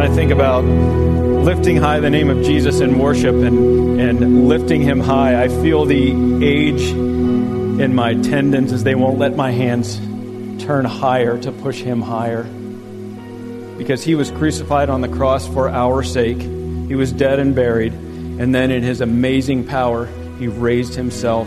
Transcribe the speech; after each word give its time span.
when 0.00 0.10
I 0.10 0.14
think 0.14 0.30
about 0.30 0.64
lifting 0.64 1.76
high 1.76 2.00
the 2.00 2.08
name 2.08 2.30
of 2.30 2.42
Jesus 2.42 2.80
in 2.80 2.98
worship 2.98 3.34
and, 3.34 4.00
and 4.00 4.48
lifting 4.48 4.80
him 4.80 4.98
high, 4.98 5.42
I 5.42 5.48
feel 5.48 5.84
the 5.84 6.42
age 6.42 6.80
in 6.90 7.94
my 7.94 8.14
tendons 8.14 8.72
as 8.72 8.82
they 8.82 8.94
won't 8.94 9.18
let 9.18 9.36
my 9.36 9.50
hands 9.50 9.98
turn 10.64 10.86
higher 10.86 11.36
to 11.40 11.52
push 11.52 11.82
him 11.82 12.00
higher. 12.00 12.44
Because 13.76 14.02
he 14.02 14.14
was 14.14 14.30
crucified 14.30 14.88
on 14.88 15.02
the 15.02 15.08
cross 15.08 15.46
for 15.46 15.68
our 15.68 16.02
sake, 16.02 16.40
he 16.40 16.94
was 16.94 17.12
dead 17.12 17.38
and 17.38 17.54
buried, 17.54 17.92
and 17.92 18.54
then 18.54 18.70
in 18.70 18.82
his 18.82 19.02
amazing 19.02 19.66
power, 19.66 20.06
he 20.38 20.48
raised 20.48 20.94
himself 20.94 21.46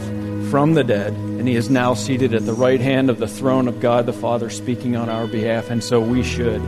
from 0.51 0.75
the 0.75 0.83
dead, 0.83 1.11
and 1.13 1.47
he 1.47 1.55
is 1.55 1.71
now 1.71 1.95
seated 1.95 2.35
at 2.35 2.45
the 2.45 2.53
right 2.53 2.81
hand 2.81 3.09
of 3.09 3.17
the 3.17 3.27
throne 3.27 3.67
of 3.67 3.79
God 3.79 4.05
the 4.05 4.13
Father, 4.13 4.51
speaking 4.51 4.95
on 4.95 5.09
our 5.09 5.25
behalf, 5.25 5.71
and 5.71 5.83
so 5.83 5.99
we 5.99 6.21
should 6.21 6.61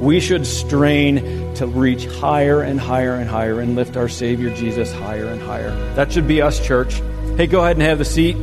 we 0.00 0.18
should 0.18 0.46
strain 0.46 1.54
to 1.56 1.66
reach 1.66 2.06
higher 2.06 2.62
and 2.62 2.80
higher 2.80 3.14
and 3.16 3.28
higher 3.28 3.60
and 3.60 3.76
lift 3.76 3.98
our 3.98 4.08
Savior 4.08 4.54
Jesus 4.56 4.90
higher 4.92 5.26
and 5.26 5.42
higher. 5.42 5.70
That 5.94 6.10
should 6.10 6.26
be 6.26 6.40
us, 6.40 6.64
church. 6.64 6.94
Hey, 7.36 7.46
go 7.46 7.60
ahead 7.60 7.76
and 7.76 7.82
have 7.82 7.98
the 7.98 8.04
seat. 8.06 8.34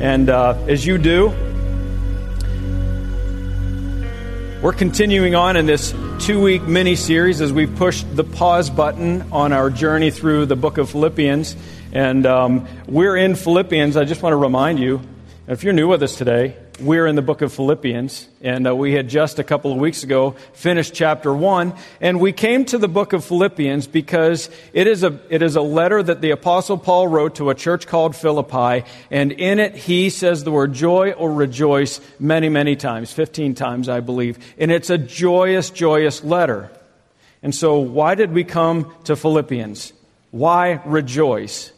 And 0.00 0.28
uh, 0.28 0.58
as 0.66 0.84
you 0.84 0.98
do, 0.98 1.28
we're 4.60 4.72
continuing 4.72 5.36
on 5.36 5.56
in 5.56 5.66
this 5.66 5.94
two 6.18 6.42
week 6.42 6.62
mini 6.62 6.96
series 6.96 7.40
as 7.40 7.52
we've 7.52 7.76
pushed 7.76 8.16
the 8.16 8.24
pause 8.24 8.68
button 8.68 9.30
on 9.30 9.52
our 9.52 9.70
journey 9.70 10.10
through 10.10 10.46
the 10.46 10.56
book 10.56 10.78
of 10.78 10.90
Philippians. 10.90 11.54
And 11.92 12.26
um, 12.26 12.66
we're 12.88 13.16
in 13.16 13.36
Philippians. 13.36 13.96
I 13.96 14.04
just 14.04 14.22
want 14.22 14.32
to 14.32 14.38
remind 14.38 14.80
you, 14.80 15.00
if 15.46 15.62
you're 15.62 15.72
new 15.72 15.86
with 15.86 16.02
us 16.02 16.16
today, 16.16 16.56
we're 16.80 17.06
in 17.06 17.16
the 17.16 17.22
book 17.22 17.42
of 17.42 17.52
Philippians, 17.52 18.28
and 18.40 18.66
uh, 18.66 18.74
we 18.74 18.92
had 18.92 19.08
just 19.08 19.38
a 19.38 19.44
couple 19.44 19.72
of 19.72 19.78
weeks 19.78 20.02
ago 20.02 20.32
finished 20.52 20.94
chapter 20.94 21.32
one, 21.32 21.74
and 22.00 22.20
we 22.20 22.32
came 22.32 22.64
to 22.66 22.78
the 22.78 22.88
book 22.88 23.12
of 23.12 23.24
Philippians 23.24 23.86
because 23.86 24.48
it 24.72 24.86
is 24.86 25.02
a 25.02 25.18
it 25.28 25.42
is 25.42 25.56
a 25.56 25.60
letter 25.60 26.02
that 26.02 26.20
the 26.20 26.30
apostle 26.30 26.78
Paul 26.78 27.08
wrote 27.08 27.36
to 27.36 27.50
a 27.50 27.54
church 27.54 27.86
called 27.86 28.14
Philippi, 28.14 28.86
and 29.10 29.32
in 29.32 29.58
it 29.58 29.74
he 29.74 30.10
says 30.10 30.44
the 30.44 30.52
word 30.52 30.72
joy 30.72 31.12
or 31.12 31.32
rejoice 31.32 32.00
many 32.20 32.48
many 32.48 32.76
times, 32.76 33.12
fifteen 33.12 33.54
times 33.54 33.88
I 33.88 34.00
believe, 34.00 34.38
and 34.58 34.70
it's 34.70 34.90
a 34.90 34.98
joyous 34.98 35.70
joyous 35.70 36.22
letter. 36.22 36.70
And 37.42 37.54
so, 37.54 37.78
why 37.78 38.14
did 38.14 38.32
we 38.32 38.44
come 38.44 38.92
to 39.04 39.16
Philippians? 39.16 39.92
Why 40.30 40.80
rejoice? 40.84 41.72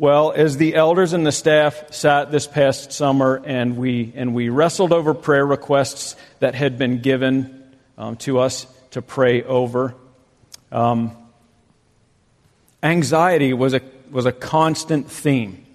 Well, 0.00 0.30
as 0.30 0.56
the 0.58 0.76
elders 0.76 1.12
and 1.12 1.26
the 1.26 1.32
staff 1.32 1.92
sat 1.92 2.30
this 2.30 2.46
past 2.46 2.92
summer 2.92 3.42
and 3.44 3.76
we, 3.76 4.12
and 4.14 4.32
we 4.32 4.48
wrestled 4.48 4.92
over 4.92 5.12
prayer 5.12 5.44
requests 5.44 6.14
that 6.38 6.54
had 6.54 6.78
been 6.78 7.00
given 7.00 7.64
um, 7.96 8.14
to 8.18 8.38
us 8.38 8.68
to 8.92 9.02
pray 9.02 9.42
over, 9.42 9.96
um, 10.70 11.16
anxiety 12.80 13.52
was 13.52 13.74
a, 13.74 13.80
was 14.12 14.24
a 14.24 14.30
constant 14.30 15.10
theme. 15.10 15.66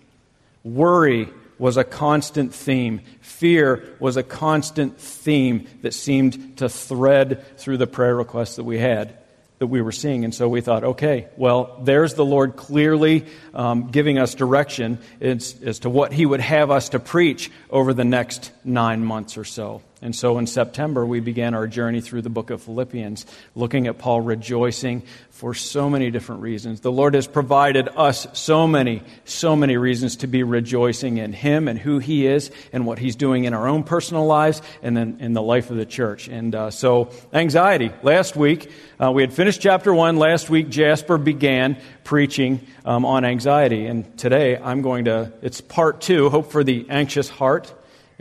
Worry 0.64 1.28
was 1.60 1.76
a 1.76 1.84
constant 1.84 2.56
theme. 2.56 3.02
Fear 3.20 3.84
was 4.00 4.16
a 4.16 4.24
constant 4.24 4.98
theme 5.02 5.68
that 5.82 5.94
seemed 5.94 6.60
to 6.60 6.70
thread 6.70 7.44
through 7.58 7.76
the 7.76 7.88
prayer 7.88 8.16
requests 8.16 8.56
that 8.56 8.64
we 8.64 8.78
had 8.78 9.18
that 9.64 9.68
we 9.68 9.82
were 9.82 9.94
seeing. 9.94 10.26
And 10.26 10.36
so 10.36 10.50
we 10.50 10.60
thought, 10.60 10.84
okay, 10.84 11.30
well, 11.38 11.80
there's 11.82 12.16
the 12.16 12.26
Lord 12.26 12.58
clearly 12.58 13.26
um, 13.54 13.92
giving 13.92 14.18
us 14.20 14.36
direction 14.36 15.00
as, 15.22 15.56
as 15.64 15.80
to 15.80 15.90
what 15.90 16.12
He 16.12 16.26
would 16.26 16.42
have 16.42 16.70
us 16.70 16.90
to 16.90 17.00
preach 17.00 17.50
over 17.70 17.94
the 17.94 18.04
next 18.04 18.52
nine 18.66 19.06
months 19.06 19.38
or 19.38 19.46
so. 19.46 19.82
And 20.04 20.14
so 20.14 20.38
in 20.38 20.48
September, 20.48 21.06
we 21.06 21.22
began 21.22 21.54
our 21.54 21.66
journey 21.66 22.02
through 22.02 22.24
the 22.24 22.30
book 22.30 22.50
of 22.50 22.62
Philippians, 22.62 23.26
looking 23.56 23.88
at 23.88 23.98
Paul 23.98 24.20
rejoicing 24.20 25.04
for 25.30 25.54
so 25.54 25.90
many 25.90 26.12
different 26.12 26.42
reasons. 26.42 26.82
The 26.82 26.92
Lord 26.92 27.14
has 27.14 27.26
provided 27.26 27.88
us 27.96 28.28
so 28.34 28.68
many, 28.68 29.02
so 29.24 29.56
many 29.56 29.78
reasons 29.78 30.18
to 30.18 30.28
be 30.28 30.44
rejoicing 30.44 31.20
in 31.20 31.32
Him 31.32 31.70
and 31.70 31.80
who 31.80 32.00
He 32.00 32.28
is 32.28 32.52
and 32.74 32.86
what 32.86 33.00
He's 33.00 33.16
doing 33.16 33.46
in 33.46 33.54
our 33.54 33.66
own 33.66 33.84
personal 33.84 34.26
lives 34.26 34.62
and 34.82 34.96
then 34.98 35.18
in 35.22 35.32
the 35.32 35.42
life 35.42 35.70
of 35.70 35.78
the 35.78 35.86
church. 35.86 36.28
And 36.28 36.54
uh, 36.54 36.70
so, 36.70 37.10
anxiety. 37.32 37.94
Last 38.04 38.36
week, 38.36 38.70
uh, 39.02 39.10
we 39.10 39.24
had 39.24 39.32
finished 39.32 39.62
chapter 39.62 39.94
one. 39.94 40.18
Last 40.18 40.50
week, 40.50 40.68
Jasper 40.68 41.18
began 41.18 41.78
preaching 42.04 42.60
um, 42.84 43.06
on 43.06 43.24
anxiety. 43.24 43.86
And 43.86 44.18
today, 44.18 44.58
I'm 44.58 44.82
going 44.82 45.06
to, 45.06 45.32
it's 45.42 45.62
part 45.62 46.02
two, 46.02 46.30
Hope 46.30 46.52
for 46.52 46.66
the 46.66 46.88
Anxious 46.90 47.30
Heart 47.30 47.74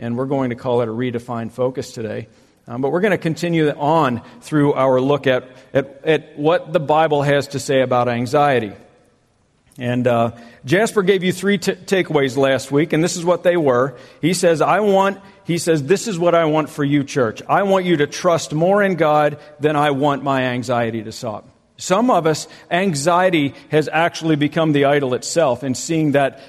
and 0.03 0.17
we're 0.17 0.25
going 0.25 0.49
to 0.49 0.55
call 0.55 0.81
it 0.81 0.89
a 0.89 0.91
redefined 0.91 1.53
focus 1.53 1.93
today. 1.93 2.27
Um, 2.67 2.81
but 2.81 2.91
we're 2.91 2.99
going 3.01 3.11
to 3.11 3.17
continue 3.17 3.69
on 3.69 4.21
through 4.41 4.73
our 4.73 4.99
look 4.99 5.27
at, 5.27 5.45
at, 5.73 6.01
at 6.05 6.37
what 6.37 6.73
the 6.73 6.79
Bible 6.79 7.21
has 7.21 7.49
to 7.49 7.59
say 7.59 7.81
about 7.81 8.09
anxiety. 8.09 8.73
And 9.77 10.05
uh, 10.05 10.31
Jasper 10.65 11.03
gave 11.03 11.23
you 11.23 11.31
three 11.31 11.57
t- 11.57 11.71
takeaways 11.71 12.35
last 12.37 12.69
week, 12.69 12.93
and 12.93 13.03
this 13.03 13.15
is 13.15 13.23
what 13.23 13.43
they 13.43 13.57
were. 13.57 13.97
He 14.21 14.33
says, 14.33 14.61
I 14.61 14.81
want, 14.81 15.19
he 15.45 15.57
says, 15.57 15.83
this 15.83 16.07
is 16.07 16.19
what 16.19 16.35
I 16.35 16.45
want 16.45 16.69
for 16.69 16.83
you, 16.83 17.03
church. 17.03 17.41
I 17.49 17.63
want 17.63 17.85
you 17.85 17.97
to 17.97 18.07
trust 18.07 18.53
more 18.53 18.83
in 18.83 18.95
God 18.95 19.39
than 19.59 19.75
I 19.75 19.91
want 19.91 20.23
my 20.23 20.43
anxiety 20.43 21.01
to 21.03 21.11
stop. 21.11 21.47
Some 21.83 22.09
of 22.09 22.25
us, 22.25 22.47
anxiety 22.71 23.53
has 23.69 23.89
actually 23.91 24.37
become 24.37 24.71
the 24.71 24.85
idol 24.85 25.15
itself 25.15 25.63
and 25.63 25.75
seeing 25.75 26.13
that, 26.13 26.39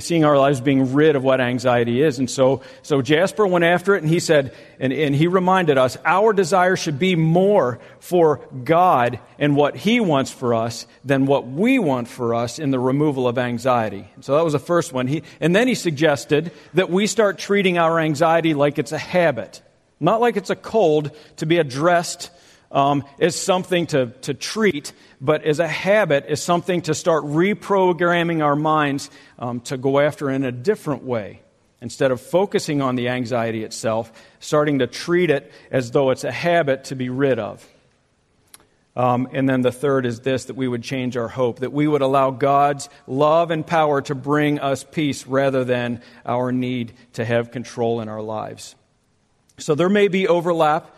seeing 0.00 0.26
our 0.26 0.36
lives 0.36 0.60
being 0.60 0.92
rid 0.92 1.16
of 1.16 1.24
what 1.24 1.40
anxiety 1.40 2.02
is. 2.02 2.18
And 2.18 2.30
so, 2.30 2.60
so 2.82 3.00
Jasper 3.00 3.46
went 3.46 3.64
after 3.64 3.94
it 3.94 4.02
and 4.02 4.12
he 4.12 4.20
said, 4.20 4.54
and, 4.78 4.92
and 4.92 5.14
he 5.14 5.28
reminded 5.28 5.78
us, 5.78 5.96
our 6.04 6.34
desire 6.34 6.76
should 6.76 6.98
be 6.98 7.16
more 7.16 7.80
for 8.00 8.46
God 8.64 9.18
and 9.38 9.56
what 9.56 9.78
he 9.78 9.98
wants 9.98 10.30
for 10.30 10.52
us 10.52 10.86
than 11.02 11.24
what 11.24 11.48
we 11.48 11.78
want 11.78 12.06
for 12.06 12.34
us 12.34 12.58
in 12.58 12.70
the 12.70 12.78
removal 12.78 13.26
of 13.26 13.38
anxiety. 13.38 14.06
So 14.20 14.36
that 14.36 14.44
was 14.44 14.52
the 14.52 14.58
first 14.58 14.92
one. 14.92 15.06
He, 15.06 15.22
and 15.40 15.56
then 15.56 15.68
he 15.68 15.74
suggested 15.74 16.52
that 16.74 16.90
we 16.90 17.06
start 17.06 17.38
treating 17.38 17.78
our 17.78 17.98
anxiety 17.98 18.52
like 18.52 18.78
it's 18.78 18.92
a 18.92 18.98
habit, 18.98 19.62
not 20.00 20.20
like 20.20 20.36
it's 20.36 20.50
a 20.50 20.54
cold 20.54 21.12
to 21.36 21.46
be 21.46 21.56
addressed 21.56 22.30
um, 22.72 23.04
is 23.18 23.40
something 23.40 23.86
to, 23.88 24.06
to 24.22 24.34
treat, 24.34 24.92
but 25.20 25.44
as 25.44 25.60
a 25.60 25.68
habit, 25.68 26.24
is 26.28 26.42
something 26.42 26.82
to 26.82 26.94
start 26.94 27.24
reprogramming 27.24 28.42
our 28.42 28.56
minds 28.56 29.10
um, 29.38 29.60
to 29.60 29.76
go 29.76 30.00
after 30.00 30.30
in 30.30 30.44
a 30.44 30.52
different 30.52 31.04
way. 31.04 31.42
Instead 31.80 32.12
of 32.12 32.20
focusing 32.20 32.80
on 32.80 32.94
the 32.94 33.08
anxiety 33.08 33.64
itself, 33.64 34.12
starting 34.38 34.78
to 34.78 34.86
treat 34.86 35.30
it 35.30 35.52
as 35.70 35.90
though 35.90 36.10
it's 36.10 36.24
a 36.24 36.32
habit 36.32 36.84
to 36.84 36.94
be 36.94 37.08
rid 37.08 37.38
of. 37.38 37.68
Um, 38.94 39.28
and 39.32 39.48
then 39.48 39.62
the 39.62 39.72
third 39.72 40.04
is 40.06 40.20
this 40.20 40.44
that 40.44 40.54
we 40.54 40.68
would 40.68 40.82
change 40.82 41.16
our 41.16 41.28
hope, 41.28 41.60
that 41.60 41.72
we 41.72 41.88
would 41.88 42.02
allow 42.02 42.30
God's 42.30 42.88
love 43.06 43.50
and 43.50 43.66
power 43.66 44.00
to 44.02 44.14
bring 44.14 44.60
us 44.60 44.84
peace 44.84 45.26
rather 45.26 45.64
than 45.64 46.02
our 46.26 46.52
need 46.52 46.92
to 47.14 47.24
have 47.24 47.50
control 47.50 48.00
in 48.00 48.08
our 48.08 48.22
lives. 48.22 48.76
So 49.58 49.74
there 49.74 49.88
may 49.88 50.08
be 50.08 50.28
overlap 50.28 50.91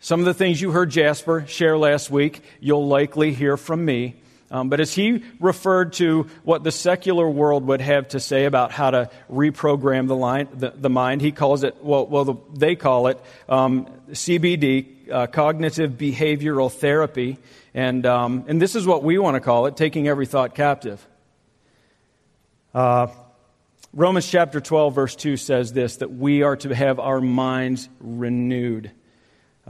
some 0.00 0.20
of 0.20 0.26
the 0.26 0.32
things 0.32 0.60
you 0.60 0.70
heard 0.70 0.90
Jasper 0.90 1.44
share 1.46 1.76
last 1.76 2.10
week, 2.10 2.42
you'll 2.58 2.88
likely 2.88 3.34
hear 3.34 3.58
from 3.58 3.84
me. 3.84 4.16
Um, 4.50 4.70
but 4.70 4.80
as 4.80 4.94
he 4.94 5.22
referred 5.38 5.92
to 5.94 6.26
what 6.42 6.64
the 6.64 6.72
secular 6.72 7.28
world 7.28 7.66
would 7.66 7.82
have 7.82 8.08
to 8.08 8.18
say 8.18 8.46
about 8.46 8.72
how 8.72 8.90
to 8.90 9.10
reprogram 9.30 10.08
the, 10.08 10.16
line, 10.16 10.48
the, 10.54 10.70
the 10.70 10.88
mind, 10.88 11.20
he 11.20 11.32
calls 11.32 11.62
it, 11.64 11.84
well, 11.84 12.06
well 12.06 12.24
the, 12.24 12.34
they 12.54 12.76
call 12.76 13.08
it 13.08 13.20
um, 13.48 13.86
CBT, 14.10 15.10
uh, 15.12 15.26
cognitive 15.26 15.92
behavioral 15.92 16.72
therapy. 16.72 17.36
And, 17.74 18.06
um, 18.06 18.44
and 18.48 18.60
this 18.60 18.74
is 18.74 18.86
what 18.86 19.04
we 19.04 19.18
want 19.18 19.34
to 19.34 19.40
call 19.40 19.66
it 19.66 19.76
taking 19.76 20.08
every 20.08 20.26
thought 20.26 20.54
captive. 20.54 21.06
Uh, 22.72 23.08
Romans 23.92 24.28
chapter 24.28 24.60
12, 24.60 24.94
verse 24.94 25.14
2 25.14 25.36
says 25.36 25.74
this 25.74 25.96
that 25.96 26.10
we 26.10 26.42
are 26.42 26.56
to 26.56 26.74
have 26.74 26.98
our 26.98 27.20
minds 27.20 27.88
renewed. 28.00 28.92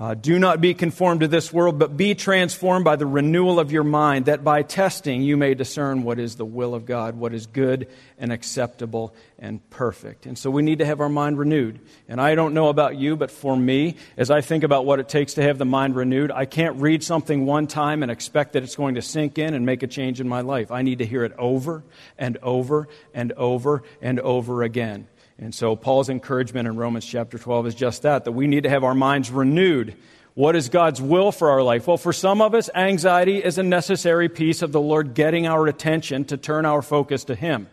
Uh, 0.00 0.14
do 0.14 0.38
not 0.38 0.62
be 0.62 0.72
conformed 0.72 1.20
to 1.20 1.28
this 1.28 1.52
world, 1.52 1.78
but 1.78 1.94
be 1.94 2.14
transformed 2.14 2.86
by 2.86 2.96
the 2.96 3.04
renewal 3.04 3.60
of 3.60 3.70
your 3.70 3.84
mind, 3.84 4.24
that 4.24 4.42
by 4.42 4.62
testing 4.62 5.20
you 5.20 5.36
may 5.36 5.52
discern 5.52 6.02
what 6.02 6.18
is 6.18 6.36
the 6.36 6.44
will 6.44 6.74
of 6.74 6.86
God, 6.86 7.16
what 7.16 7.34
is 7.34 7.44
good 7.44 7.86
and 8.18 8.32
acceptable 8.32 9.14
and 9.38 9.60
perfect. 9.68 10.24
And 10.24 10.38
so 10.38 10.50
we 10.50 10.62
need 10.62 10.78
to 10.78 10.86
have 10.86 11.00
our 11.00 11.10
mind 11.10 11.38
renewed. 11.38 11.80
And 12.08 12.18
I 12.18 12.34
don't 12.34 12.54
know 12.54 12.70
about 12.70 12.96
you, 12.96 13.14
but 13.14 13.30
for 13.30 13.54
me, 13.54 13.96
as 14.16 14.30
I 14.30 14.40
think 14.40 14.64
about 14.64 14.86
what 14.86 15.00
it 15.00 15.08
takes 15.10 15.34
to 15.34 15.42
have 15.42 15.58
the 15.58 15.66
mind 15.66 15.94
renewed, 15.94 16.30
I 16.30 16.46
can't 16.46 16.76
read 16.76 17.04
something 17.04 17.44
one 17.44 17.66
time 17.66 18.02
and 18.02 18.10
expect 18.10 18.54
that 18.54 18.62
it's 18.62 18.76
going 18.76 18.94
to 18.94 19.02
sink 19.02 19.36
in 19.36 19.52
and 19.52 19.66
make 19.66 19.82
a 19.82 19.86
change 19.86 20.18
in 20.18 20.26
my 20.26 20.40
life. 20.40 20.70
I 20.70 20.80
need 20.80 21.00
to 21.00 21.06
hear 21.06 21.24
it 21.24 21.34
over 21.36 21.84
and 22.16 22.38
over 22.38 22.88
and 23.12 23.32
over 23.32 23.82
and 24.00 24.18
over 24.18 24.62
again. 24.62 25.08
And 25.40 25.54
so 25.54 25.74
Paul's 25.74 26.10
encouragement 26.10 26.68
in 26.68 26.76
Romans 26.76 27.06
chapter 27.06 27.38
12 27.38 27.68
is 27.68 27.74
just 27.74 28.02
that, 28.02 28.26
that 28.26 28.32
we 28.32 28.46
need 28.46 28.64
to 28.64 28.68
have 28.68 28.84
our 28.84 28.94
minds 28.94 29.30
renewed. 29.30 29.96
What 30.34 30.54
is 30.54 30.68
God's 30.68 31.00
will 31.00 31.32
for 31.32 31.48
our 31.50 31.62
life? 31.62 31.86
Well, 31.86 31.96
for 31.96 32.12
some 32.12 32.42
of 32.42 32.54
us, 32.54 32.68
anxiety 32.74 33.42
is 33.42 33.56
a 33.56 33.62
necessary 33.62 34.28
piece 34.28 34.60
of 34.60 34.70
the 34.70 34.80
Lord 34.80 35.14
getting 35.14 35.46
our 35.46 35.66
attention 35.66 36.26
to 36.26 36.36
turn 36.36 36.66
our 36.66 36.82
focus 36.82 37.24
to 37.24 37.34
Him. 37.34 37.68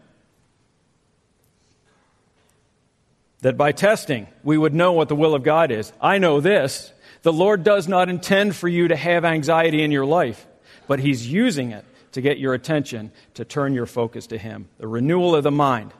That 3.41 3.57
by 3.57 3.73
testing, 3.73 4.27
we 4.43 4.57
would 4.57 4.73
know 4.73 4.93
what 4.93 5.09
the 5.09 5.15
will 5.15 5.35
of 5.35 5.43
God 5.43 5.69
is. 5.69 5.91
I 6.01 6.19
know 6.19 6.39
this 6.39 6.93
The 7.23 7.33
Lord 7.33 7.65
does 7.65 7.87
not 7.87 8.07
intend 8.07 8.55
for 8.55 8.69
you 8.69 8.87
to 8.87 8.95
have 8.95 9.25
anxiety 9.25 9.83
in 9.83 9.91
your 9.91 10.05
life, 10.05 10.47
but 10.87 10.99
He's 10.99 11.27
using 11.27 11.71
it 11.71 11.83
to 12.13 12.21
get 12.21 12.39
your 12.39 12.53
attention, 12.53 13.11
to 13.33 13.43
turn 13.43 13.73
your 13.73 13.85
focus 13.85 14.27
to 14.27 14.37
Him. 14.37 14.69
The 14.77 14.87
renewal 14.87 15.35
of 15.35 15.43
the 15.43 15.51
mind. 15.51 15.91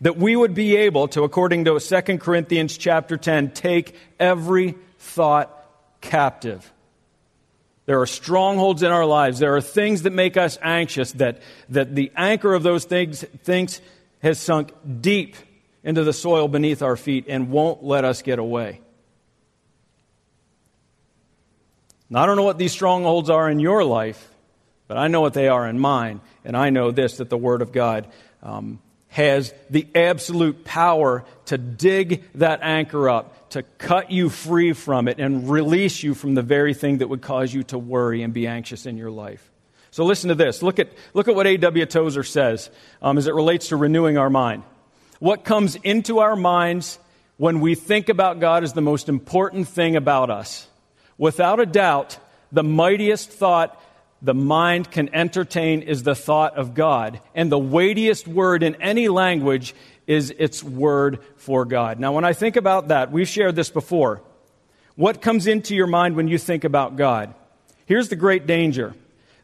That 0.00 0.16
we 0.16 0.34
would 0.34 0.54
be 0.54 0.76
able 0.76 1.08
to, 1.08 1.24
according 1.24 1.66
to 1.66 1.78
2 1.78 2.18
Corinthians 2.18 2.76
chapter 2.76 3.16
10, 3.16 3.50
take 3.52 3.94
every 4.18 4.76
thought 4.98 5.54
captive. 6.00 6.72
There 7.86 8.00
are 8.00 8.06
strongholds 8.06 8.82
in 8.82 8.92
our 8.92 9.04
lives. 9.04 9.40
There 9.40 9.56
are 9.56 9.60
things 9.60 10.02
that 10.02 10.12
make 10.12 10.36
us 10.36 10.58
anxious, 10.62 11.12
that, 11.12 11.42
that 11.70 11.94
the 11.94 12.12
anchor 12.16 12.54
of 12.54 12.62
those 12.62 12.84
things, 12.84 13.24
things 13.42 13.80
has 14.22 14.38
sunk 14.38 14.72
deep 15.00 15.36
into 15.82 16.04
the 16.04 16.12
soil 16.12 16.48
beneath 16.48 16.82
our 16.82 16.96
feet 16.96 17.24
and 17.28 17.50
won't 17.50 17.82
let 17.82 18.04
us 18.04 18.22
get 18.22 18.38
away. 18.38 18.80
Now, 22.08 22.22
I 22.22 22.26
don't 22.26 22.36
know 22.36 22.42
what 22.42 22.58
these 22.58 22.72
strongholds 22.72 23.30
are 23.30 23.48
in 23.50 23.60
your 23.60 23.84
life, 23.84 24.28
but 24.88 24.96
I 24.96 25.08
know 25.08 25.20
what 25.20 25.34
they 25.34 25.48
are 25.48 25.66
in 25.68 25.78
mine. 25.78 26.20
And 26.44 26.56
I 26.56 26.70
know 26.70 26.90
this 26.90 27.18
that 27.18 27.30
the 27.30 27.38
Word 27.38 27.62
of 27.62 27.72
God 27.72 28.08
um, 28.42 28.80
has 29.10 29.52
the 29.68 29.86
absolute 29.94 30.64
power 30.64 31.24
to 31.46 31.58
dig 31.58 32.24
that 32.36 32.60
anchor 32.62 33.10
up, 33.10 33.50
to 33.50 33.62
cut 33.62 34.10
you 34.10 34.30
free 34.30 34.72
from 34.72 35.08
it, 35.08 35.18
and 35.18 35.50
release 35.50 36.02
you 36.02 36.14
from 36.14 36.34
the 36.34 36.42
very 36.42 36.74
thing 36.74 36.98
that 36.98 37.08
would 37.08 37.20
cause 37.20 37.52
you 37.52 37.64
to 37.64 37.78
worry 37.78 38.22
and 38.22 38.32
be 38.32 38.46
anxious 38.46 38.86
in 38.86 38.96
your 38.96 39.10
life. 39.10 39.50
So, 39.90 40.04
listen 40.04 40.28
to 40.28 40.36
this. 40.36 40.62
Look 40.62 40.78
at, 40.78 40.90
look 41.12 41.26
at 41.26 41.34
what 41.34 41.48
A.W. 41.48 41.86
Tozer 41.86 42.22
says 42.22 42.70
um, 43.02 43.18
as 43.18 43.26
it 43.26 43.34
relates 43.34 43.68
to 43.68 43.76
renewing 43.76 44.16
our 44.16 44.30
mind. 44.30 44.62
What 45.18 45.44
comes 45.44 45.74
into 45.74 46.20
our 46.20 46.36
minds 46.36 46.98
when 47.36 47.60
we 47.60 47.74
think 47.74 48.08
about 48.08 48.38
God 48.38 48.62
is 48.62 48.72
the 48.74 48.80
most 48.80 49.08
important 49.08 49.66
thing 49.66 49.96
about 49.96 50.30
us. 50.30 50.68
Without 51.18 51.58
a 51.58 51.66
doubt, 51.66 52.18
the 52.52 52.62
mightiest 52.62 53.30
thought 53.30 53.82
the 54.22 54.34
mind 54.34 54.90
can 54.90 55.14
entertain 55.14 55.82
is 55.82 56.02
the 56.02 56.14
thought 56.14 56.56
of 56.56 56.74
God. 56.74 57.20
And 57.34 57.50
the 57.50 57.58
weightiest 57.58 58.28
word 58.28 58.62
in 58.62 58.74
any 58.76 59.08
language 59.08 59.74
is 60.06 60.34
its 60.36 60.62
word 60.62 61.20
for 61.36 61.64
God. 61.64 61.98
Now, 61.98 62.12
when 62.12 62.24
I 62.24 62.32
think 62.32 62.56
about 62.56 62.88
that, 62.88 63.10
we've 63.10 63.28
shared 63.28 63.56
this 63.56 63.70
before. 63.70 64.20
What 64.96 65.22
comes 65.22 65.46
into 65.46 65.74
your 65.74 65.86
mind 65.86 66.16
when 66.16 66.28
you 66.28 66.36
think 66.36 66.64
about 66.64 66.96
God? 66.96 67.34
Here's 67.86 68.08
the 68.08 68.16
great 68.16 68.46
danger 68.46 68.94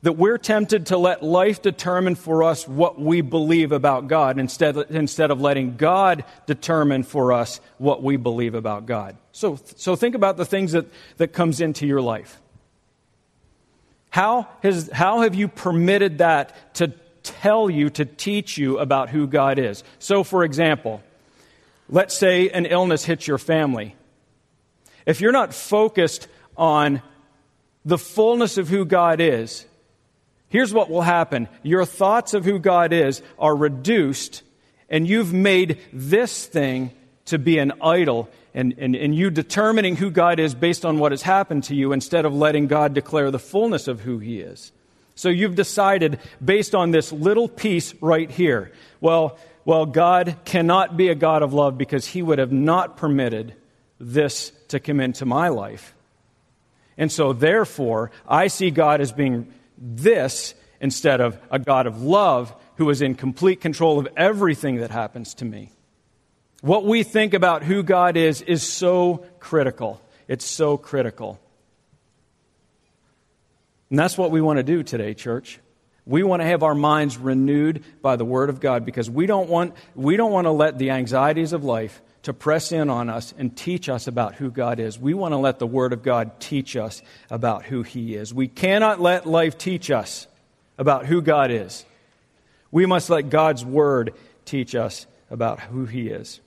that 0.02 0.12
we're 0.12 0.38
tempted 0.38 0.87
to 0.87 0.99
let 0.99 1.22
life 1.22 1.62
determine 1.62 2.14
for 2.14 2.44
us 2.44 2.69
what 2.69 3.00
we 3.00 3.22
believe 3.22 3.72
about 3.72 4.06
God 4.06 4.38
instead, 4.38 4.76
instead 4.90 5.31
of 5.31 5.40
letting 5.40 5.76
God 5.76 6.25
determine 6.46 7.02
for 7.02 7.32
us 7.32 7.61
what 7.79 8.02
we 8.02 8.17
believe 8.17 8.55
about 8.55 8.87
God. 8.87 9.17
So, 9.32 9.58
so 9.76 9.96
think 9.96 10.14
about 10.14 10.37
the 10.37 10.44
things 10.44 10.72
that, 10.72 10.87
that 11.17 11.29
comes 11.29 11.61
into 11.61 11.87
your 11.87 12.00
life. 12.00 12.40
How, 14.16 14.48
has, 14.62 14.88
how 14.90 15.20
have 15.20 15.34
you 15.34 15.46
permitted 15.46 16.18
that 16.18 16.74
to 16.76 16.94
tell 17.22 17.68
you, 17.68 17.90
to 17.90 18.06
teach 18.06 18.56
you 18.56 18.78
about 18.78 19.10
who 19.10 19.26
God 19.26 19.58
is? 19.58 19.84
So, 19.98 20.24
for 20.24 20.42
example, 20.42 21.02
let's 21.90 22.16
say 22.16 22.48
an 22.48 22.64
illness 22.64 23.04
hits 23.04 23.26
your 23.28 23.36
family. 23.36 23.94
If 25.04 25.20
you're 25.20 25.32
not 25.32 25.52
focused 25.52 26.28
on 26.56 27.02
the 27.84 27.98
fullness 27.98 28.56
of 28.56 28.70
who 28.70 28.86
God 28.86 29.20
is, 29.20 29.66
Here's 30.48 30.72
what 30.72 30.88
will 30.88 31.02
happen 31.02 31.46
your 31.62 31.84
thoughts 31.84 32.32
of 32.32 32.46
who 32.46 32.58
God 32.58 32.94
is 32.94 33.20
are 33.38 33.54
reduced, 33.54 34.42
and 34.88 35.06
you've 35.06 35.34
made 35.34 35.78
this 35.92 36.46
thing 36.46 36.90
to 37.26 37.38
be 37.38 37.58
an 37.58 37.72
idol, 37.82 38.30
and, 38.56 38.75
and, 38.79 38.97
and 38.97 39.14
you 39.14 39.29
determining 39.29 39.97
who 39.97 40.11
God 40.11 40.41
is 40.41 40.55
based 40.55 40.87
on 40.87 40.99
what 40.99 41.12
has 41.12 41.20
happened 41.20 41.64
to 41.64 41.76
you 41.76 41.93
instead 41.93 42.25
of 42.25 42.35
letting 42.35 42.69
God 42.69 42.94
declare 42.94 43.31
the 43.31 43.38
fullness 43.38 43.87
of 43.87 44.00
who 44.00 44.19
He 44.19 44.41
is. 44.41 44.73
So 45.14 45.29
you've 45.29 45.55
decided 45.55 46.19
based 46.43 46.75
on 46.75 46.91
this 46.91 47.12
little 47.12 47.49
piece 47.49 47.94
right 48.00 48.31
here. 48.31 48.73
Well, 49.00 49.38
well, 49.67 49.85
God 49.85 50.38
cannot 50.47 50.97
be 50.97 51.08
a 51.08 51.14
God 51.14 51.43
of 51.43 51.53
love 51.53 51.76
because 51.76 52.06
He 52.06 52.23
would 52.23 52.38
have 52.38 52.50
not 52.50 52.97
permitted 52.97 53.55
this 54.00 54.53
to 54.69 54.81
come 54.81 55.00
into 55.00 55.26
my 55.26 55.49
life. 55.49 55.94
And 56.97 57.12
so, 57.12 57.35
therefore, 57.35 58.11
I 58.26 58.47
see 58.47 58.70
God 58.70 59.03
as 59.03 59.12
being 59.12 59.53
this 59.76 60.55
instead 60.81 61.20
of 61.20 61.38
a 61.50 61.58
God 61.58 61.87
of 61.87 62.00
love 62.00 62.55
who 62.76 62.88
is 62.88 63.03
in 63.03 63.17
complete 63.17 63.61
control 63.61 63.99
of 63.99 64.08
everything 64.17 64.76
that 64.76 64.91
happens 64.91 65.35
to 65.35 65.44
me. 65.44 65.73
What 66.62 66.85
we 66.85 67.03
think 67.03 67.35
about 67.35 67.62
who 67.62 67.82
God 67.82 68.17
is 68.17 68.43
is 68.43 68.62
so 68.62 69.26
critical. 69.41 70.00
It's 70.26 70.44
so 70.44 70.76
critical. 70.76 71.38
And 73.91 73.99
that's 73.99 74.19
what 74.19 74.31
we 74.31 74.41
want 74.41 74.58
to 74.58 74.62
do 74.62 74.82
today, 74.82 75.14
church. 75.14 75.61
We 76.06 76.23
want 76.23 76.41
to 76.41 76.47
have 76.47 76.62
our 76.62 76.75
minds 76.75 77.19
renewed 77.19 77.85
by 78.00 78.17
the 78.17 78.25
Word 78.25 78.49
of 78.49 78.61
God 78.61 78.85
because 78.85 79.11
we 79.11 79.26
don't 79.26 79.49
want, 79.49 79.75
we 79.94 80.17
don't 80.17 80.32
want 80.32 80.47
to 80.47 80.53
let 80.53 80.79
the 80.79 80.91
anxieties 80.91 81.53
of 81.53 81.64
life 81.64 82.00
to 82.23 82.32
press 82.32 82.73
in 82.73 82.91
on 82.91 83.08
us 83.08 83.35
and 83.38 83.56
teach 83.56 83.88
us 83.88 84.06
about 84.06 84.35
who 84.35 84.50
God 84.50 84.81
is. 84.81 84.99
We 84.99 85.14
want 85.14 85.32
to 85.32 85.38
let 85.38 85.58
the 85.58 85.67
Word 85.67 85.93
of 85.93 86.03
God 86.03 86.41
teach 86.41 86.76
us 86.76 87.03
about 87.31 87.64
who 87.64 87.82
He 87.82 88.14
is. 88.14 88.32
We 88.32 88.49
cannot 88.49 89.00
let 89.00 89.26
life 89.26 89.58
teach 89.58 89.91
us 89.91 90.26
about 90.79 91.06
who 91.06 91.23
God 91.23 91.50
is. 91.50 91.85
We 92.70 92.87
must 92.87 93.11
let 93.11 93.31
God's 93.31 93.64
Word 93.64 94.14
teach 94.44 94.75
us 94.75 95.06
about 95.31 95.61
who 95.61 95.87
He 95.87 96.08
is. 96.08 96.41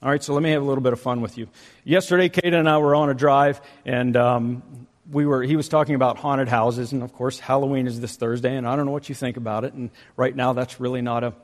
All 0.00 0.08
right, 0.08 0.22
so 0.22 0.32
let 0.32 0.44
me 0.44 0.50
have 0.52 0.62
a 0.62 0.64
little 0.64 0.82
bit 0.82 0.92
of 0.92 1.00
fun 1.00 1.22
with 1.22 1.36
you. 1.36 1.48
Yesterday, 1.82 2.28
Kate 2.28 2.54
and 2.54 2.68
I 2.68 2.78
were 2.78 2.94
on 2.94 3.10
a 3.10 3.14
drive, 3.14 3.60
and 3.84 4.16
um, 4.16 4.62
we 5.10 5.26
were, 5.26 5.42
he 5.42 5.56
was 5.56 5.68
talking 5.68 5.96
about 5.96 6.18
haunted 6.18 6.46
houses, 6.46 6.92
and 6.92 7.02
of 7.02 7.12
course, 7.12 7.40
Halloween 7.40 7.88
is 7.88 8.00
this 8.00 8.14
Thursday, 8.14 8.54
and 8.54 8.64
I 8.64 8.76
don't 8.76 8.86
know 8.86 8.92
what 8.92 9.08
you 9.08 9.16
think 9.16 9.36
about 9.36 9.64
it, 9.64 9.72
and 9.72 9.90
right 10.16 10.34
now 10.36 10.52
that's 10.52 10.78
really 10.78 11.02
not 11.02 11.24
a 11.24 11.34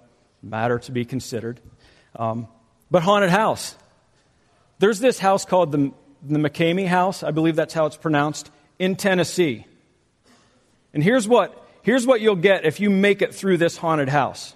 matter 0.40 0.78
to 0.78 0.92
be 0.92 1.04
considered. 1.04 1.58
Um, 2.14 2.46
but 2.92 3.02
haunted 3.02 3.30
house. 3.30 3.74
There's 4.78 5.00
this 5.00 5.18
house 5.18 5.44
called 5.44 5.72
the, 5.72 5.92
the 6.22 6.38
McKamey 6.38 6.86
House, 6.86 7.24
I 7.24 7.32
believe 7.32 7.56
that's 7.56 7.74
how 7.74 7.86
it's 7.86 7.96
pronounced, 7.96 8.52
in 8.78 8.94
Tennessee. 8.94 9.66
And 10.92 11.02
here's 11.02 11.26
what, 11.26 11.60
here's 11.82 12.06
what 12.06 12.20
you'll 12.20 12.36
get 12.36 12.64
if 12.64 12.78
you 12.78 12.88
make 12.88 13.20
it 13.20 13.34
through 13.34 13.56
this 13.56 13.76
haunted 13.76 14.08
house. 14.08 14.54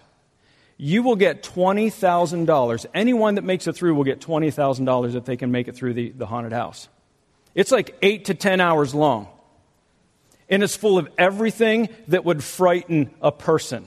You 0.78 1.02
will 1.02 1.16
get 1.16 1.42
$20,000. 1.42 2.86
Anyone 2.94 3.34
that 3.34 3.42
makes 3.42 3.66
it 3.66 3.74
through 3.74 3.94
will 3.94 4.04
get 4.04 4.20
$20,000 4.20 5.14
if 5.14 5.24
they 5.26 5.36
can 5.36 5.50
make 5.50 5.68
it 5.68 5.76
through 5.76 5.92
the, 5.92 6.10
the 6.10 6.24
haunted 6.24 6.52
house. 6.52 6.88
It's 7.54 7.70
like 7.70 7.98
eight 8.00 8.26
to 8.26 8.34
10 8.34 8.60
hours 8.60 8.94
long. 8.94 9.28
And 10.48 10.62
it's 10.62 10.76
full 10.76 10.96
of 10.96 11.08
everything 11.18 11.90
that 12.06 12.24
would 12.24 12.42
frighten 12.42 13.10
a 13.20 13.30
person 13.30 13.86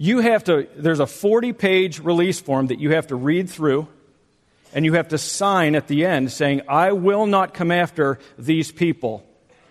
you 0.00 0.20
have 0.20 0.44
to, 0.44 0.68
there's 0.76 1.00
a 1.00 1.06
40 1.06 1.52
page 1.52 1.98
release 1.98 2.40
form 2.40 2.68
that 2.68 2.78
you 2.78 2.92
have 2.92 3.08
to 3.08 3.16
read 3.16 3.50
through, 3.50 3.88
and 4.72 4.84
you 4.84 4.94
have 4.94 5.08
to 5.08 5.18
sign 5.18 5.74
at 5.74 5.88
the 5.88 6.06
end 6.06 6.30
saying, 6.30 6.62
I 6.68 6.92
will 6.92 7.26
not 7.26 7.52
come 7.52 7.72
after 7.72 8.18
these 8.38 8.70
people 8.70 9.26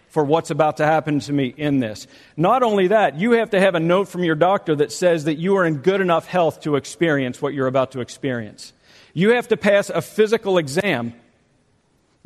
for 0.08 0.24
what's 0.24 0.52
about 0.52 0.78
to 0.78 0.86
happen 0.86 1.20
to 1.20 1.34
me 1.34 1.54
in 1.58 1.80
this. 1.80 2.08
Not 2.36 2.64
only 2.64 2.88
that, 2.88 3.20
you 3.20 3.34
have 3.34 3.50
to 3.52 3.60
have 3.60 3.76
a 3.76 3.80
note 3.80 4.08
from 4.08 4.24
your 4.24 4.36
doctor 4.36 4.76
that 4.76 4.92
says 4.92 5.26
that 5.26 5.36
you 5.36 5.58
are 5.58 5.66
in 5.66 5.78
good 5.78 6.02
enough 6.02 6.28
health 6.28 6.62
to 6.62 6.76
experience 6.76 7.42
what 7.42 7.54
you're 7.54 7.68
about 7.68 7.92
to 7.92 8.00
experience. 8.00 8.74
You 9.14 9.32
have 9.32 9.48
to 9.50 9.58
pass 9.58 9.90
a 9.90 10.02
physical 10.02 10.58
exam 10.58 11.14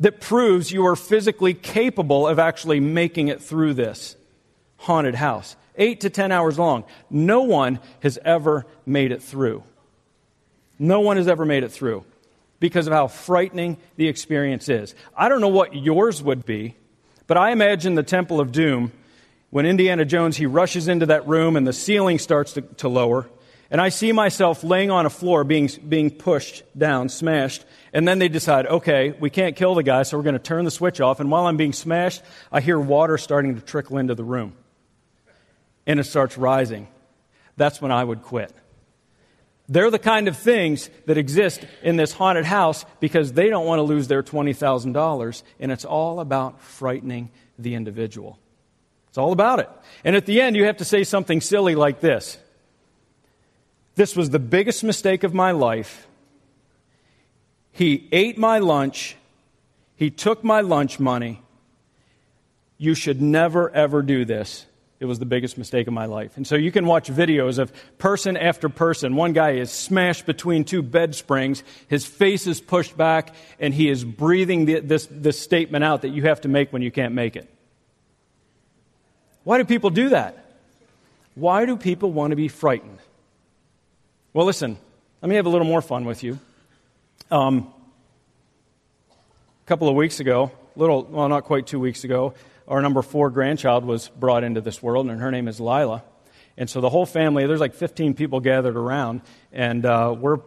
that 0.00 0.20
proves 0.20 0.70
you 0.72 0.86
are 0.86 0.96
physically 0.96 1.54
capable 1.54 2.26
of 2.26 2.38
actually 2.38 2.80
making 2.80 3.28
it 3.28 3.40
through 3.40 3.74
this 3.74 4.16
haunted 4.76 5.14
house 5.14 5.56
eight 5.76 6.00
to 6.00 6.10
ten 6.10 6.32
hours 6.32 6.58
long. 6.58 6.84
No 7.08 7.42
one 7.42 7.80
has 8.00 8.18
ever 8.24 8.66
made 8.84 9.12
it 9.12 9.22
through. 9.22 9.62
No 10.78 11.00
one 11.00 11.16
has 11.16 11.28
ever 11.28 11.44
made 11.44 11.64
it 11.64 11.72
through 11.72 12.04
because 12.60 12.86
of 12.86 12.92
how 12.92 13.06
frightening 13.06 13.76
the 13.96 14.08
experience 14.08 14.68
is. 14.68 14.94
I 15.16 15.28
don't 15.28 15.40
know 15.40 15.48
what 15.48 15.74
yours 15.74 16.22
would 16.22 16.44
be, 16.44 16.74
but 17.32 17.38
I 17.38 17.52
imagine 17.52 17.94
the 17.94 18.02
Temple 18.02 18.40
of 18.40 18.52
Doom 18.52 18.92
when 19.48 19.64
Indiana 19.64 20.04
Jones 20.04 20.36
he 20.36 20.44
rushes 20.44 20.86
into 20.86 21.06
that 21.06 21.26
room 21.26 21.56
and 21.56 21.66
the 21.66 21.72
ceiling 21.72 22.18
starts 22.18 22.52
to, 22.52 22.60
to 22.60 22.90
lower. 22.90 23.26
And 23.70 23.80
I 23.80 23.88
see 23.88 24.12
myself 24.12 24.62
laying 24.62 24.90
on 24.90 25.06
a 25.06 25.08
floor 25.08 25.42
being, 25.42 25.70
being 25.88 26.10
pushed 26.10 26.62
down, 26.76 27.08
smashed. 27.08 27.64
And 27.94 28.06
then 28.06 28.18
they 28.18 28.28
decide, 28.28 28.66
okay, 28.66 29.12
we 29.12 29.30
can't 29.30 29.56
kill 29.56 29.74
the 29.74 29.82
guy, 29.82 30.02
so 30.02 30.18
we're 30.18 30.24
going 30.24 30.34
to 30.34 30.38
turn 30.38 30.66
the 30.66 30.70
switch 30.70 31.00
off. 31.00 31.20
And 31.20 31.30
while 31.30 31.46
I'm 31.46 31.56
being 31.56 31.72
smashed, 31.72 32.20
I 32.52 32.60
hear 32.60 32.78
water 32.78 33.16
starting 33.16 33.54
to 33.54 33.62
trickle 33.62 33.96
into 33.96 34.14
the 34.14 34.24
room 34.24 34.52
and 35.86 35.98
it 35.98 36.04
starts 36.04 36.36
rising, 36.36 36.86
that's 37.56 37.80
when 37.80 37.92
I 37.92 38.04
would 38.04 38.20
quit. 38.20 38.52
They're 39.72 39.90
the 39.90 39.98
kind 39.98 40.28
of 40.28 40.36
things 40.36 40.90
that 41.06 41.16
exist 41.16 41.64
in 41.82 41.96
this 41.96 42.12
haunted 42.12 42.44
house 42.44 42.84
because 43.00 43.32
they 43.32 43.48
don't 43.48 43.64
want 43.64 43.78
to 43.78 43.84
lose 43.84 44.06
their 44.06 44.22
$20,000, 44.22 45.42
and 45.58 45.72
it's 45.72 45.86
all 45.86 46.20
about 46.20 46.60
frightening 46.60 47.30
the 47.58 47.74
individual. 47.74 48.38
It's 49.08 49.16
all 49.16 49.32
about 49.32 49.60
it. 49.60 49.70
And 50.04 50.14
at 50.14 50.26
the 50.26 50.42
end, 50.42 50.56
you 50.56 50.66
have 50.66 50.76
to 50.76 50.84
say 50.84 51.04
something 51.04 51.40
silly 51.40 51.74
like 51.74 52.00
this 52.00 52.36
This 53.94 54.14
was 54.14 54.28
the 54.28 54.38
biggest 54.38 54.84
mistake 54.84 55.24
of 55.24 55.32
my 55.32 55.52
life. 55.52 56.06
He 57.70 58.10
ate 58.12 58.36
my 58.36 58.58
lunch, 58.58 59.16
He 59.96 60.10
took 60.10 60.44
my 60.44 60.60
lunch 60.60 61.00
money. 61.00 61.40
You 62.76 62.94
should 62.94 63.22
never, 63.22 63.70
ever 63.70 64.02
do 64.02 64.26
this. 64.26 64.66
It 65.02 65.06
was 65.06 65.18
the 65.18 65.26
biggest 65.26 65.58
mistake 65.58 65.88
of 65.88 65.92
my 65.92 66.06
life. 66.06 66.36
And 66.36 66.46
so 66.46 66.54
you 66.54 66.70
can 66.70 66.86
watch 66.86 67.10
videos 67.10 67.58
of 67.58 67.72
person 67.98 68.36
after 68.36 68.68
person. 68.68 69.16
One 69.16 69.32
guy 69.32 69.54
is 69.54 69.72
smashed 69.72 70.26
between 70.26 70.62
two 70.62 70.80
bed 70.80 71.16
springs. 71.16 71.64
His 71.88 72.06
face 72.06 72.46
is 72.46 72.60
pushed 72.60 72.96
back, 72.96 73.34
and 73.58 73.74
he 73.74 73.88
is 73.88 74.04
breathing 74.04 74.66
the, 74.66 74.78
this, 74.78 75.08
this 75.10 75.40
statement 75.40 75.82
out 75.82 76.02
that 76.02 76.10
you 76.10 76.22
have 76.22 76.42
to 76.42 76.48
make 76.48 76.72
when 76.72 76.82
you 76.82 76.92
can't 76.92 77.14
make 77.14 77.34
it. 77.34 77.52
Why 79.42 79.58
do 79.58 79.64
people 79.64 79.90
do 79.90 80.10
that? 80.10 80.54
Why 81.34 81.66
do 81.66 81.76
people 81.76 82.12
want 82.12 82.30
to 82.30 82.36
be 82.36 82.46
frightened? 82.46 83.00
Well, 84.32 84.46
listen, 84.46 84.78
let 85.20 85.28
me 85.28 85.34
have 85.34 85.46
a 85.46 85.48
little 85.50 85.66
more 85.66 85.82
fun 85.82 86.04
with 86.04 86.22
you. 86.22 86.38
Um, 87.28 87.74
a 89.10 89.66
couple 89.66 89.88
of 89.88 89.96
weeks 89.96 90.20
ago, 90.20 90.52
little, 90.76 91.02
well, 91.02 91.28
not 91.28 91.42
quite 91.42 91.66
two 91.66 91.80
weeks 91.80 92.04
ago, 92.04 92.34
our 92.68 92.80
number 92.82 93.02
four 93.02 93.30
grandchild 93.30 93.84
was 93.84 94.08
brought 94.08 94.44
into 94.44 94.60
this 94.60 94.82
world, 94.82 95.08
and 95.08 95.20
her 95.20 95.30
name 95.30 95.48
is 95.48 95.60
Lila. 95.60 96.04
And 96.56 96.68
so 96.68 96.80
the 96.80 96.90
whole 96.90 97.06
family, 97.06 97.46
there's 97.46 97.60
like 97.60 97.74
15 97.74 98.14
people 98.14 98.40
gathered 98.40 98.76
around, 98.76 99.22
and 99.52 99.84
uh, 99.84 100.14
we're, 100.18 100.38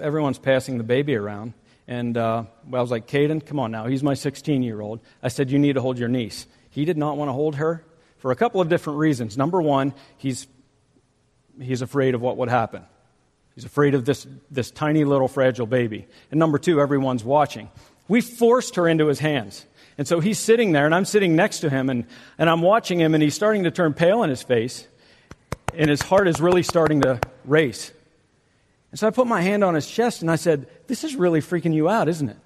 everyone's 0.00 0.38
passing 0.38 0.78
the 0.78 0.84
baby 0.84 1.14
around. 1.14 1.54
And 1.86 2.16
uh, 2.16 2.44
I 2.72 2.80
was 2.80 2.90
like, 2.90 3.06
Caden, 3.06 3.44
come 3.44 3.58
on 3.58 3.70
now. 3.70 3.86
He's 3.86 4.02
my 4.02 4.14
16 4.14 4.62
year 4.62 4.80
old. 4.80 5.00
I 5.22 5.28
said, 5.28 5.50
You 5.50 5.58
need 5.58 5.74
to 5.74 5.80
hold 5.80 5.98
your 5.98 6.08
niece. 6.08 6.46
He 6.70 6.84
did 6.84 6.96
not 6.96 7.16
want 7.16 7.28
to 7.28 7.32
hold 7.32 7.56
her 7.56 7.84
for 8.18 8.30
a 8.30 8.36
couple 8.36 8.60
of 8.60 8.68
different 8.68 8.98
reasons. 8.98 9.36
Number 9.36 9.60
one, 9.60 9.94
he's, 10.16 10.46
he's 11.60 11.82
afraid 11.82 12.14
of 12.14 12.22
what 12.22 12.36
would 12.38 12.48
happen. 12.48 12.84
He's 13.54 13.64
afraid 13.64 13.94
of 13.94 14.04
this, 14.04 14.26
this 14.50 14.70
tiny 14.70 15.04
little 15.04 15.28
fragile 15.28 15.66
baby. 15.66 16.06
And 16.30 16.38
number 16.38 16.58
two, 16.58 16.80
everyone's 16.80 17.24
watching. 17.24 17.68
We 18.08 18.20
forced 18.20 18.76
her 18.76 18.88
into 18.88 19.06
his 19.06 19.18
hands. 19.18 19.64
And 19.98 20.08
so 20.08 20.20
he's 20.20 20.38
sitting 20.38 20.72
there, 20.72 20.86
and 20.86 20.94
I'm 20.94 21.04
sitting 21.04 21.36
next 21.36 21.60
to 21.60 21.70
him, 21.70 21.90
and, 21.90 22.06
and 22.38 22.48
I'm 22.48 22.62
watching 22.62 23.00
him, 23.00 23.14
and 23.14 23.22
he's 23.22 23.34
starting 23.34 23.64
to 23.64 23.70
turn 23.70 23.94
pale 23.94 24.22
in 24.22 24.30
his 24.30 24.42
face, 24.42 24.86
and 25.74 25.88
his 25.88 26.02
heart 26.02 26.28
is 26.28 26.40
really 26.40 26.62
starting 26.62 27.02
to 27.02 27.20
race. 27.44 27.92
And 28.90 28.98
so 28.98 29.06
I 29.06 29.10
put 29.10 29.26
my 29.26 29.40
hand 29.40 29.64
on 29.64 29.74
his 29.74 29.88
chest, 29.88 30.22
and 30.22 30.30
I 30.30 30.36
said, 30.36 30.66
This 30.86 31.04
is 31.04 31.16
really 31.16 31.40
freaking 31.40 31.74
you 31.74 31.88
out, 31.88 32.08
isn't 32.08 32.28
it? 32.28 32.36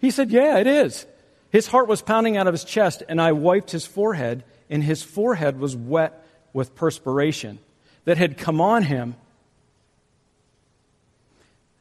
He 0.00 0.10
said, 0.10 0.30
Yeah, 0.30 0.58
it 0.58 0.66
is. 0.66 1.06
His 1.50 1.66
heart 1.66 1.88
was 1.88 2.02
pounding 2.02 2.36
out 2.36 2.46
of 2.46 2.54
his 2.54 2.64
chest, 2.64 3.02
and 3.08 3.20
I 3.20 3.32
wiped 3.32 3.70
his 3.70 3.86
forehead, 3.86 4.44
and 4.68 4.82
his 4.82 5.02
forehead 5.02 5.60
was 5.60 5.76
wet 5.76 6.26
with 6.52 6.74
perspiration 6.74 7.58
that 8.04 8.18
had 8.18 8.36
come 8.36 8.60
on 8.60 8.82
him 8.82 9.14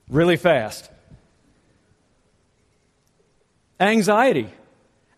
really 0.10 0.38
fast. 0.38 0.90
Anxiety. 3.80 4.50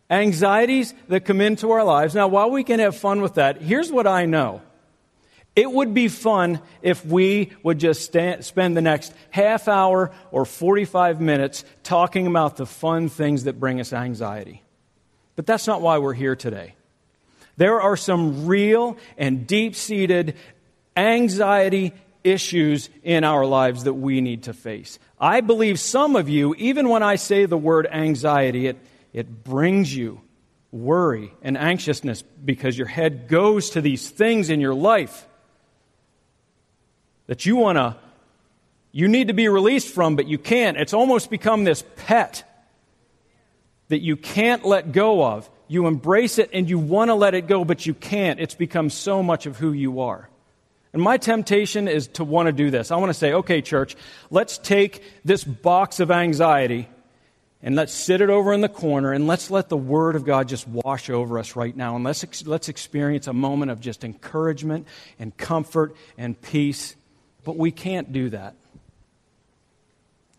Anxieties 0.09 0.93
that 1.07 1.25
come 1.25 1.41
into 1.41 1.71
our 1.71 1.83
lives. 1.83 2.13
Now, 2.15 2.27
while 2.27 2.51
we 2.51 2.63
can 2.63 2.79
have 2.79 2.95
fun 2.95 3.21
with 3.21 3.35
that, 3.35 3.61
here's 3.61 3.91
what 3.91 4.05
I 4.05 4.25
know. 4.25 4.61
It 5.55 5.71
would 5.71 5.93
be 5.93 6.09
fun 6.09 6.59
if 6.81 7.05
we 7.05 7.53
would 7.63 7.79
just 7.79 8.01
stand, 8.01 8.43
spend 8.43 8.75
the 8.75 8.81
next 8.81 9.13
half 9.31 9.67
hour 9.67 10.11
or 10.31 10.45
45 10.45 11.21
minutes 11.21 11.63
talking 11.81 12.27
about 12.27 12.57
the 12.57 12.65
fun 12.65 13.07
things 13.07 13.45
that 13.45 13.59
bring 13.59 13.79
us 13.79 13.93
anxiety. 13.93 14.61
But 15.35 15.45
that's 15.45 15.65
not 15.65 15.81
why 15.81 15.97
we're 15.97 16.13
here 16.13 16.35
today. 16.35 16.75
There 17.57 17.79
are 17.79 17.95
some 17.95 18.47
real 18.47 18.97
and 19.17 19.47
deep 19.47 19.75
seated 19.75 20.35
anxiety 20.97 21.93
issues 22.25 22.89
in 23.03 23.23
our 23.23 23.45
lives 23.45 23.83
that 23.83 23.93
we 23.93 24.19
need 24.19 24.43
to 24.43 24.53
face. 24.53 24.99
I 25.19 25.41
believe 25.41 25.79
some 25.79 26.15
of 26.15 26.27
you, 26.27 26.55
even 26.57 26.89
when 26.89 27.03
I 27.03 27.15
say 27.15 27.45
the 27.45 27.57
word 27.57 27.87
anxiety, 27.89 28.67
it, 28.67 28.77
it 29.13 29.43
brings 29.43 29.95
you 29.95 30.21
worry 30.71 31.31
and 31.41 31.57
anxiousness 31.57 32.21
because 32.21 32.77
your 32.77 32.87
head 32.87 33.27
goes 33.27 33.71
to 33.71 33.81
these 33.81 34.09
things 34.09 34.49
in 34.49 34.59
your 34.59 34.73
life 34.73 35.27
that 37.27 37.45
you 37.45 37.55
want 37.55 37.77
to, 37.77 37.95
you 38.91 39.07
need 39.07 39.27
to 39.27 39.33
be 39.33 39.47
released 39.47 39.93
from, 39.93 40.15
but 40.15 40.27
you 40.27 40.37
can't. 40.37 40.77
It's 40.77 40.93
almost 40.93 41.29
become 41.29 41.63
this 41.63 41.83
pet 41.95 42.43
that 43.87 44.01
you 44.01 44.15
can't 44.15 44.65
let 44.65 44.91
go 44.91 45.23
of. 45.23 45.49
You 45.67 45.87
embrace 45.87 46.39
it 46.39 46.49
and 46.53 46.69
you 46.69 46.79
want 46.79 47.09
to 47.09 47.15
let 47.15 47.33
it 47.33 47.47
go, 47.47 47.65
but 47.65 47.85
you 47.85 47.93
can't. 47.93 48.39
It's 48.39 48.55
become 48.55 48.89
so 48.89 49.23
much 49.23 49.45
of 49.45 49.57
who 49.57 49.71
you 49.71 50.01
are. 50.01 50.29
And 50.95 51.03
my 51.03 51.17
temptation 51.17 51.89
is 51.89 52.07
to 52.13 52.23
want 52.23 52.47
to 52.47 52.53
do 52.53 52.71
this. 52.71 52.89
I 52.89 52.95
want 52.95 53.09
to 53.09 53.13
say, 53.13 53.33
okay, 53.33 53.61
church, 53.61 53.97
let's 54.29 54.57
take 54.57 55.03
this 55.25 55.43
box 55.43 55.99
of 55.99 56.09
anxiety 56.09 56.87
and 57.61 57.75
let's 57.75 57.93
sit 57.93 58.21
it 58.21 58.29
over 58.29 58.53
in 58.53 58.61
the 58.61 58.69
corner 58.69 59.11
and 59.11 59.27
let's 59.27 59.51
let 59.51 59.67
the 59.67 59.75
Word 59.75 60.15
of 60.15 60.23
God 60.23 60.47
just 60.47 60.65
wash 60.65 61.09
over 61.09 61.37
us 61.37 61.57
right 61.57 61.75
now. 61.75 61.97
And 61.97 62.05
let's, 62.05 62.47
let's 62.47 62.69
experience 62.69 63.27
a 63.27 63.33
moment 63.33 63.71
of 63.71 63.81
just 63.81 64.05
encouragement 64.05 64.87
and 65.19 65.35
comfort 65.35 65.97
and 66.17 66.41
peace. 66.41 66.95
But 67.43 67.57
we 67.57 67.71
can't 67.71 68.13
do 68.13 68.29
that. 68.29 68.55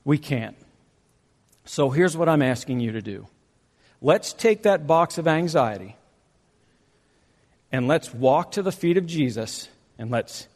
We 0.06 0.16
can't. 0.16 0.56
So 1.66 1.90
here's 1.90 2.16
what 2.16 2.30
I'm 2.30 2.40
asking 2.40 2.80
you 2.80 2.92
to 2.92 3.02
do 3.02 3.26
let's 4.00 4.32
take 4.32 4.62
that 4.62 4.86
box 4.86 5.18
of 5.18 5.28
anxiety 5.28 5.96
and 7.70 7.86
let's 7.86 8.14
walk 8.14 8.52
to 8.52 8.62
the 8.62 8.72
feet 8.72 8.96
of 8.96 9.04
Jesus 9.04 9.68
and 9.98 10.10
let's 10.10 10.48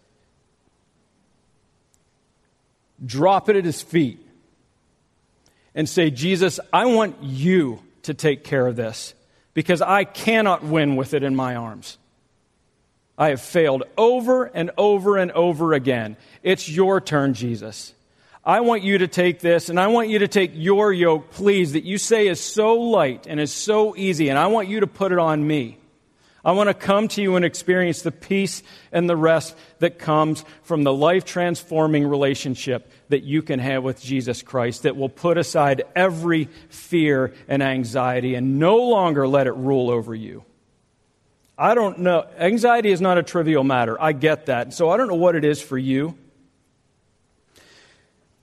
drop 3.05 3.49
it 3.49 3.57
at 3.57 3.65
his 3.65 3.83
feet 3.83 4.25
and 5.75 5.89
say, 5.89 6.11
Jesus, 6.11 6.61
I 6.73 6.87
want 6.87 7.23
you 7.23 7.81
to 8.03 8.15
take 8.15 8.45
care 8.45 8.67
of 8.67 8.77
this 8.77 9.15
because 9.55 9.83
I 9.83 10.05
cannot 10.05 10.65
win 10.65 10.97
with 10.97 11.15
it 11.15 11.23
in 11.23 11.35
my 11.35 11.57
arms. 11.57 11.99
I 13.17 13.31
have 13.31 13.41
failed 13.41 13.83
over 13.99 14.45
and 14.45 14.71
over 14.79 15.19
and 15.19 15.31
over 15.33 15.75
again. 15.75 16.17
It's 16.43 16.69
your 16.69 17.01
turn, 17.01 17.35
Jesus. 17.35 17.95
I 18.43 18.61
want 18.61 18.83
you 18.83 18.99
to 18.99 19.09
take 19.09 19.41
this 19.41 19.69
and 19.69 19.79
I 19.79 19.89
want 19.89 20.09
you 20.09 20.21
to 20.21 20.29
take 20.29 20.53
your 20.55 20.93
yoke, 20.93 21.31
please, 21.31 21.75
that 21.75 21.85
you 21.85 21.99
say 21.99 22.29
is 22.29 22.41
so 22.41 22.75
light 22.75 23.27
and 23.27 23.39
is 23.39 23.53
so 23.53 23.95
easy, 23.95 24.31
and 24.31 24.39
I 24.39 24.47
want 24.47 24.69
you 24.69 24.81
to 24.81 24.87
put 24.87 25.13
it 25.13 25.19
on 25.19 25.47
me. 25.47 25.80
I 26.45 26.53
want 26.53 26.69
to 26.69 26.75
come 26.75 27.09
to 27.09 27.23
you 27.23 27.37
and 27.37 27.45
experience 27.45 28.01
the 28.01 28.13
peace 28.13 28.63
and 28.93 29.09
the 29.09 29.17
rest 29.17 29.55
that 29.81 29.99
comes 29.99 30.45
from 30.63 30.85
the 30.85 30.93
life 30.93 31.25
transforming 31.25 32.07
relationship 32.07 32.91
that 33.11 33.23
you 33.23 33.43
can 33.43 33.59
have 33.59 33.83
with 33.83 34.01
Jesus 34.01 34.41
Christ 34.41 34.85
that 34.85 34.97
will 34.97 35.11
put 35.11 35.37
aside 35.37 35.83
every 35.95 36.47
fear 36.71 37.35
and 37.47 37.63
anxiety 37.63 38.37
and 38.37 38.59
no 38.59 38.77
longer 38.77 39.29
let 39.29 39.47
it 39.47 39.55
rule 39.55 39.91
over 39.91 40.15
you. 40.15 40.45
I 41.59 41.75
don't 41.75 41.99
know. 41.99 42.27
Anxiety 42.39 42.91
is 42.91 43.03
not 43.03 43.19
a 43.19 43.23
trivial 43.23 43.63
matter. 43.63 44.01
I 44.01 44.13
get 44.13 44.47
that. 44.47 44.73
So 44.73 44.89
I 44.89 44.97
don't 44.97 45.09
know 45.09 45.17
what 45.17 45.35
it 45.35 45.45
is 45.45 45.61
for 45.61 45.77
you. 45.77 46.17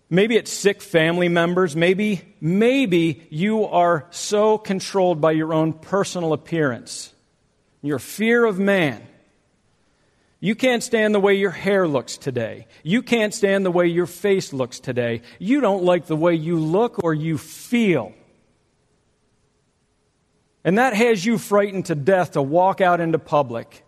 Maybe 0.08 0.38
it's 0.38 0.54
sick 0.54 0.84
family 0.84 1.28
members. 1.28 1.76
Maybe, 1.76 2.22
maybe 2.40 3.28
you 3.32 3.66
are 3.66 4.06
so 4.12 4.60
controlled 4.60 5.20
by 5.20 5.32
your 5.32 5.52
own 5.52 5.74
personal 5.74 6.32
appearance 6.32 7.12
your 7.82 8.00
fear 8.00 8.46
of 8.46 8.60
man. 8.60 9.06
You 10.40 10.54
can't 10.54 10.84
stand 10.84 11.16
the 11.16 11.20
way 11.20 11.34
your 11.34 11.52
hair 11.52 11.88
looks 11.88 12.18
today. 12.18 12.68
You 12.84 13.02
can't 13.02 13.34
stand 13.34 13.66
the 13.66 13.72
way 13.72 13.88
your 13.88 14.06
face 14.06 14.54
looks 14.54 14.80
today. 14.80 15.24
You 15.40 15.62
don't 15.62 15.84
like 15.84 16.06
the 16.06 16.16
way 16.16 16.36
you 16.36 16.60
look 16.60 17.04
or 17.04 17.14
you 17.14 17.38
feel. 17.38 18.14
And 20.64 20.78
that 20.78 20.94
has 20.94 21.26
you 21.26 21.38
frightened 21.38 21.86
to 21.86 21.96
death 21.96 22.32
to 22.34 22.42
walk 22.42 22.82
out 22.82 23.00
into 23.00 23.18
public 23.18 23.84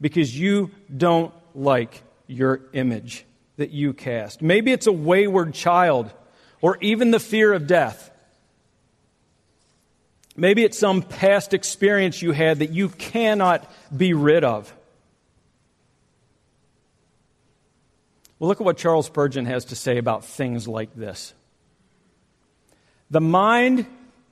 because 0.00 0.38
you 0.38 0.70
don't 0.94 1.32
like 1.54 2.02
your 2.26 2.60
image 2.72 3.24
that 3.56 3.70
you 3.70 3.92
cast. 3.92 4.42
Maybe 4.42 4.72
it's 4.72 4.86
a 4.86 4.92
wayward 4.92 5.54
child 5.54 6.12
or 6.60 6.76
even 6.80 7.10
the 7.10 7.20
fear 7.20 7.52
of 7.52 7.66
death. 7.66 8.10
Maybe 10.36 10.64
it's 10.64 10.78
some 10.78 11.02
past 11.02 11.54
experience 11.54 12.20
you 12.20 12.32
had 12.32 12.58
that 12.58 12.70
you 12.70 12.90
cannot 12.90 13.70
be 13.96 14.12
rid 14.12 14.44
of. 14.44 14.72
Well, 18.38 18.48
look 18.48 18.60
at 18.60 18.64
what 18.64 18.76
Charles 18.76 19.06
Spurgeon 19.06 19.46
has 19.46 19.64
to 19.66 19.76
say 19.76 19.96
about 19.96 20.24
things 20.24 20.68
like 20.68 20.94
this. 20.94 21.32
The 23.10 23.22
mind, 23.22 23.86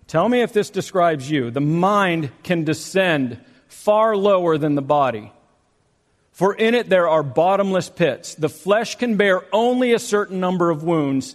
tell 0.07 0.29
me 0.29 0.43
if 0.43 0.53
this 0.53 0.69
describes 0.69 1.31
you, 1.31 1.51
the 1.51 1.61
mind 1.63 2.31
can 2.43 2.65
descend 2.65 3.41
far 3.69 4.15
lower 4.15 4.59
than 4.59 4.75
the 4.75 4.83
body. 4.83 5.33
For 6.33 6.53
in 6.53 6.75
it 6.75 6.91
there 6.91 7.09
are 7.09 7.23
bottomless 7.23 7.89
pits. 7.89 8.35
The 8.35 8.51
flesh 8.51 8.97
can 8.97 9.17
bear 9.17 9.43
only 9.53 9.95
a 9.95 9.99
certain 9.99 10.39
number 10.39 10.69
of 10.71 10.83
wounds 10.83 11.35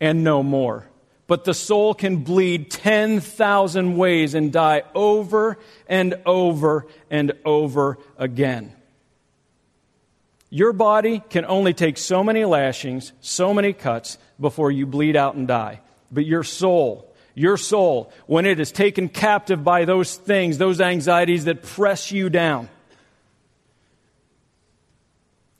and 0.00 0.24
no 0.24 0.42
more 0.42 0.88
but 1.26 1.44
the 1.44 1.54
soul 1.54 1.94
can 1.94 2.18
bleed 2.18 2.70
10,000 2.70 3.96
ways 3.96 4.34
and 4.34 4.52
die 4.52 4.82
over 4.94 5.58
and 5.86 6.18
over 6.26 6.86
and 7.10 7.32
over 7.44 7.98
again. 8.18 8.74
Your 10.50 10.72
body 10.72 11.22
can 11.30 11.44
only 11.46 11.74
take 11.74 11.98
so 11.98 12.22
many 12.22 12.44
lashings, 12.44 13.12
so 13.20 13.52
many 13.52 13.72
cuts 13.72 14.18
before 14.38 14.70
you 14.70 14.86
bleed 14.86 15.16
out 15.16 15.34
and 15.34 15.48
die. 15.48 15.80
But 16.12 16.26
your 16.26 16.44
soul, 16.44 17.12
your 17.34 17.56
soul, 17.56 18.12
when 18.26 18.46
it 18.46 18.60
is 18.60 18.70
taken 18.70 19.08
captive 19.08 19.64
by 19.64 19.84
those 19.84 20.14
things, 20.14 20.58
those 20.58 20.80
anxieties 20.80 21.46
that 21.46 21.62
press 21.62 22.12
you 22.12 22.28
down, 22.30 22.68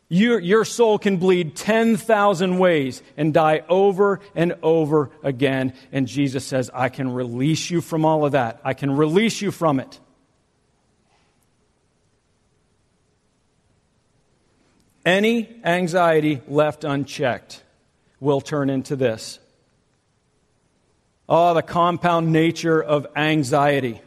your, 0.08 0.38
your 0.38 0.64
soul 0.64 0.98
can 0.98 1.16
bleed 1.16 1.56
10,000 1.56 2.58
ways 2.58 3.02
and 3.16 3.32
die 3.32 3.62
over 3.68 4.20
and 4.34 4.54
over 4.62 5.10
again. 5.22 5.72
And 5.92 6.06
Jesus 6.06 6.44
says, 6.44 6.70
I 6.72 6.88
can 6.88 7.12
release 7.12 7.70
you 7.70 7.80
from 7.80 8.04
all 8.04 8.24
of 8.24 8.32
that. 8.32 8.60
I 8.64 8.74
can 8.74 8.96
release 8.96 9.40
you 9.40 9.50
from 9.50 9.80
it. 9.80 9.98
Any 15.04 15.60
anxiety 15.64 16.40
left 16.48 16.84
unchecked 16.84 17.62
will 18.20 18.40
turn 18.40 18.70
into 18.70 18.96
this. 18.96 19.38
Oh, 21.28 21.54
the 21.54 21.62
compound 21.62 22.32
nature 22.32 22.82
of 22.82 23.06
anxiety. 23.16 24.00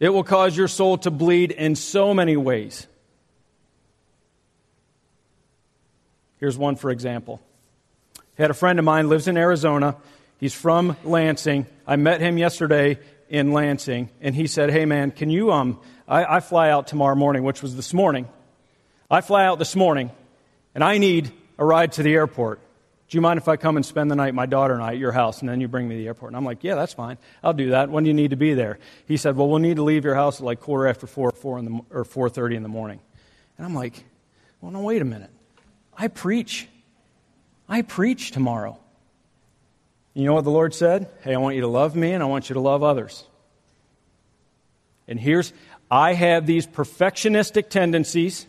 It 0.00 0.10
will 0.10 0.24
cause 0.24 0.56
your 0.56 0.68
soul 0.68 0.98
to 0.98 1.10
bleed 1.10 1.50
in 1.50 1.74
so 1.74 2.14
many 2.14 2.36
ways. 2.36 2.86
Here's 6.38 6.56
one 6.56 6.76
for 6.76 6.90
example. 6.90 7.40
I 8.38 8.42
had 8.42 8.50
a 8.50 8.54
friend 8.54 8.78
of 8.78 8.84
mine 8.84 9.08
lives 9.08 9.28
in 9.28 9.36
Arizona. 9.36 9.96
He's 10.38 10.54
from 10.54 10.96
Lansing. 11.04 11.66
I 11.86 11.96
met 11.96 12.20
him 12.20 12.38
yesterday 12.38 12.98
in 13.28 13.52
Lansing, 13.52 14.10
and 14.20 14.34
he 14.34 14.46
said, 14.46 14.70
"Hey 14.70 14.84
man, 14.84 15.10
can 15.10 15.30
you 15.30 15.52
um 15.52 15.80
I, 16.08 16.36
I 16.36 16.40
fly 16.40 16.70
out 16.70 16.86
tomorrow 16.86 17.14
morning, 17.14 17.44
which 17.44 17.60
was 17.62 17.76
this 17.76 17.92
morning. 17.92 18.26
I 19.10 19.20
fly 19.20 19.44
out 19.44 19.58
this 19.58 19.76
morning, 19.76 20.10
and 20.74 20.82
I 20.82 20.98
need 20.98 21.30
a 21.58 21.64
ride 21.64 21.92
to 21.92 22.02
the 22.02 22.14
airport. 22.14 22.60
Do 23.08 23.16
you 23.16 23.20
mind 23.20 23.38
if 23.38 23.48
I 23.48 23.56
come 23.56 23.76
and 23.76 23.84
spend 23.84 24.10
the 24.10 24.16
night, 24.16 24.34
my 24.34 24.46
daughter 24.46 24.74
and 24.74 24.82
I, 24.82 24.92
at 24.92 24.98
your 24.98 25.12
house, 25.12 25.40
and 25.40 25.48
then 25.48 25.60
you 25.60 25.68
bring 25.68 25.88
me 25.88 25.96
to 25.96 26.00
the 26.00 26.06
airport? 26.06 26.30
And 26.30 26.36
I'm 26.36 26.44
like, 26.44 26.62
yeah, 26.62 26.74
that's 26.74 26.92
fine. 26.92 27.16
I'll 27.42 27.54
do 27.54 27.70
that. 27.70 27.90
When 27.90 28.04
do 28.04 28.08
you 28.08 28.14
need 28.14 28.30
to 28.30 28.36
be 28.36 28.54
there? 28.54 28.78
He 29.06 29.16
said, 29.16 29.36
well, 29.36 29.48
we'll 29.48 29.60
need 29.60 29.76
to 29.76 29.82
leave 29.82 30.04
your 30.04 30.14
house 30.14 30.40
at 30.40 30.46
like 30.46 30.60
quarter 30.60 30.86
after 30.86 31.06
four, 31.06 31.30
four 31.30 31.58
in 31.58 31.64
the, 31.64 31.80
or 31.90 32.04
4.30 32.04 32.56
in 32.56 32.62
the 32.62 32.68
morning. 32.68 33.00
And 33.56 33.66
I'm 33.66 33.74
like, 33.74 34.04
well, 34.60 34.72
no, 34.72 34.80
wait 34.80 35.00
a 35.00 35.06
minute. 35.06 35.30
I 35.98 36.08
preach. 36.08 36.68
I 37.68 37.82
preach 37.82 38.30
tomorrow. 38.30 38.78
You 40.14 40.24
know 40.24 40.34
what 40.34 40.44
the 40.44 40.50
Lord 40.50 40.72
said? 40.74 41.10
Hey, 41.22 41.34
I 41.34 41.38
want 41.38 41.56
you 41.56 41.62
to 41.62 41.68
love 41.68 41.96
me 41.96 42.12
and 42.12 42.22
I 42.22 42.26
want 42.26 42.48
you 42.48 42.54
to 42.54 42.60
love 42.60 42.82
others. 42.82 43.24
And 45.08 45.18
here's, 45.18 45.52
I 45.90 46.14
have 46.14 46.46
these 46.46 46.66
perfectionistic 46.66 47.68
tendencies 47.68 48.46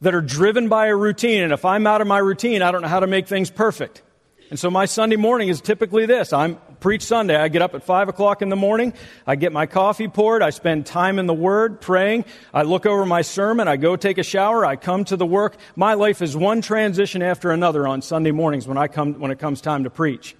that 0.00 0.14
are 0.14 0.20
driven 0.20 0.68
by 0.68 0.86
a 0.86 0.96
routine. 0.96 1.42
And 1.42 1.52
if 1.52 1.64
I'm 1.64 1.86
out 1.86 2.00
of 2.00 2.06
my 2.06 2.18
routine, 2.18 2.60
I 2.60 2.72
don't 2.72 2.82
know 2.82 2.88
how 2.88 3.00
to 3.00 3.06
make 3.06 3.28
things 3.28 3.50
perfect. 3.50 4.02
And 4.50 4.58
so 4.58 4.70
my 4.70 4.84
Sunday 4.84 5.16
morning 5.16 5.48
is 5.48 5.60
typically 5.60 6.06
this. 6.06 6.32
I'm 6.32 6.58
preach 6.82 7.02
Sunday. 7.02 7.36
I 7.36 7.48
get 7.48 7.62
up 7.62 7.74
at 7.74 7.84
five 7.84 8.08
o'clock 8.08 8.42
in 8.42 8.50
the 8.50 8.56
morning. 8.56 8.92
I 9.26 9.36
get 9.36 9.52
my 9.52 9.64
coffee 9.64 10.08
poured. 10.08 10.42
I 10.42 10.50
spend 10.50 10.84
time 10.84 11.18
in 11.18 11.26
the 11.26 11.32
Word 11.32 11.80
praying. 11.80 12.26
I 12.52 12.62
look 12.62 12.84
over 12.84 13.06
my 13.06 13.22
sermon. 13.22 13.68
I 13.68 13.76
go 13.76 13.96
take 13.96 14.18
a 14.18 14.22
shower. 14.22 14.66
I 14.66 14.76
come 14.76 15.04
to 15.06 15.16
the 15.16 15.24
work. 15.24 15.56
My 15.76 15.94
life 15.94 16.20
is 16.20 16.36
one 16.36 16.60
transition 16.60 17.22
after 17.22 17.50
another 17.52 17.88
on 17.88 18.02
Sunday 18.02 18.32
mornings 18.32 18.66
when 18.66 18.76
I 18.76 18.88
come, 18.88 19.18
when 19.20 19.30
it 19.30 19.38
comes 19.38 19.62
time 19.62 19.84
to 19.84 19.90
preach. 19.90 20.36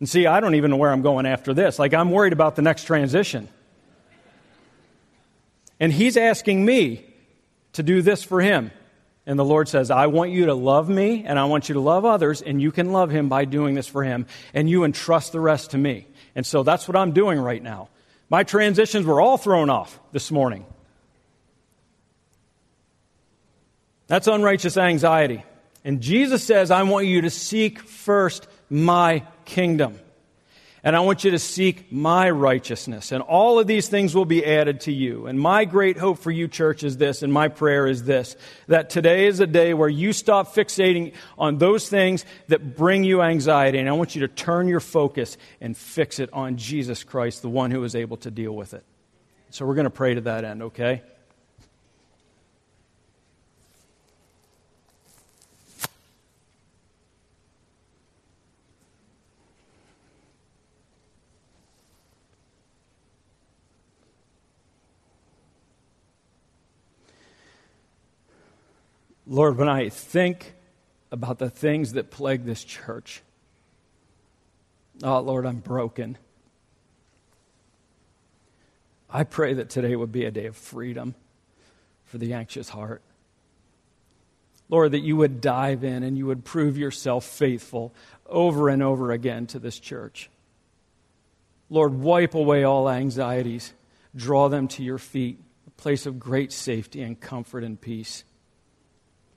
And 0.00 0.08
see, 0.08 0.26
I 0.26 0.40
don't 0.40 0.56
even 0.56 0.70
know 0.70 0.76
where 0.76 0.92
I'm 0.92 1.02
going 1.02 1.24
after 1.24 1.54
this. 1.54 1.78
Like, 1.78 1.94
I'm 1.94 2.10
worried 2.10 2.32
about 2.32 2.56
the 2.56 2.62
next 2.62 2.84
transition. 2.84 3.48
And 5.80 5.92
he's 5.92 6.16
asking 6.16 6.64
me 6.64 7.04
to 7.74 7.82
do 7.82 8.02
this 8.02 8.24
for 8.24 8.40
him. 8.40 8.72
And 9.28 9.38
the 9.38 9.44
Lord 9.44 9.68
says, 9.68 9.90
I 9.90 10.06
want 10.06 10.30
you 10.30 10.46
to 10.46 10.54
love 10.54 10.88
me 10.88 11.24
and 11.26 11.38
I 11.38 11.44
want 11.44 11.68
you 11.68 11.74
to 11.74 11.80
love 11.80 12.06
others, 12.06 12.40
and 12.40 12.62
you 12.62 12.72
can 12.72 12.92
love 12.92 13.10
him 13.10 13.28
by 13.28 13.44
doing 13.44 13.74
this 13.74 13.86
for 13.86 14.02
him, 14.02 14.26
and 14.54 14.70
you 14.70 14.84
entrust 14.84 15.32
the 15.32 15.38
rest 15.38 15.72
to 15.72 15.78
me. 15.78 16.06
And 16.34 16.46
so 16.46 16.62
that's 16.62 16.88
what 16.88 16.96
I'm 16.96 17.12
doing 17.12 17.38
right 17.38 17.62
now. 17.62 17.90
My 18.30 18.42
transitions 18.42 19.04
were 19.04 19.20
all 19.20 19.36
thrown 19.36 19.68
off 19.68 20.00
this 20.12 20.30
morning. 20.30 20.64
That's 24.06 24.28
unrighteous 24.28 24.78
anxiety. 24.78 25.44
And 25.84 26.00
Jesus 26.00 26.42
says, 26.42 26.70
I 26.70 26.82
want 26.84 27.06
you 27.06 27.20
to 27.20 27.30
seek 27.30 27.80
first 27.80 28.48
my 28.70 29.24
kingdom. 29.44 30.00
And 30.84 30.94
I 30.94 31.00
want 31.00 31.24
you 31.24 31.32
to 31.32 31.38
seek 31.38 31.90
my 31.90 32.30
righteousness. 32.30 33.10
And 33.10 33.22
all 33.22 33.58
of 33.58 33.66
these 33.66 33.88
things 33.88 34.14
will 34.14 34.24
be 34.24 34.44
added 34.44 34.80
to 34.82 34.92
you. 34.92 35.26
And 35.26 35.38
my 35.38 35.64
great 35.64 35.98
hope 35.98 36.18
for 36.18 36.30
you, 36.30 36.46
church, 36.46 36.84
is 36.84 36.96
this, 36.96 37.22
and 37.22 37.32
my 37.32 37.48
prayer 37.48 37.86
is 37.86 38.04
this 38.04 38.36
that 38.68 38.90
today 38.90 39.26
is 39.26 39.40
a 39.40 39.46
day 39.46 39.74
where 39.74 39.88
you 39.88 40.12
stop 40.12 40.54
fixating 40.54 41.14
on 41.36 41.58
those 41.58 41.88
things 41.88 42.24
that 42.46 42.76
bring 42.76 43.02
you 43.02 43.22
anxiety. 43.22 43.78
And 43.78 43.88
I 43.88 43.92
want 43.92 44.14
you 44.14 44.20
to 44.20 44.28
turn 44.28 44.68
your 44.68 44.80
focus 44.80 45.36
and 45.60 45.76
fix 45.76 46.20
it 46.20 46.30
on 46.32 46.56
Jesus 46.56 47.02
Christ, 47.02 47.42
the 47.42 47.48
one 47.48 47.70
who 47.70 47.82
is 47.84 47.94
able 47.94 48.18
to 48.18 48.30
deal 48.30 48.54
with 48.54 48.74
it. 48.74 48.84
So 49.50 49.66
we're 49.66 49.74
going 49.74 49.84
to 49.84 49.90
pray 49.90 50.14
to 50.14 50.20
that 50.22 50.44
end, 50.44 50.62
okay? 50.62 51.02
Lord, 69.30 69.58
when 69.58 69.68
I 69.68 69.90
think 69.90 70.54
about 71.12 71.38
the 71.38 71.50
things 71.50 71.92
that 71.92 72.10
plague 72.10 72.46
this 72.46 72.64
church, 72.64 73.22
oh, 75.02 75.20
Lord, 75.20 75.44
I'm 75.44 75.58
broken. 75.58 76.16
I 79.10 79.24
pray 79.24 79.52
that 79.54 79.68
today 79.68 79.94
would 79.94 80.12
be 80.12 80.24
a 80.24 80.30
day 80.30 80.46
of 80.46 80.56
freedom 80.56 81.14
for 82.06 82.16
the 82.16 82.32
anxious 82.32 82.70
heart. 82.70 83.02
Lord, 84.70 84.92
that 84.92 85.00
you 85.00 85.16
would 85.16 85.42
dive 85.42 85.84
in 85.84 86.02
and 86.02 86.16
you 86.16 86.24
would 86.26 86.44
prove 86.44 86.78
yourself 86.78 87.26
faithful 87.26 87.94
over 88.26 88.70
and 88.70 88.82
over 88.82 89.12
again 89.12 89.46
to 89.48 89.58
this 89.58 89.78
church. 89.78 90.30
Lord, 91.68 91.94
wipe 92.00 92.34
away 92.34 92.64
all 92.64 92.88
anxieties, 92.88 93.74
draw 94.16 94.48
them 94.48 94.68
to 94.68 94.82
your 94.82 94.98
feet, 94.98 95.38
a 95.66 95.70
place 95.70 96.06
of 96.06 96.18
great 96.18 96.50
safety 96.50 97.02
and 97.02 97.20
comfort 97.20 97.62
and 97.62 97.78
peace 97.78 98.24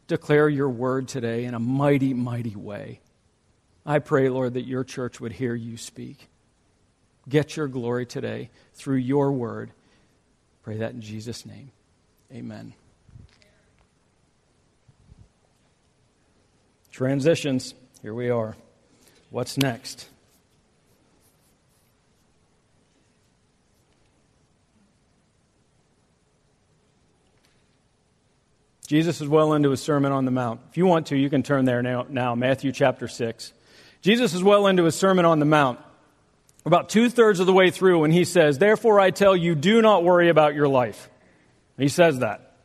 declare 0.07 0.49
your 0.49 0.69
word 0.69 1.07
today 1.07 1.45
in 1.45 1.53
a 1.53 1.59
mighty, 1.59 2.13
mighty 2.13 2.55
way. 2.55 3.01
I 3.85 3.99
pray, 3.99 4.29
Lord, 4.29 4.53
that 4.53 4.65
your 4.65 4.83
church 4.83 5.19
would 5.19 5.31
hear 5.31 5.55
you 5.55 5.77
speak. 5.77 6.27
Get 7.27 7.55
your 7.55 7.67
glory 7.67 8.05
today 8.05 8.49
through 8.73 8.97
your 8.97 9.31
word. 9.31 9.71
Pray 10.63 10.77
that 10.77 10.93
in 10.93 11.01
Jesus' 11.01 11.45
name. 11.45 11.71
Amen. 12.31 12.73
Transitions. 16.91 17.73
Here 18.01 18.13
we 18.13 18.29
are. 18.29 18.55
What's 19.29 19.57
next? 19.57 20.07
Jesus 28.91 29.21
is 29.21 29.29
well 29.29 29.53
into 29.53 29.69
his 29.69 29.81
Sermon 29.81 30.11
on 30.11 30.25
the 30.25 30.31
Mount. 30.31 30.59
If 30.69 30.75
you 30.75 30.85
want 30.85 31.07
to, 31.07 31.15
you 31.15 31.29
can 31.29 31.43
turn 31.43 31.63
there 31.63 31.81
now, 31.81 32.05
now 32.09 32.35
Matthew 32.35 32.73
chapter 32.73 33.07
6. 33.07 33.53
Jesus 34.01 34.33
is 34.33 34.43
well 34.43 34.67
into 34.67 34.83
his 34.83 34.95
Sermon 34.95 35.23
on 35.23 35.39
the 35.39 35.45
Mount. 35.45 35.79
About 36.65 36.89
two 36.89 37.09
thirds 37.09 37.39
of 37.39 37.45
the 37.45 37.53
way 37.53 37.71
through, 37.71 37.99
when 37.99 38.11
he 38.11 38.25
says, 38.25 38.57
Therefore 38.57 38.99
I 38.99 39.11
tell 39.11 39.33
you, 39.33 39.55
do 39.55 39.81
not 39.81 40.03
worry 40.03 40.27
about 40.27 40.55
your 40.55 40.67
life. 40.67 41.09
He 41.77 41.87
says 41.87 42.19
that. 42.19 42.57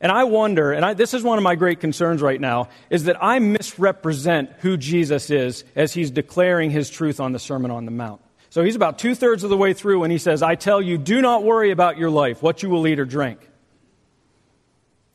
And 0.00 0.10
I 0.10 0.24
wonder, 0.24 0.72
and 0.72 0.82
I, 0.82 0.94
this 0.94 1.12
is 1.12 1.22
one 1.22 1.36
of 1.36 1.44
my 1.44 1.56
great 1.56 1.80
concerns 1.80 2.22
right 2.22 2.40
now, 2.40 2.70
is 2.88 3.04
that 3.04 3.22
I 3.22 3.38
misrepresent 3.38 4.52
who 4.60 4.78
Jesus 4.78 5.28
is 5.28 5.62
as 5.76 5.92
he's 5.92 6.10
declaring 6.10 6.70
his 6.70 6.88
truth 6.88 7.20
on 7.20 7.32
the 7.32 7.38
Sermon 7.38 7.70
on 7.70 7.84
the 7.84 7.90
Mount. 7.90 8.22
So 8.48 8.64
he's 8.64 8.76
about 8.76 8.98
two 8.98 9.14
thirds 9.14 9.44
of 9.44 9.50
the 9.50 9.58
way 9.58 9.74
through 9.74 10.00
when 10.00 10.10
he 10.10 10.16
says, 10.16 10.42
I 10.42 10.54
tell 10.54 10.80
you, 10.80 10.96
do 10.96 11.20
not 11.20 11.44
worry 11.44 11.70
about 11.70 11.98
your 11.98 12.08
life, 12.08 12.42
what 12.42 12.62
you 12.62 12.70
will 12.70 12.86
eat 12.86 12.98
or 12.98 13.04
drink. 13.04 13.46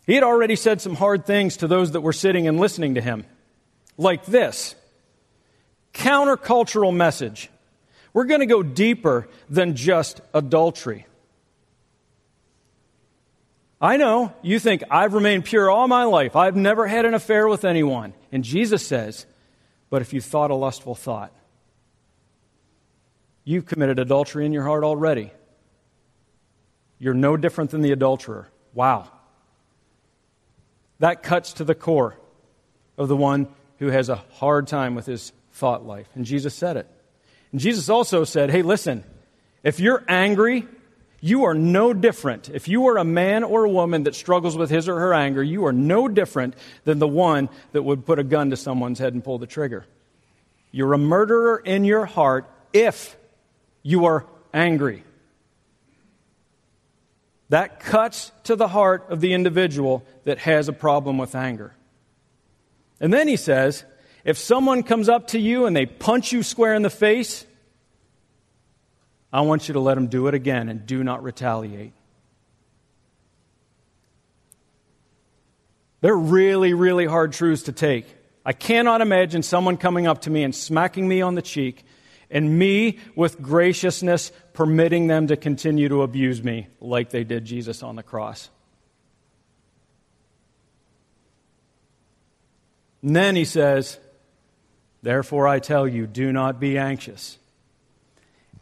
He 0.05 0.15
had 0.15 0.23
already 0.23 0.55
said 0.55 0.81
some 0.81 0.95
hard 0.95 1.25
things 1.25 1.57
to 1.57 1.67
those 1.67 1.91
that 1.91 2.01
were 2.01 2.13
sitting 2.13 2.47
and 2.47 2.59
listening 2.59 2.95
to 2.95 3.01
him, 3.01 3.25
like 3.97 4.25
this 4.25 4.75
countercultural 5.93 6.93
message. 6.93 7.49
We're 8.13 8.25
going 8.25 8.41
to 8.41 8.45
go 8.45 8.63
deeper 8.63 9.27
than 9.49 9.75
just 9.75 10.21
adultery. 10.33 11.07
I 13.81 13.97
know 13.97 14.33
you 14.41 14.59
think 14.59 14.83
I've 14.89 15.13
remained 15.13 15.45
pure 15.45 15.69
all 15.69 15.87
my 15.87 16.05
life. 16.05 16.35
I've 16.35 16.55
never 16.55 16.87
had 16.87 17.05
an 17.05 17.13
affair 17.13 17.47
with 17.47 17.65
anyone. 17.65 18.13
And 18.31 18.43
Jesus 18.43 18.85
says, 18.85 19.25
but 19.89 20.01
if 20.01 20.13
you 20.13 20.21
thought 20.21 20.51
a 20.51 20.55
lustful 20.55 20.95
thought, 20.95 21.33
you've 23.43 23.65
committed 23.65 23.99
adultery 23.99 24.45
in 24.45 24.53
your 24.53 24.63
heart 24.63 24.83
already. 24.83 25.31
You're 26.97 27.13
no 27.13 27.35
different 27.35 27.71
than 27.71 27.81
the 27.81 27.91
adulterer. 27.91 28.47
Wow. 28.73 29.11
That 30.99 31.23
cuts 31.23 31.53
to 31.53 31.63
the 31.63 31.75
core. 31.75 32.17
of 32.97 33.07
the 33.07 33.17
one 33.17 33.47
who 33.79 33.87
has 33.87 34.09
a 34.09 34.15
hard 34.15 34.67
time 34.67 34.95
with 34.95 35.05
his 35.05 35.31
thought 35.53 35.85
life. 35.85 36.07
And 36.15 36.25
Jesus 36.25 36.53
said 36.53 36.77
it. 36.77 36.87
And 37.51 37.59
Jesus 37.59 37.89
also 37.89 38.23
said, 38.23 38.49
hey, 38.49 38.61
listen, 38.61 39.03
if 39.63 39.79
you're 39.79 40.03
angry, 40.07 40.67
you 41.21 41.45
are 41.45 41.53
no 41.53 41.93
different. 41.93 42.49
If 42.49 42.67
you 42.67 42.87
are 42.87 42.97
a 42.97 43.03
man 43.03 43.43
or 43.43 43.63
a 43.63 43.69
woman 43.69 44.03
that 44.03 44.15
struggles 44.15 44.57
with 44.57 44.69
his 44.69 44.89
or 44.89 44.99
her 44.99 45.13
anger, 45.13 45.43
you 45.43 45.65
are 45.65 45.73
no 45.73 46.07
different 46.07 46.55
than 46.83 46.99
the 46.99 47.07
one 47.07 47.49
that 47.71 47.83
would 47.83 48.05
put 48.05 48.19
a 48.19 48.23
gun 48.23 48.49
to 48.49 48.57
someone's 48.57 48.99
head 48.99 49.13
and 49.13 49.23
pull 49.23 49.37
the 49.37 49.47
trigger. 49.47 49.85
You're 50.71 50.93
a 50.93 50.97
murderer 50.97 51.57
in 51.57 51.85
your 51.85 52.05
heart 52.05 52.49
if 52.73 53.15
you 53.83 54.05
are 54.05 54.25
angry. 54.53 55.03
That 57.53 57.79
cuts 57.79 58.31
to 58.45 58.55
the 58.55 58.67
heart 58.67 59.05
of 59.09 59.21
the 59.21 59.35
individual 59.35 60.03
that 60.23 60.39
has 60.39 60.69
a 60.69 60.73
problem 60.73 61.19
with 61.19 61.35
anger. 61.35 61.75
And 62.99 63.13
then 63.13 63.27
he 63.27 63.35
says, 63.35 63.83
if 64.25 64.39
someone 64.39 64.81
comes 64.81 65.07
up 65.07 65.27
to 65.27 65.39
you 65.39 65.67
and 65.67 65.75
they 65.75 65.85
punch 65.85 66.31
you 66.31 66.41
square 66.41 66.73
in 66.73 66.81
the 66.81 66.89
face, 66.89 67.45
I 69.31 69.41
want 69.41 69.67
you 69.67 69.73
to 69.75 69.79
let 69.79 69.93
them 69.93 70.07
do 70.07 70.25
it 70.25 70.33
again 70.33 70.67
and 70.67 70.87
do 70.87 71.03
not 71.03 71.21
retaliate. 71.21 71.93
They're 76.01 76.17
really, 76.17 76.73
really 76.73 77.05
hard 77.05 77.33
truths 77.33 77.61
to 77.65 77.71
take. 77.71 78.07
I 78.43 78.53
cannot 78.53 79.01
imagine 79.01 79.43
someone 79.43 79.77
coming 79.77 80.07
up 80.07 80.21
to 80.21 80.31
me 80.31 80.43
and 80.43 80.55
smacking 80.55 81.07
me 81.07 81.21
on 81.21 81.35
the 81.35 81.43
cheek 81.43 81.85
and 82.33 82.57
me, 82.57 82.97
with 83.15 83.41
graciousness, 83.41 84.31
permitting 84.53 85.07
them 85.07 85.27
to 85.27 85.37
continue 85.37 85.87
to 85.87 86.01
abuse 86.01 86.43
me 86.43 86.67
like 86.81 87.11
they 87.11 87.23
did 87.23 87.45
Jesus 87.45 87.83
on 87.83 87.95
the 87.95 88.03
cross. 88.03 88.49
And 93.03 93.15
then 93.15 93.35
he 93.35 93.45
says, 93.45 93.99
Therefore 95.03 95.47
I 95.47 95.59
tell 95.59 95.87
you, 95.87 96.07
do 96.07 96.31
not 96.31 96.59
be 96.59 96.77
anxious. 96.77 97.37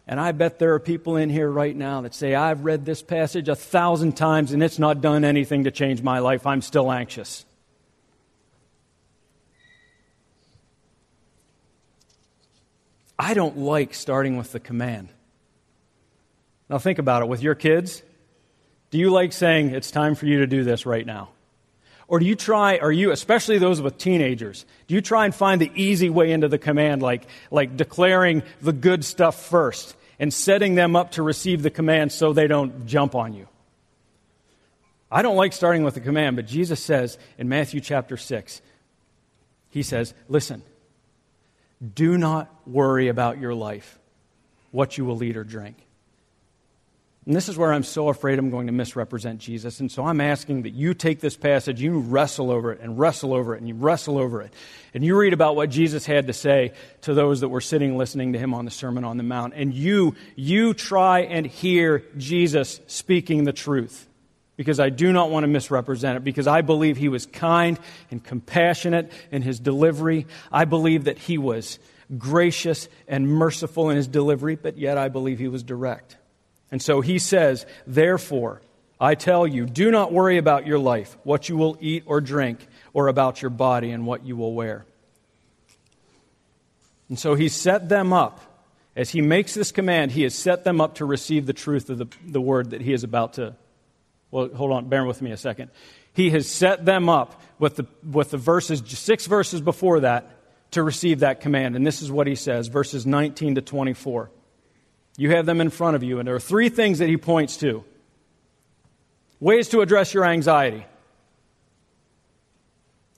And 0.07 0.19
I 0.19 0.33
bet 0.33 0.59
there 0.59 0.73
are 0.73 0.79
people 0.79 1.15
in 1.15 1.29
here 1.29 1.49
right 1.49 1.75
now 1.75 2.01
that 2.01 2.13
say, 2.13 2.35
I've 2.35 2.65
read 2.65 2.83
this 2.83 3.01
passage 3.01 3.47
a 3.47 3.55
thousand 3.55 4.17
times 4.17 4.51
and 4.51 4.61
it's 4.61 4.79
not 4.79 4.99
done 4.99 5.23
anything 5.23 5.63
to 5.63 5.71
change 5.71 6.01
my 6.01 6.19
life. 6.19 6.45
I'm 6.45 6.61
still 6.61 6.91
anxious. 6.91 7.45
I 13.21 13.35
don't 13.35 13.59
like 13.59 13.93
starting 13.93 14.35
with 14.35 14.51
the 14.51 14.59
command. 14.59 15.09
Now, 16.71 16.79
think 16.79 16.97
about 16.97 17.21
it. 17.21 17.27
With 17.27 17.43
your 17.43 17.53
kids, 17.53 18.01
do 18.89 18.97
you 18.97 19.11
like 19.11 19.31
saying, 19.31 19.75
it's 19.75 19.91
time 19.91 20.15
for 20.15 20.25
you 20.25 20.39
to 20.39 20.47
do 20.47 20.63
this 20.63 20.87
right 20.87 21.05
now? 21.05 21.29
Or 22.07 22.17
do 22.17 22.25
you 22.25 22.33
try, 22.33 22.79
are 22.79 22.91
you, 22.91 23.11
especially 23.11 23.59
those 23.59 23.79
with 23.79 23.99
teenagers, 23.99 24.65
do 24.87 24.95
you 24.95 25.01
try 25.01 25.25
and 25.25 25.35
find 25.35 25.61
the 25.61 25.71
easy 25.75 26.09
way 26.09 26.31
into 26.31 26.47
the 26.47 26.57
command, 26.57 27.03
like, 27.03 27.27
like 27.51 27.77
declaring 27.77 28.41
the 28.59 28.73
good 28.73 29.05
stuff 29.05 29.45
first 29.45 29.95
and 30.17 30.33
setting 30.33 30.73
them 30.73 30.95
up 30.95 31.11
to 31.11 31.21
receive 31.21 31.61
the 31.61 31.69
command 31.69 32.11
so 32.11 32.33
they 32.33 32.47
don't 32.47 32.87
jump 32.87 33.13
on 33.13 33.35
you? 33.35 33.47
I 35.11 35.21
don't 35.21 35.35
like 35.37 35.53
starting 35.53 35.83
with 35.83 35.93
the 35.93 36.01
command, 36.01 36.37
but 36.37 36.47
Jesus 36.47 36.83
says 36.83 37.19
in 37.37 37.47
Matthew 37.47 37.81
chapter 37.81 38.17
6, 38.17 38.63
He 39.69 39.83
says, 39.83 40.15
Listen, 40.27 40.63
do 41.81 42.17
not 42.17 42.53
worry 42.67 43.07
about 43.07 43.39
your 43.39 43.53
life, 43.53 43.99
what 44.71 44.97
you 44.97 45.05
will 45.05 45.23
eat 45.23 45.37
or 45.37 45.43
drink. 45.43 45.77
And 47.25 47.35
this 47.35 47.49
is 47.49 47.57
where 47.57 47.71
I'm 47.71 47.83
so 47.83 48.09
afraid 48.09 48.39
I'm 48.39 48.49
going 48.49 48.65
to 48.65 48.73
misrepresent 48.73 49.39
Jesus. 49.39 49.79
And 49.79 49.91
so 49.91 50.03
I'm 50.03 50.19
asking 50.19 50.63
that 50.63 50.71
you 50.71 50.95
take 50.95 51.19
this 51.19 51.37
passage, 51.37 51.79
you 51.79 51.99
wrestle 51.99 52.49
over 52.49 52.71
it 52.71 52.81
and 52.81 52.97
wrestle 52.97 53.31
over 53.31 53.53
it 53.53 53.59
and 53.59 53.67
you 53.67 53.75
wrestle 53.75 54.17
over 54.17 54.41
it. 54.41 54.51
And 54.95 55.05
you 55.05 55.15
read 55.15 55.31
about 55.31 55.55
what 55.55 55.69
Jesus 55.69 56.03
had 56.03 56.27
to 56.27 56.33
say 56.33 56.73
to 57.01 57.13
those 57.13 57.41
that 57.41 57.49
were 57.49 57.61
sitting 57.61 57.95
listening 57.95 58.33
to 58.33 58.39
him 58.39 58.55
on 58.55 58.65
the 58.65 58.71
Sermon 58.71 59.03
on 59.03 59.17
the 59.17 59.23
Mount. 59.23 59.53
And 59.55 59.71
you, 59.71 60.15
you 60.35 60.73
try 60.73 61.19
and 61.19 61.45
hear 61.45 62.03
Jesus 62.17 62.81
speaking 62.87 63.43
the 63.43 63.53
truth 63.53 64.07
because 64.61 64.79
I 64.79 64.91
do 64.91 65.11
not 65.11 65.31
want 65.31 65.43
to 65.43 65.47
misrepresent 65.47 66.17
it, 66.17 66.23
because 66.23 66.45
I 66.45 66.61
believe 66.61 66.95
he 66.95 67.09
was 67.09 67.25
kind 67.25 67.79
and 68.11 68.23
compassionate 68.23 69.11
in 69.31 69.41
his 69.41 69.59
delivery. 69.59 70.27
I 70.51 70.65
believe 70.65 71.05
that 71.05 71.17
he 71.17 71.39
was 71.39 71.79
gracious 72.15 72.87
and 73.07 73.27
merciful 73.27 73.89
in 73.89 73.97
his 73.97 74.07
delivery, 74.07 74.55
but 74.55 74.77
yet 74.77 74.99
I 74.99 75.09
believe 75.09 75.39
he 75.39 75.47
was 75.47 75.63
direct. 75.63 76.15
And 76.69 76.79
so 76.79 77.01
he 77.01 77.17
says, 77.17 77.65
Therefore, 77.87 78.61
I 78.99 79.15
tell 79.15 79.47
you, 79.47 79.65
do 79.65 79.89
not 79.89 80.13
worry 80.13 80.37
about 80.37 80.67
your 80.67 80.77
life, 80.77 81.17
what 81.23 81.49
you 81.49 81.57
will 81.57 81.75
eat 81.81 82.03
or 82.05 82.21
drink, 82.21 82.67
or 82.93 83.07
about 83.07 83.41
your 83.41 83.49
body 83.49 83.89
and 83.89 84.05
what 84.05 84.27
you 84.27 84.35
will 84.35 84.53
wear. 84.53 84.85
And 87.09 87.17
so 87.17 87.33
he 87.33 87.49
set 87.49 87.89
them 87.89 88.13
up. 88.13 88.41
As 88.95 89.09
he 89.09 89.21
makes 89.21 89.55
this 89.55 89.71
command, 89.71 90.11
he 90.11 90.21
has 90.21 90.35
set 90.35 90.65
them 90.65 90.79
up 90.79 90.95
to 90.95 91.05
receive 91.05 91.47
the 91.47 91.53
truth 91.53 91.89
of 91.89 91.97
the, 91.97 92.05
the 92.27 92.41
word 92.41 92.69
that 92.71 92.81
he 92.81 92.93
is 92.93 93.03
about 93.03 93.33
to 93.33 93.55
well, 94.31 94.49
hold 94.49 94.71
on, 94.71 94.89
bear 94.89 95.05
with 95.05 95.21
me 95.21 95.31
a 95.31 95.37
second. 95.37 95.69
He 96.13 96.29
has 96.31 96.49
set 96.49 96.85
them 96.85 97.09
up 97.09 97.41
with 97.59 97.75
the, 97.75 97.85
with 98.09 98.31
the 98.31 98.37
verses, 98.37 98.81
six 98.85 99.25
verses 99.25 99.61
before 99.61 100.01
that, 100.01 100.37
to 100.71 100.83
receive 100.83 101.19
that 101.19 101.41
command. 101.41 101.75
And 101.75 101.85
this 101.85 102.01
is 102.01 102.11
what 102.11 102.27
he 102.27 102.35
says, 102.35 102.67
verses 102.67 103.05
19 103.05 103.55
to 103.55 103.61
24. 103.61 104.31
You 105.17 105.31
have 105.31 105.45
them 105.45 105.61
in 105.61 105.69
front 105.69 105.95
of 105.95 106.03
you, 106.03 106.19
and 106.19 106.27
there 106.27 106.35
are 106.35 106.39
three 106.39 106.69
things 106.69 106.99
that 106.99 107.09
he 107.09 107.17
points 107.17 107.57
to 107.57 107.83
ways 109.39 109.69
to 109.69 109.81
address 109.81 110.13
your 110.13 110.23
anxiety. 110.23 110.85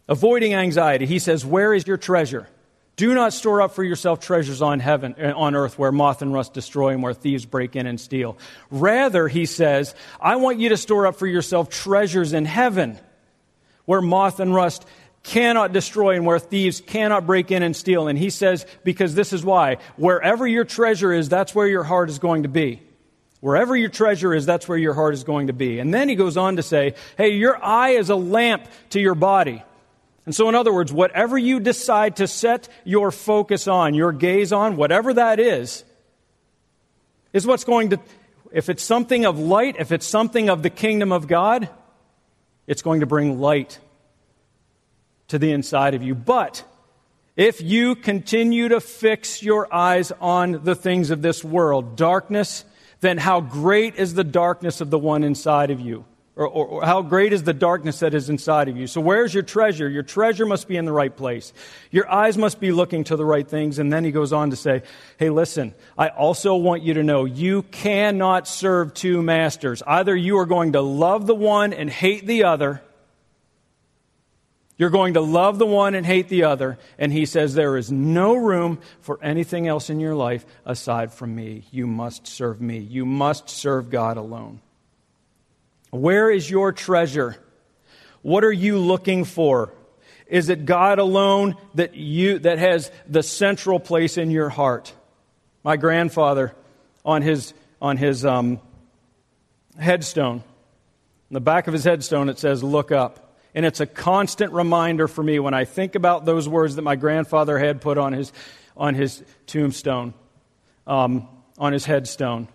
Avoiding 0.10 0.54
anxiety. 0.54 1.06
He 1.06 1.20
says, 1.20 1.46
Where 1.46 1.74
is 1.74 1.86
your 1.88 1.98
treasure? 1.98 2.48
Do 2.96 3.14
not 3.16 3.34
store 3.34 3.62
up 3.62 3.74
for 3.74 3.84
yourself 3.84 4.20
treasures 4.20 4.62
on 4.62 4.80
heaven, 4.80 5.16
uh, 5.20 5.34
on 5.36 5.56
earth 5.56 5.80
where 5.80 5.92
moth 5.92 6.22
and 6.22 6.32
rust 6.32 6.54
destroy 6.54 6.90
and 6.90 7.02
where 7.02 7.14
thieves 7.14 7.46
break 7.46 7.76
in 7.76 7.88
and 7.88 8.00
steal. 8.00 8.38
Rather, 8.70 9.28
he 9.28 9.46
says, 9.48 9.96
I 10.22 10.36
want 10.36 10.60
you 10.60 10.70
to 10.70 10.78
store 10.78 11.08
up 11.08 11.16
for 11.16 11.26
yourself 11.26 11.70
treasures 11.70 12.34
in 12.34 12.46
heaven 12.46 13.00
where 13.86 14.02
moth 14.02 14.40
and 14.40 14.54
rust 14.54 14.86
cannot 15.24 15.72
destroy 15.72 16.16
and 16.16 16.26
where 16.26 16.38
thieves 16.38 16.82
cannot 16.82 17.26
break 17.26 17.50
in 17.50 17.64
and 17.64 17.76
steal. 17.76 18.08
And 18.08 18.20
he 18.20 18.30
says, 18.30 18.66
because 18.84 19.16
this 19.16 19.34
is 19.34 19.44
why. 19.44 19.78
Wherever 19.96 20.46
your 20.46 20.66
treasure 20.66 21.12
is, 21.12 21.30
that's 21.30 21.56
where 21.56 21.68
your 21.68 21.84
heart 21.84 22.10
is 22.10 22.20
going 22.20 22.44
to 22.44 22.50
be. 22.50 22.82
Wherever 23.40 23.76
your 23.76 23.90
treasure 23.90 24.34
is, 24.34 24.46
that's 24.46 24.68
where 24.68 24.78
your 24.78 24.94
heart 24.94 25.14
is 25.14 25.24
going 25.24 25.48
to 25.48 25.54
be. 25.54 25.80
And 25.80 25.94
then 25.94 26.08
he 26.08 26.16
goes 26.16 26.38
on 26.38 26.58
to 26.58 26.64
say, 26.64 26.96
hey, 27.18 27.30
your 27.32 27.62
eye 27.62 27.92
is 27.92 28.10
a 28.10 28.16
lamp 28.16 28.66
to 28.92 29.02
your 29.02 29.16
body. 29.16 29.64
And 30.26 30.34
so, 30.34 30.48
in 30.48 30.56
other 30.56 30.74
words, 30.74 30.94
whatever 30.94 31.38
you 31.38 31.60
decide 31.60 32.18
to 32.18 32.28
set 32.28 32.70
your 32.86 33.12
focus 33.12 33.68
on, 33.68 33.94
your 33.94 34.14
gaze 34.14 34.54
on, 34.54 34.78
whatever 34.78 35.14
that 35.14 35.40
is, 35.40 35.84
is 37.34 37.46
what's 37.46 37.66
going 37.66 37.90
to, 37.90 38.00
if 38.52 38.70
it's 38.70 38.84
something 38.84 39.26
of 39.26 39.38
light, 39.38 39.76
if 39.80 39.92
it's 39.92 40.06
something 40.06 40.50
of 40.50 40.64
the 40.64 40.70
kingdom 40.70 41.12
of 41.12 41.28
God, 41.28 41.68
it's 42.68 42.82
going 42.82 43.02
to 43.02 43.06
bring 43.06 43.40
light 43.40 43.80
to 45.28 45.38
the 45.38 45.52
inside 45.52 45.94
of 45.94 46.04
you. 46.04 46.16
But 46.16 46.64
if 47.36 47.62
you 47.62 47.96
continue 47.96 48.70
to 48.70 48.80
fix 48.80 49.44
your 49.44 49.74
eyes 49.74 50.12
on 50.22 50.64
the 50.64 50.76
things 50.76 51.10
of 51.10 51.22
this 51.22 51.44
world, 51.44 51.96
darkness, 51.96 52.64
then 53.02 53.18
how 53.18 53.42
great 53.42 53.96
is 53.96 54.14
the 54.14 54.24
darkness 54.24 54.80
of 54.80 54.90
the 54.90 55.00
one 55.00 55.24
inside 55.24 55.72
of 55.72 55.82
you? 55.82 56.06
Or, 56.36 56.48
or, 56.48 56.66
or, 56.66 56.84
how 56.84 57.04
great 57.04 57.32
is 57.32 57.44
the 57.44 57.54
darkness 57.54 58.00
that 58.00 58.16
is 58.16 58.28
inside 58.28 58.68
of 58.68 58.76
you. 58.76 58.88
So, 58.88 59.00
where's 59.02 59.36
your 59.36 59.44
treasure? 59.44 59.88
Your 59.88 60.02
treasure 60.02 60.48
must 60.48 60.68
be 60.68 60.78
in 60.78 60.86
the 60.86 60.92
right 60.92 61.16
place. 61.16 61.54
Your 61.92 62.12
eyes 62.12 62.40
must 62.40 62.60
be 62.60 62.72
looking 62.72 63.04
to 63.04 63.16
the 63.16 63.26
right 63.26 63.48
things. 63.48 63.78
And 63.78 63.94
then 63.94 64.04
he 64.04 64.12
goes 64.12 64.34
on 64.34 64.50
to 64.50 64.56
say, 64.56 64.82
Hey, 65.20 65.30
listen, 65.30 65.76
I 65.96 66.08
also 66.08 66.56
want 66.56 66.82
you 66.82 66.96
to 66.96 67.04
know 67.04 67.26
you 67.26 67.62
cannot 67.62 68.48
serve 68.48 68.96
two 68.96 69.22
masters. 69.22 69.84
Either 69.86 70.16
you 70.16 70.40
are 70.40 70.48
going 70.48 70.72
to 70.72 70.82
love 70.82 71.28
the 71.28 71.36
one 71.36 71.72
and 71.72 71.88
hate 71.88 72.26
the 72.26 72.46
other. 72.46 72.82
You're 74.76 74.90
going 74.90 75.14
to 75.14 75.22
love 75.22 75.60
the 75.60 75.68
one 75.68 75.94
and 75.94 76.04
hate 76.04 76.30
the 76.30 76.46
other. 76.46 76.80
And 76.98 77.14
he 77.14 77.28
says, 77.28 77.54
There 77.54 77.78
is 77.78 77.92
no 77.92 78.34
room 78.34 78.80
for 79.02 79.20
anything 79.22 79.68
else 79.68 79.92
in 79.92 80.00
your 80.00 80.16
life 80.16 80.48
aside 80.66 81.14
from 81.14 81.36
me. 81.36 81.66
You 81.70 81.86
must 81.86 82.26
serve 82.26 82.60
me. 82.60 82.80
You 82.80 83.06
must 83.06 83.50
serve 83.50 83.92
God 83.92 84.18
alone. 84.18 84.62
Where 85.94 86.32
is 86.32 86.50
your 86.50 86.72
treasure? 86.72 87.36
What 88.24 88.44
are 88.44 88.52
you 88.52 88.80
looking 88.80 89.26
for? 89.26 89.72
Is 90.26 90.50
it 90.50 90.66
God 90.66 90.98
alone 90.98 91.56
that 91.76 91.94
you 91.94 92.40
that 92.40 92.58
has 92.58 92.92
the 93.08 93.22
central 93.22 93.80
place 93.80 94.18
in 94.18 94.32
your 94.32 94.50
heart? 94.50 94.92
My 95.64 95.78
grandfather, 95.78 96.56
on 97.06 97.22
his 97.22 97.54
on 97.80 97.98
his 97.98 98.26
um, 98.26 98.60
headstone, 99.78 100.44
the 101.30 101.40
back 101.40 101.68
of 101.68 101.74
his 101.74 101.84
headstone, 101.84 102.28
it 102.28 102.40
says 102.40 102.64
"Look 102.64 102.92
up," 102.92 103.38
and 103.54 103.64
it's 103.64 103.80
a 103.80 103.86
constant 103.86 104.52
reminder 104.52 105.08
for 105.08 105.22
me 105.22 105.38
when 105.38 105.54
I 105.54 105.64
think 105.64 105.94
about 105.94 106.26
those 106.26 106.50
words 106.50 106.78
that 106.78 106.82
my 106.82 106.96
grandfather 106.96 107.60
had 107.60 107.82
put 107.82 108.00
on 108.00 108.14
his 108.14 108.34
on 108.76 108.96
his 108.96 109.24
tombstone, 109.46 110.16
um, 110.88 111.28
on 111.60 111.72
his 111.72 111.86
headstone. 111.86 112.48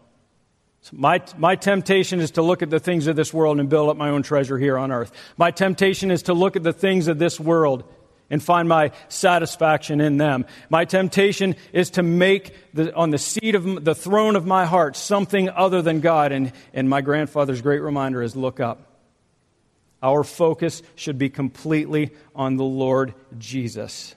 My, 0.93 1.23
my 1.37 1.57
temptation 1.57 2.21
is 2.21 2.33
to 2.33 2.43
look 2.43 2.63
at 2.63 2.71
the 2.71 2.81
things 2.81 3.07
of 3.07 3.17
this 3.17 3.33
world 3.33 3.61
and 3.61 3.69
build 3.69 3.91
up 3.91 3.97
my 3.97 4.11
own 4.11 4.23
treasure 4.23 4.59
here 4.59 4.79
on 4.79 4.93
earth. 4.93 5.13
My 5.37 5.51
temptation 5.51 6.11
is 6.11 6.25
to 6.25 6.35
look 6.35 6.57
at 6.57 6.63
the 6.63 6.73
things 6.73 7.09
of 7.09 7.19
this 7.19 7.39
world 7.39 7.85
and 8.31 8.43
find 8.43 8.69
my 8.69 8.93
satisfaction 9.09 10.01
in 10.01 10.19
them. 10.19 10.45
My 10.69 10.85
temptation 10.85 11.57
is 11.73 11.91
to 11.91 12.03
make 12.03 12.55
the, 12.75 12.95
on 12.95 13.11
the 13.11 13.19
seat 13.19 13.55
of 13.55 13.85
the 13.85 13.95
throne 13.95 14.37
of 14.37 14.47
my 14.47 14.67
heart 14.67 14.97
something 14.97 15.49
other 15.49 15.83
than 15.83 16.01
God. 16.01 16.33
And, 16.33 16.53
and 16.75 16.89
my 16.91 17.01
grandfather's 17.01 17.63
great 17.63 17.81
reminder 17.81 18.23
is 18.23 18.37
look 18.37 18.61
up. 18.61 18.85
Our 20.03 20.23
focus 20.23 20.83
should 20.95 21.19
be 21.19 21.29
completely 21.29 22.11
on 22.35 22.57
the 22.57 22.65
Lord 22.65 23.15
Jesus. 23.39 24.15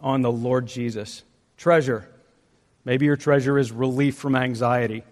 On 0.00 0.22
the 0.22 0.32
Lord 0.32 0.66
Jesus. 0.66 1.22
Treasure. 1.56 2.08
Maybe 2.84 3.06
your 3.06 3.16
treasure 3.16 3.58
is 3.58 3.72
relief 3.72 4.16
from 4.16 4.36
anxiety. 4.36 5.04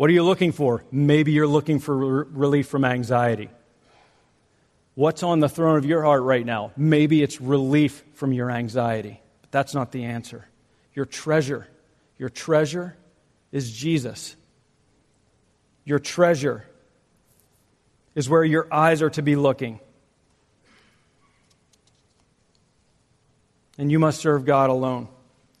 What 0.00 0.08
are 0.08 0.14
you 0.14 0.22
looking 0.22 0.52
for? 0.52 0.82
Maybe 0.90 1.32
you're 1.32 1.46
looking 1.46 1.78
for 1.78 1.94
re- 1.94 2.24
relief 2.32 2.68
from 2.68 2.86
anxiety. 2.86 3.50
What's 4.94 5.22
on 5.22 5.40
the 5.40 5.48
throne 5.50 5.76
of 5.76 5.84
your 5.84 6.02
heart 6.02 6.22
right 6.22 6.46
now? 6.46 6.72
Maybe 6.74 7.22
it's 7.22 7.38
relief 7.38 8.02
from 8.14 8.32
your 8.32 8.50
anxiety. 8.50 9.20
But 9.42 9.50
that's 9.50 9.74
not 9.74 9.92
the 9.92 10.04
answer. 10.04 10.48
Your 10.94 11.04
treasure, 11.04 11.66
your 12.16 12.30
treasure 12.30 12.96
is 13.52 13.70
Jesus. 13.70 14.36
Your 15.84 15.98
treasure 15.98 16.64
is 18.14 18.26
where 18.26 18.42
your 18.42 18.72
eyes 18.72 19.02
are 19.02 19.10
to 19.10 19.20
be 19.20 19.36
looking. 19.36 19.80
And 23.76 23.92
you 23.92 23.98
must 23.98 24.22
serve 24.22 24.46
God 24.46 24.70
alone. 24.70 25.08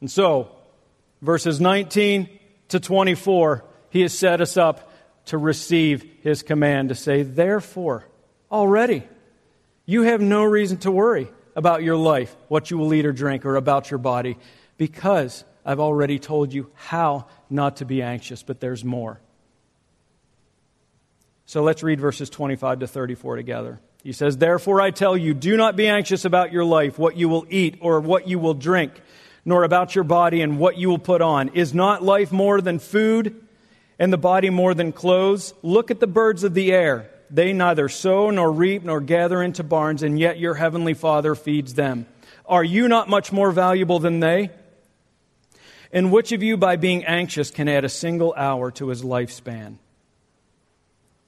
And 0.00 0.10
so, 0.10 0.50
verses 1.20 1.60
19 1.60 2.30
to 2.68 2.80
24, 2.80 3.66
he 3.90 4.00
has 4.02 4.16
set 4.16 4.40
us 4.40 4.56
up 4.56 4.90
to 5.26 5.38
receive 5.38 6.04
his 6.22 6.42
command 6.42 6.88
to 6.88 6.94
say, 6.94 7.22
Therefore, 7.22 8.06
already 8.50 9.04
you 9.86 10.02
have 10.02 10.20
no 10.20 10.44
reason 10.44 10.78
to 10.78 10.90
worry 10.90 11.28
about 11.54 11.82
your 11.82 11.96
life, 11.96 12.34
what 12.48 12.70
you 12.70 12.78
will 12.78 12.94
eat 12.94 13.04
or 13.04 13.12
drink, 13.12 13.44
or 13.44 13.56
about 13.56 13.90
your 13.90 13.98
body, 13.98 14.38
because 14.78 15.44
I've 15.64 15.80
already 15.80 16.18
told 16.18 16.52
you 16.52 16.70
how 16.74 17.26
not 17.50 17.76
to 17.76 17.84
be 17.84 18.02
anxious, 18.02 18.42
but 18.42 18.60
there's 18.60 18.84
more. 18.84 19.20
So 21.46 21.62
let's 21.62 21.82
read 21.82 22.00
verses 22.00 22.30
25 22.30 22.80
to 22.80 22.86
34 22.86 23.36
together. 23.36 23.80
He 24.04 24.12
says, 24.12 24.36
Therefore 24.36 24.80
I 24.80 24.92
tell 24.92 25.16
you, 25.16 25.34
do 25.34 25.56
not 25.56 25.76
be 25.76 25.88
anxious 25.88 26.24
about 26.24 26.52
your 26.52 26.64
life, 26.64 26.98
what 26.98 27.16
you 27.16 27.28
will 27.28 27.44
eat 27.50 27.78
or 27.80 28.00
what 28.00 28.28
you 28.28 28.38
will 28.38 28.54
drink, 28.54 28.92
nor 29.44 29.64
about 29.64 29.94
your 29.94 30.04
body 30.04 30.40
and 30.40 30.58
what 30.58 30.76
you 30.76 30.88
will 30.88 30.98
put 30.98 31.20
on. 31.20 31.48
Is 31.48 31.74
not 31.74 32.02
life 32.02 32.30
more 32.30 32.60
than 32.60 32.78
food, 32.78 33.44
and 34.00 34.12
the 34.12 34.18
body 34.18 34.50
more 34.50 34.74
than 34.74 34.90
clothes? 34.90 35.54
Look 35.62 35.92
at 35.92 36.00
the 36.00 36.08
birds 36.08 36.42
of 36.42 36.54
the 36.54 36.72
air. 36.72 37.08
They 37.30 37.52
neither 37.52 37.88
sow 37.88 38.30
nor 38.30 38.50
reap 38.50 38.82
nor 38.82 39.00
gather 39.00 39.40
into 39.40 39.62
barns, 39.62 40.02
and 40.02 40.18
yet 40.18 40.40
your 40.40 40.54
heavenly 40.54 40.94
Father 40.94 41.36
feeds 41.36 41.74
them. 41.74 42.06
Are 42.46 42.64
you 42.64 42.88
not 42.88 43.08
much 43.08 43.30
more 43.30 43.52
valuable 43.52 44.00
than 44.00 44.18
they? 44.18 44.50
And 45.92 46.10
which 46.10 46.32
of 46.32 46.42
you, 46.42 46.56
by 46.56 46.74
being 46.76 47.04
anxious, 47.04 47.50
can 47.50 47.68
add 47.68 47.84
a 47.84 47.88
single 47.88 48.34
hour 48.36 48.72
to 48.72 48.88
his 48.88 49.02
lifespan? 49.02 49.76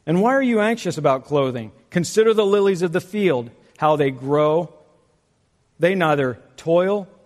And 0.06 0.20
why 0.20 0.35
are 0.35 0.42
you 0.42 0.61
anxious 0.61 0.98
about 0.98 1.26
clothing? 1.26 1.70
Consider 1.90 2.35
the 2.35 2.46
lilies 2.46 2.82
of 2.82 2.92
the 2.92 3.00
field, 3.00 3.50
how 3.76 3.94
they 3.96 4.11
grow. 4.11 4.72
They 5.78 5.94
neither 5.94 6.40
toil 6.56 7.06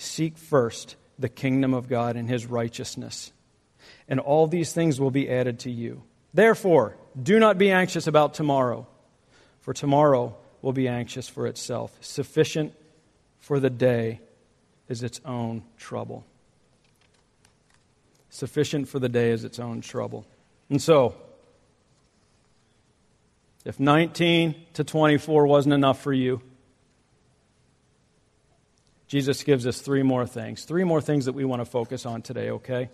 Seek 0.00 0.38
first 0.38 0.96
the 1.18 1.28
kingdom 1.28 1.74
of 1.74 1.86
God 1.86 2.16
and 2.16 2.26
his 2.26 2.46
righteousness, 2.46 3.32
and 4.08 4.18
all 4.18 4.46
these 4.46 4.72
things 4.72 4.98
will 4.98 5.10
be 5.10 5.28
added 5.28 5.58
to 5.60 5.70
you. 5.70 6.02
Therefore, 6.32 6.96
do 7.22 7.38
not 7.38 7.58
be 7.58 7.70
anxious 7.70 8.06
about 8.06 8.32
tomorrow, 8.32 8.86
for 9.60 9.74
tomorrow 9.74 10.34
will 10.62 10.72
be 10.72 10.88
anxious 10.88 11.28
for 11.28 11.46
itself. 11.46 11.94
Sufficient 12.00 12.72
for 13.40 13.60
the 13.60 13.68
day 13.68 14.20
is 14.88 15.02
its 15.02 15.20
own 15.26 15.64
trouble. 15.76 16.24
Sufficient 18.30 18.88
for 18.88 19.00
the 19.00 19.10
day 19.10 19.32
is 19.32 19.44
its 19.44 19.58
own 19.58 19.82
trouble. 19.82 20.24
And 20.70 20.80
so, 20.80 21.14
if 23.66 23.78
19 23.78 24.54
to 24.72 24.82
24 24.82 25.46
wasn't 25.46 25.74
enough 25.74 26.00
for 26.00 26.14
you, 26.14 26.40
Jesus 29.10 29.42
gives 29.42 29.66
us 29.66 29.80
three 29.80 30.04
more 30.04 30.24
things. 30.24 30.64
Three 30.64 30.84
more 30.84 31.00
things 31.00 31.24
that 31.24 31.32
we 31.32 31.44
want 31.44 31.60
to 31.60 31.64
focus 31.64 32.06
on 32.06 32.22
today, 32.22 32.50
okay? 32.50 32.88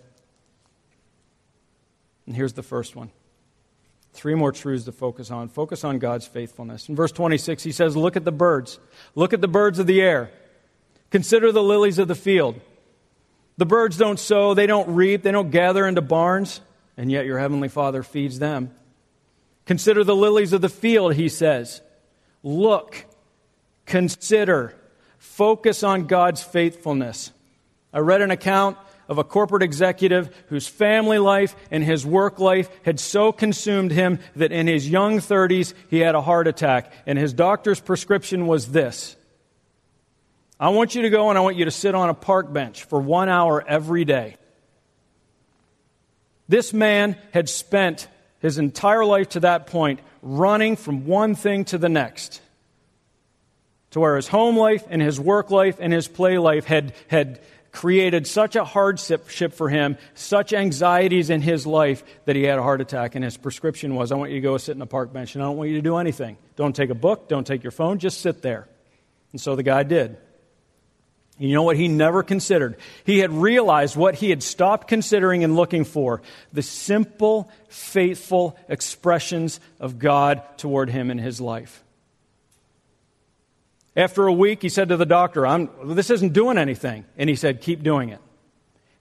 And 2.25 2.35
here's 2.35 2.53
the 2.53 2.63
first 2.63 2.95
one. 2.95 3.11
Three 4.13 4.33
more 4.33 4.51
truths 4.51 4.85
to 4.85 4.91
focus 4.91 5.29
on. 5.29 5.47
Focus 5.47 5.83
on 5.83 5.99
God's 5.99 6.25
faithfulness. 6.25 6.89
In 6.89 6.95
verse 6.95 7.11
26, 7.11 7.61
he 7.61 7.71
says, 7.71 7.95
Look 7.95 8.15
at 8.15 8.25
the 8.25 8.31
birds. 8.31 8.79
Look 9.13 9.31
at 9.31 9.41
the 9.41 9.47
birds 9.47 9.77
of 9.77 9.85
the 9.85 10.01
air. 10.01 10.31
Consider 11.11 11.51
the 11.51 11.61
lilies 11.61 11.99
of 11.99 12.07
the 12.07 12.15
field. 12.15 12.59
The 13.57 13.67
birds 13.67 13.95
don't 13.95 14.19
sow, 14.19 14.55
they 14.55 14.65
don't 14.65 14.95
reap, 14.95 15.21
they 15.21 15.31
don't 15.31 15.51
gather 15.51 15.85
into 15.85 16.01
barns, 16.01 16.61
and 16.97 17.11
yet 17.11 17.27
your 17.27 17.37
heavenly 17.37 17.69
Father 17.69 18.01
feeds 18.01 18.39
them. 18.39 18.71
Consider 19.67 20.03
the 20.03 20.15
lilies 20.15 20.51
of 20.51 20.61
the 20.61 20.69
field, 20.69 21.13
he 21.13 21.29
says. 21.29 21.79
Look, 22.41 23.05
consider. 23.85 24.73
Focus 25.27 25.83
on 25.83 26.07
God's 26.07 26.41
faithfulness. 26.41 27.31
I 27.93 27.99
read 27.99 28.21
an 28.21 28.31
account 28.31 28.77
of 29.07 29.17
a 29.17 29.23
corporate 29.23 29.61
executive 29.61 30.35
whose 30.47 30.67
family 30.67 31.19
life 31.19 31.55
and 31.69 31.83
his 31.83 32.05
work 32.05 32.39
life 32.39 32.69
had 32.83 32.99
so 32.99 33.31
consumed 33.31 33.91
him 33.91 34.19
that 34.35 34.51
in 34.51 34.67
his 34.67 34.89
young 34.89 35.19
30s 35.19 35.73
he 35.89 35.99
had 35.99 36.15
a 36.15 36.21
heart 36.21 36.47
attack. 36.47 36.91
And 37.05 37.19
his 37.19 37.33
doctor's 37.33 37.79
prescription 37.79 38.47
was 38.47 38.71
this 38.71 39.15
I 40.59 40.69
want 40.69 40.95
you 40.95 41.03
to 41.03 41.09
go 41.09 41.29
and 41.29 41.37
I 41.37 41.41
want 41.41 41.55
you 41.55 41.65
to 41.65 41.71
sit 41.71 41.93
on 41.93 42.09
a 42.09 42.15
park 42.15 42.51
bench 42.51 42.85
for 42.85 42.99
one 42.99 43.29
hour 43.29 43.63
every 43.67 44.05
day. 44.05 44.37
This 46.49 46.73
man 46.73 47.17
had 47.31 47.47
spent 47.47 48.07
his 48.39 48.57
entire 48.57 49.05
life 49.05 49.29
to 49.29 49.41
that 49.41 49.67
point 49.67 49.99
running 50.23 50.75
from 50.75 51.05
one 51.05 51.35
thing 51.35 51.65
to 51.65 51.77
the 51.77 51.89
next 51.89 52.41
to 53.97 54.01
where 54.01 54.15
his 54.15 54.27
home 54.27 54.55
life 54.55 54.85
and 54.91 55.01
his 55.01 55.19
work 55.19 55.49
life 55.49 55.77
and 55.79 55.91
his 55.91 56.07
play 56.07 56.37
life 56.37 56.65
had, 56.65 56.93
had 57.07 57.41
created 57.71 58.27
such 58.27 58.55
a 58.55 58.63
hardship 58.63 59.53
for 59.53 59.69
him, 59.69 59.97
such 60.13 60.53
anxieties 60.53 61.31
in 61.31 61.41
his 61.41 61.65
life 61.65 62.03
that 62.25 62.35
he 62.35 62.43
had 62.43 62.59
a 62.59 62.61
heart 62.61 62.79
attack. 62.79 63.15
And 63.15 63.23
his 63.23 63.37
prescription 63.37 63.95
was, 63.95 64.11
I 64.11 64.15
want 64.15 64.29
you 64.29 64.37
to 64.37 64.41
go 64.41 64.55
sit 64.59 64.75
in 64.75 64.81
a 64.83 64.85
park 64.85 65.11
bench 65.11 65.33
and 65.33 65.43
I 65.43 65.47
don't 65.47 65.57
want 65.57 65.71
you 65.71 65.77
to 65.77 65.81
do 65.81 65.97
anything. 65.97 66.37
Don't 66.55 66.75
take 66.75 66.91
a 66.91 66.95
book, 66.95 67.27
don't 67.27 67.47
take 67.47 67.63
your 67.63 67.71
phone, 67.71 67.97
just 67.97 68.21
sit 68.21 68.43
there. 68.43 68.67
And 69.31 69.41
so 69.41 69.55
the 69.55 69.63
guy 69.63 69.81
did. 69.81 70.17
You 71.39 71.55
know 71.55 71.63
what 71.63 71.75
he 71.75 71.87
never 71.87 72.21
considered? 72.21 72.77
He 73.03 73.17
had 73.17 73.31
realized 73.31 73.95
what 73.95 74.13
he 74.13 74.29
had 74.29 74.43
stopped 74.43 74.87
considering 74.87 75.43
and 75.43 75.55
looking 75.55 75.85
for 75.85 76.21
the 76.53 76.61
simple, 76.61 77.49
faithful 77.67 78.59
expressions 78.69 79.59
of 79.79 79.97
God 79.97 80.43
toward 80.57 80.91
him 80.91 81.09
in 81.09 81.17
his 81.17 81.41
life. 81.41 81.83
After 83.97 84.27
a 84.27 84.33
week, 84.33 84.61
he 84.61 84.69
said 84.69 84.89
to 84.89 84.97
the 84.97 85.07
doctor, 85.07 85.67
This 85.83 86.11
isn't 86.11 86.31
doing 86.31 86.59
anything. 86.59 87.03
And 87.17 87.27
he 87.27 87.35
said, 87.35 87.61
Keep 87.61 87.81
doing 87.81 88.09
it. 88.09 88.21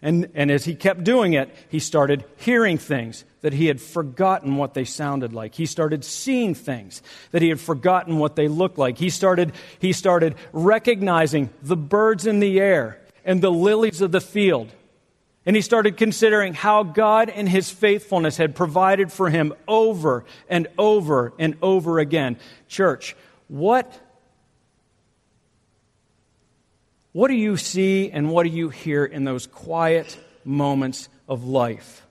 And, 0.00 0.30
and 0.34 0.50
as 0.50 0.64
he 0.64 0.74
kept 0.74 1.04
doing 1.04 1.34
it, 1.34 1.54
he 1.68 1.80
started 1.80 2.24
hearing 2.36 2.78
things 2.78 3.24
that 3.42 3.52
he 3.52 3.66
had 3.66 3.80
forgotten 3.80 4.56
what 4.56 4.72
they 4.72 4.84
sounded 4.84 5.32
like. 5.32 5.54
He 5.54 5.66
started 5.66 6.04
seeing 6.04 6.54
things 6.54 7.02
that 7.30 7.42
he 7.42 7.48
had 7.50 7.60
forgotten 7.60 8.18
what 8.18 8.36
they 8.36 8.48
looked 8.48 8.78
like. 8.78 8.98
He 8.98 9.10
started, 9.10 9.52
he 9.78 9.92
started 9.92 10.34
recognizing 10.52 11.50
the 11.62 11.76
birds 11.76 12.26
in 12.26 12.40
the 12.40 12.58
air 12.58 13.00
and 13.24 13.42
the 13.42 13.50
lilies 13.50 14.00
of 14.00 14.12
the 14.12 14.20
field. 14.20 14.72
And 15.44 15.54
he 15.54 15.62
started 15.62 15.96
considering 15.96 16.54
how 16.54 16.82
God 16.82 17.28
and 17.28 17.48
his 17.48 17.70
faithfulness 17.70 18.36
had 18.36 18.54
provided 18.54 19.12
for 19.12 19.28
him 19.28 19.52
over 19.68 20.24
and 20.48 20.68
over 20.78 21.32
and 21.38 21.56
over 21.62 21.98
again. 21.98 22.38
Church, 22.68 23.14
what 23.48 23.92
what 27.16 27.28
do 27.28 27.34
you 27.34 27.56
see 27.56 28.10
and 28.10 28.30
what 28.30 28.42
do 28.42 28.50
you 28.50 28.68
hear 28.68 29.02
in 29.02 29.24
those 29.24 29.46
quiet 29.46 30.18
moments 30.44 31.08
of 31.26 31.44
life? 31.44 32.06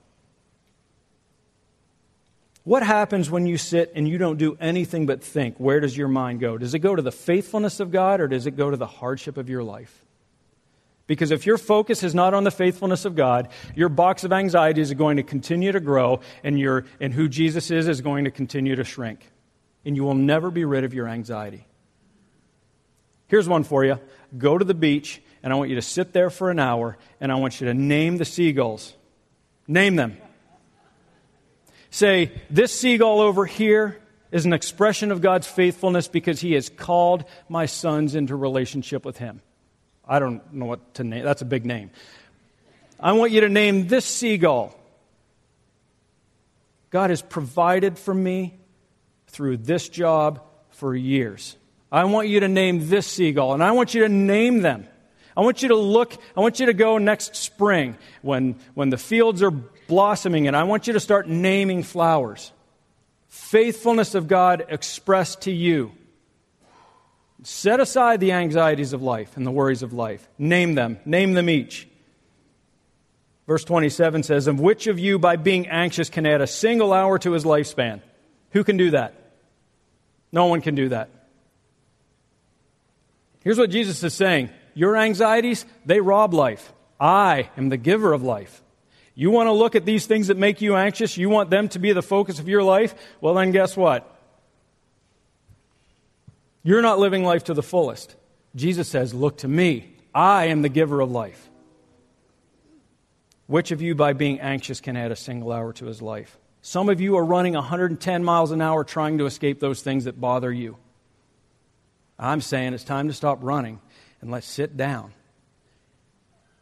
What 2.63 2.81
happens 2.81 3.29
when 3.29 3.45
you 3.45 3.59
sit 3.59 3.91
and 3.93 4.09
you 4.09 4.17
don't 4.17 4.37
do 4.37 4.57
anything 4.59 5.05
but 5.05 5.23
think? 5.23 5.59
Where 5.59 5.79
does 5.79 5.95
your 5.95 6.07
mind 6.07 6.39
go? 6.39 6.57
Does 6.57 6.73
it 6.73 6.79
go 6.79 6.95
to 6.95 7.03
the 7.03 7.11
faithfulness 7.11 7.79
of 7.79 7.91
God 7.91 8.19
or 8.19 8.27
does 8.27 8.47
it 8.47 8.57
go 8.57 8.71
to 8.71 8.77
the 8.77 8.87
hardship 8.87 9.37
of 9.37 9.47
your 9.47 9.61
life? 9.61 10.03
Because 11.05 11.29
if 11.29 11.45
your 11.45 11.59
focus 11.59 12.01
is 12.01 12.15
not 12.15 12.33
on 12.33 12.43
the 12.43 12.49
faithfulness 12.49 13.05
of 13.05 13.15
God, 13.15 13.49
your 13.75 13.89
box 13.89 14.23
of 14.23 14.33
anxieties 14.33 14.89
is 14.89 14.95
going 14.95 15.17
to 15.17 15.23
continue 15.23 15.71
to 15.71 15.79
grow, 15.79 16.21
and, 16.43 16.59
your, 16.59 16.85
and 16.99 17.13
who 17.13 17.29
Jesus 17.29 17.69
is 17.69 17.87
is 17.87 18.01
going 18.01 18.25
to 18.25 18.31
continue 18.31 18.75
to 18.75 18.83
shrink. 18.83 19.19
And 19.85 19.95
you 19.95 20.03
will 20.03 20.15
never 20.15 20.49
be 20.49 20.65
rid 20.65 20.83
of 20.83 20.95
your 20.95 21.07
anxiety. 21.07 21.67
Here's 23.27 23.47
one 23.47 23.63
for 23.63 23.83
you 23.83 23.99
go 24.37 24.57
to 24.57 24.65
the 24.65 24.73
beach, 24.73 25.21
and 25.43 25.53
I 25.53 25.55
want 25.55 25.69
you 25.69 25.75
to 25.75 25.81
sit 25.81 26.13
there 26.13 26.29
for 26.29 26.49
an 26.49 26.59
hour, 26.59 26.97
and 27.19 27.31
I 27.31 27.35
want 27.35 27.61
you 27.61 27.67
to 27.67 27.73
name 27.73 28.17
the 28.17 28.25
seagulls. 28.25 28.93
Name 29.67 29.95
them. 29.95 30.17
Say, 31.89 32.31
this 32.49 32.77
seagull 32.77 33.21
over 33.21 33.45
here 33.45 34.01
is 34.31 34.45
an 34.45 34.53
expression 34.53 35.11
of 35.11 35.21
God's 35.21 35.47
faithfulness 35.47 36.07
because 36.07 36.41
he 36.41 36.53
has 36.53 36.69
called 36.69 37.23
my 37.47 37.67
sons 37.67 38.15
into 38.15 38.35
relationship 38.35 39.05
with 39.05 39.17
him. 39.17 39.41
I 40.05 40.19
don't 40.19 40.53
know 40.53 40.65
what 40.65 40.95
to 40.95 41.03
name. 41.03 41.23
That's 41.23 41.41
a 41.41 41.45
big 41.45 41.65
name. 41.65 41.91
I 42.99 43.13
want 43.13 43.31
you 43.31 43.41
to 43.41 43.49
name 43.49 43.87
this 43.87 44.05
seagull. 44.05 44.77
God 46.89 47.09
has 47.09 47.21
provided 47.21 47.97
for 47.97 48.13
me 48.13 48.59
through 49.27 49.57
this 49.57 49.89
job 49.89 50.41
for 50.69 50.95
years. 50.95 51.57
I 51.95 52.03
want 52.03 52.27
you 52.27 52.41
to 52.41 52.49
name 52.49 52.89
this 52.89 53.07
seagull, 53.07 53.53
and 53.53 53.63
I 53.63 53.71
want 53.71 53.93
you 53.93 54.01
to 54.01 54.09
name 54.09 54.61
them. 54.61 54.85
I 55.37 55.39
want 55.39 55.61
you 55.61 55.69
to 55.69 55.77
look, 55.77 56.13
I 56.35 56.41
want 56.41 56.59
you 56.59 56.65
to 56.65 56.73
go 56.73 56.97
next 56.97 57.37
spring 57.37 57.97
when, 58.21 58.57
when 58.73 58.89
the 58.89 58.97
fields 58.97 59.41
are 59.41 59.51
blossoming, 59.51 60.45
and 60.47 60.57
I 60.57 60.63
want 60.63 60.87
you 60.87 60.93
to 60.93 60.99
start 60.99 61.29
naming 61.29 61.83
flowers. 61.83 62.51
Faithfulness 63.29 64.13
of 64.13 64.27
God 64.27 64.65
expressed 64.67 65.43
to 65.43 65.53
you. 65.53 65.93
Set 67.43 67.79
aside 67.79 68.19
the 68.19 68.33
anxieties 68.33 68.91
of 68.91 69.01
life 69.01 69.37
and 69.37 69.47
the 69.47 69.51
worries 69.51 69.81
of 69.81 69.93
life. 69.93 70.27
Name 70.37 70.75
them. 70.75 70.99
Name 71.05 71.33
them 71.33 71.49
each. 71.49 71.87
Verse 73.47 73.63
27 73.63 74.23
says, 74.23 74.47
Of 74.47 74.59
which 74.59 74.87
of 74.87 74.99
you, 74.99 75.17
by 75.17 75.37
being 75.37 75.67
anxious, 75.67 76.09
can 76.09 76.25
add 76.25 76.41
a 76.41 76.47
single 76.47 76.91
hour 76.91 77.17
to 77.19 77.31
his 77.31 77.45
lifespan? 77.45 78.01
Who 78.51 78.65
can 78.65 78.75
do 78.75 78.91
that? 78.91 79.13
No 80.33 80.47
one 80.47 80.59
can 80.59 80.75
do 80.75 80.89
that. 80.89 81.09
Here's 83.45 83.59
what 83.59 83.69
Jesus 83.69 84.03
is 84.03 84.13
saying 84.13 84.49
Your 84.73 84.97
anxieties, 84.97 85.65
they 85.85 86.01
rob 86.01 86.33
life. 86.33 86.73
I 86.99 87.49
am 87.55 87.69
the 87.69 87.77
giver 87.77 88.11
of 88.11 88.23
life. 88.23 88.61
You 89.13 89.31
want 89.31 89.47
to 89.47 89.53
look 89.53 89.75
at 89.75 89.85
these 89.85 90.07
things 90.07 90.27
that 90.27 90.37
make 90.37 90.59
you 90.59 90.75
anxious? 90.75 91.17
You 91.17 91.29
want 91.29 91.49
them 91.49 91.69
to 91.69 91.79
be 91.79 91.93
the 91.93 92.01
focus 92.01 92.39
of 92.39 92.49
your 92.49 92.63
life? 92.63 92.93
Well, 93.21 93.35
then 93.35 93.51
guess 93.51 93.77
what? 93.77 94.11
You're 96.63 96.81
not 96.81 96.99
living 96.99 97.23
life 97.23 97.45
to 97.45 97.53
the 97.53 97.63
fullest. 97.63 98.15
Jesus 98.55 98.89
says, 98.89 99.13
Look 99.13 99.37
to 99.37 99.47
me. 99.47 99.93
I 100.13 100.45
am 100.45 100.61
the 100.61 100.69
giver 100.69 100.99
of 100.99 101.11
life. 101.11 101.49
Which 103.47 103.71
of 103.71 103.81
you, 103.81 103.93
by 103.93 104.13
being 104.13 104.39
anxious, 104.39 104.81
can 104.81 104.97
add 104.97 105.11
a 105.11 105.15
single 105.15 105.51
hour 105.51 105.71
to 105.73 105.85
his 105.85 106.01
life? 106.01 106.37
Some 106.61 106.89
of 106.89 106.99
you 106.99 107.17
are 107.17 107.23
running 107.23 107.53
110 107.53 108.23
miles 108.23 108.51
an 108.51 108.61
hour 108.61 108.83
trying 108.83 109.19
to 109.19 109.27
escape 109.27 109.59
those 109.59 109.83
things 109.83 110.05
that 110.05 110.19
bother 110.19 110.51
you. 110.51 110.77
I'm 112.17 112.41
saying 112.41 112.73
it's 112.73 112.83
time 112.83 113.07
to 113.07 113.13
stop 113.13 113.39
running 113.41 113.79
and 114.21 114.31
let's 114.31 114.47
sit 114.47 114.77
down 114.77 115.13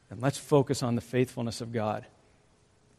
and 0.10 0.22
let's 0.22 0.38
focus 0.38 0.84
on 0.84 0.96
the 0.96 1.02
faithfulness 1.02 1.62
of 1.62 1.72
God 1.72 2.06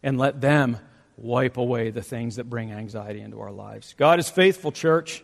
and 0.03 0.19
let 0.19 0.41
them 0.41 0.79
wipe 1.17 1.57
away 1.57 1.91
the 1.91 2.03
things 2.03 2.37
that 2.37 2.45
bring 2.45 2.73
anxiety 2.73 3.21
into 3.21 3.41
our 3.41 3.53
lives. 3.53 3.95
God 3.97 4.19
is 4.19 4.29
faithful, 4.29 4.73
church. 4.73 5.23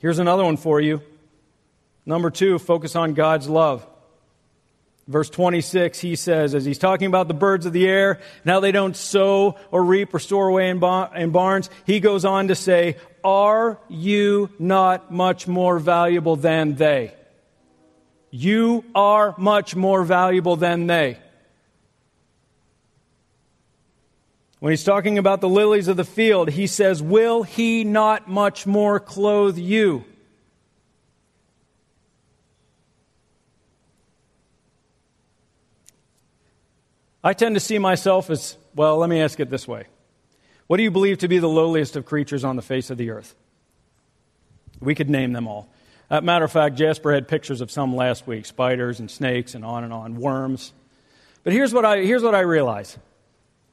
Here's 0.00 0.18
another 0.18 0.44
one 0.44 0.56
for 0.56 0.80
you. 0.80 1.02
Number 2.06 2.30
two, 2.30 2.58
focus 2.58 2.96
on 2.96 3.14
God's 3.14 3.48
love. 3.48 3.86
Verse 5.08 5.30
26, 5.30 5.98
he 6.00 6.16
says, 6.16 6.54
as 6.54 6.66
he's 6.66 6.78
talking 6.78 7.06
about 7.06 7.28
the 7.28 7.34
birds 7.34 7.64
of 7.64 7.72
the 7.72 7.88
air, 7.88 8.20
now 8.44 8.60
they 8.60 8.72
don't 8.72 8.94
sow 8.94 9.56
or 9.70 9.82
reap 9.82 10.12
or 10.12 10.18
store 10.18 10.48
away 10.48 10.68
in, 10.68 10.82
in 11.16 11.30
barns, 11.30 11.70
he 11.86 11.98
goes 11.98 12.26
on 12.26 12.48
to 12.48 12.54
say, 12.54 12.96
Are 13.24 13.78
you 13.88 14.50
not 14.58 15.12
much 15.12 15.46
more 15.46 15.78
valuable 15.78 16.36
than 16.36 16.74
they? 16.76 17.14
You 18.30 18.84
are 18.94 19.34
much 19.38 19.74
more 19.74 20.04
valuable 20.04 20.56
than 20.56 20.86
they. 20.86 21.18
When 24.60 24.72
he's 24.72 24.84
talking 24.84 25.18
about 25.18 25.40
the 25.40 25.48
lilies 25.48 25.88
of 25.88 25.96
the 25.96 26.04
field, 26.04 26.50
he 26.50 26.66
says, 26.66 27.02
Will 27.02 27.44
he 27.44 27.84
not 27.84 28.28
much 28.28 28.66
more 28.66 28.98
clothe 28.98 29.56
you? 29.56 30.04
I 37.22 37.34
tend 37.34 37.56
to 37.56 37.60
see 37.60 37.78
myself 37.78 38.30
as, 38.30 38.56
well, 38.74 38.98
let 38.98 39.10
me 39.10 39.20
ask 39.20 39.38
it 39.38 39.50
this 39.50 39.66
way. 39.66 39.86
What 40.68 40.76
do 40.76 40.84
you 40.84 40.90
believe 40.90 41.18
to 41.18 41.28
be 41.28 41.38
the 41.38 41.48
lowliest 41.48 41.96
of 41.96 42.06
creatures 42.06 42.44
on 42.44 42.56
the 42.56 42.62
face 42.62 42.90
of 42.90 42.98
the 42.98 43.10
earth? 43.10 43.34
We 44.80 44.94
could 44.94 45.10
name 45.10 45.32
them 45.32 45.48
all. 45.48 45.68
A 46.10 46.22
matter 46.22 46.44
of 46.44 46.52
fact, 46.52 46.76
Jasper 46.76 47.12
had 47.12 47.26
pictures 47.26 47.60
of 47.60 47.70
some 47.70 47.96
last 47.96 48.26
week 48.26 48.46
spiders 48.46 49.00
and 49.00 49.10
snakes 49.10 49.54
and 49.54 49.64
on 49.64 49.82
and 49.82 49.92
on, 49.92 50.16
worms. 50.16 50.72
But 51.42 51.52
here's 51.52 51.74
what 51.74 51.84
I, 51.84 52.02
here's 52.02 52.22
what 52.22 52.34
I 52.34 52.40
realize 52.40 52.96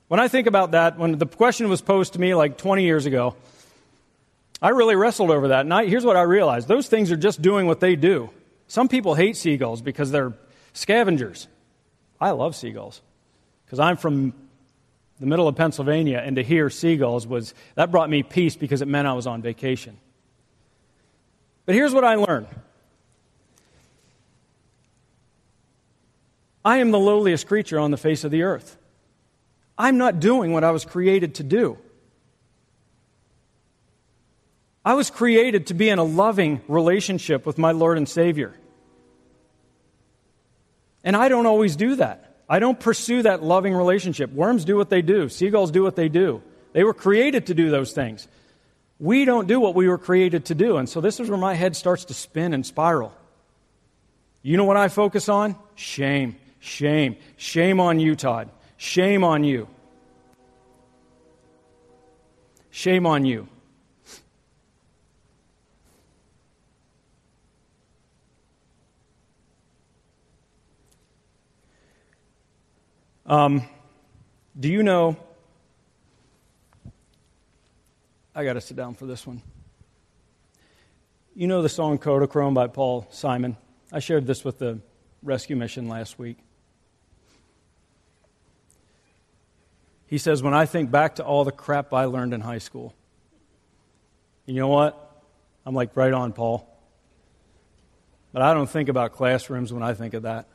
when 0.08 0.20
I 0.20 0.28
think 0.28 0.48
about 0.48 0.72
that, 0.72 0.98
when 0.98 1.18
the 1.18 1.26
question 1.26 1.68
was 1.68 1.82
posed 1.82 2.14
to 2.14 2.20
me 2.20 2.36
like 2.36 2.58
20 2.58 2.84
years 2.84 3.06
ago, 3.06 3.36
I 4.62 4.70
really 4.70 4.96
wrestled 4.96 5.32
over 5.32 5.50
that. 5.50 5.62
And 5.62 5.74
I, 5.74 5.86
here's 5.86 6.06
what 6.06 6.16
I 6.16 6.22
realized 6.22 6.68
those 6.68 6.88
things 6.88 7.12
are 7.12 7.18
just 7.18 7.42
doing 7.42 7.66
what 7.66 7.80
they 7.80 7.96
do. 7.96 8.30
Some 8.68 8.88
people 8.88 9.16
hate 9.16 9.36
seagulls 9.36 9.82
because 9.82 10.12
they're 10.12 10.34
scavengers. 10.74 11.48
I 12.22 12.32
love 12.32 12.56
seagulls 12.56 13.02
because 13.66 13.80
I'm 13.80 13.98
from 13.98 14.34
the 15.20 15.26
middle 15.26 15.48
of 15.48 15.56
Pennsylvania, 15.56 16.22
and 16.24 16.36
to 16.36 16.44
hear 16.44 16.70
seagulls 16.70 17.26
was 17.26 17.54
that 17.76 17.92
brought 17.92 18.10
me 18.10 18.24
peace 18.24 18.56
because 18.56 18.82
it 18.82 18.88
meant 18.88 19.08
I 19.08 19.14
was 19.14 19.28
on 19.28 19.42
vacation. 19.42 19.98
But 21.66 21.76
here's 21.76 21.94
what 21.94 22.04
I 22.04 22.16
learned 22.16 22.48
I 26.64 26.78
am 26.78 26.92
the 26.92 27.00
lowliest 27.00 27.48
creature 27.48 27.80
on 27.80 27.92
the 27.92 27.98
face 27.98 28.24
of 28.24 28.32
the 28.32 28.44
earth. 28.44 28.78
I'm 29.78 29.98
not 29.98 30.20
doing 30.20 30.52
what 30.54 30.64
I 30.64 30.72
was 30.72 30.86
created 30.86 31.36
to 31.36 31.44
do. 31.44 31.78
I 34.84 34.94
was 34.94 35.10
created 35.10 35.68
to 35.68 35.74
be 35.74 35.90
in 35.90 36.00
a 36.00 36.04
loving 36.04 36.62
relationship 36.68 37.46
with 37.46 37.58
my 37.58 37.72
Lord 37.72 37.98
and 37.98 38.08
Savior. 38.08 38.54
And 41.04 41.16
I 41.16 41.28
don't 41.28 41.46
always 41.46 41.76
do 41.76 41.96
that. 41.96 42.35
I 42.48 42.60
don't 42.60 42.80
pursue 42.80 43.24
that 43.24 43.44
loving 43.44 43.74
relationship. 43.74 44.32
Worms 44.32 44.66
do 44.66 44.76
what 44.78 44.90
they 44.90 45.02
do, 45.02 45.30
seagulls 45.30 45.72
do 45.72 45.84
what 45.84 45.96
they 45.96 46.10
do. 46.10 46.42
They 46.74 46.84
were 46.84 46.94
created 46.94 47.48
to 47.48 47.54
do 47.54 47.70
those 47.70 47.94
things. 47.94 48.28
We 49.00 49.26
don't 49.26 49.48
do 49.48 49.60
what 49.60 49.76
we 49.76 49.88
were 49.88 49.98
created 49.98 50.46
to 50.46 50.56
do. 50.56 50.78
And 50.78 50.88
so 50.88 51.02
this 51.02 51.20
is 51.20 51.30
where 51.30 51.38
my 51.38 51.54
head 51.54 51.76
starts 51.76 52.06
to 52.06 52.14
spin 52.14 52.54
and 52.54 52.66
spiral. 52.66 53.14
You 54.42 54.58
know 54.58 54.66
what 54.66 54.78
I 54.78 54.90
focus 54.90 55.28
on? 55.28 55.56
Shame. 55.76 56.38
Shame. 56.60 57.18
Shame 57.36 57.80
on 57.80 58.00
you, 58.00 58.16
Todd. 58.16 58.50
Shame 58.78 59.24
on 59.24 59.44
you. 59.44 59.68
Shame 62.72 63.06
on 63.06 63.26
you. 63.26 63.48
Um, 73.26 73.64
do 74.60 74.70
you 74.70 74.84
know? 74.84 75.18
I 78.36 78.44
got 78.44 78.54
to 78.54 78.62
sit 78.62 78.78
down 78.78 78.94
for 78.94 79.06
this 79.06 79.26
one. 79.26 79.42
You 81.34 81.48
know 81.48 81.62
the 81.62 81.70
song 81.70 81.98
Kodachrome 81.98 82.54
by 82.54 82.68
Paul 82.68 83.08
Simon? 83.10 83.58
I 83.92 84.00
shared 84.00 84.28
this 84.28 84.44
with 84.44 84.60
the 84.60 84.80
rescue 85.24 85.56
mission 85.56 85.88
last 85.88 86.20
week. 86.20 86.38
He 90.08 90.18
says, 90.18 90.44
When 90.44 90.54
I 90.54 90.66
think 90.66 90.92
back 90.92 91.16
to 91.16 91.26
all 91.26 91.44
the 91.44 91.52
crap 91.52 91.94
I 91.94 92.06
learned 92.06 92.34
in 92.34 92.42
high 92.42 92.60
school, 92.60 92.94
you 94.46 94.54
know 94.54 94.68
what? 94.68 95.02
I'm 95.66 95.74
like, 95.74 95.98
right 95.98 96.14
on, 96.14 96.32
Paul. 96.32 96.70
But 98.32 98.44
I 98.44 98.54
don't 98.54 98.70
think 98.70 98.90
about 98.90 99.14
classrooms 99.14 99.74
when 99.74 99.82
I 99.82 99.94
think 99.94 100.14
of 100.14 100.24
that. 100.24 100.48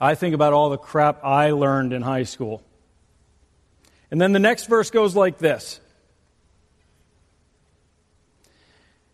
I 0.00 0.14
think 0.14 0.34
about 0.34 0.52
all 0.52 0.70
the 0.70 0.78
crap 0.78 1.24
I 1.24 1.50
learned 1.50 1.92
in 1.92 2.02
high 2.02 2.22
school. 2.22 2.62
And 4.10 4.20
then 4.20 4.32
the 4.32 4.38
next 4.38 4.66
verse 4.66 4.90
goes 4.90 5.16
like 5.16 5.38
this 5.38 5.80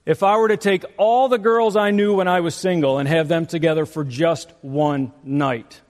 If 0.06 0.22
I 0.22 0.36
were 0.36 0.48
to 0.48 0.56
take 0.56 0.84
all 0.98 1.28
the 1.28 1.38
girls 1.38 1.76
I 1.76 1.90
knew 1.90 2.14
when 2.16 2.28
I 2.28 2.40
was 2.40 2.54
single 2.54 2.98
and 2.98 3.08
have 3.08 3.28
them 3.28 3.46
together 3.46 3.86
for 3.86 4.04
just 4.04 4.52
one 4.60 5.12
night, 5.22 5.80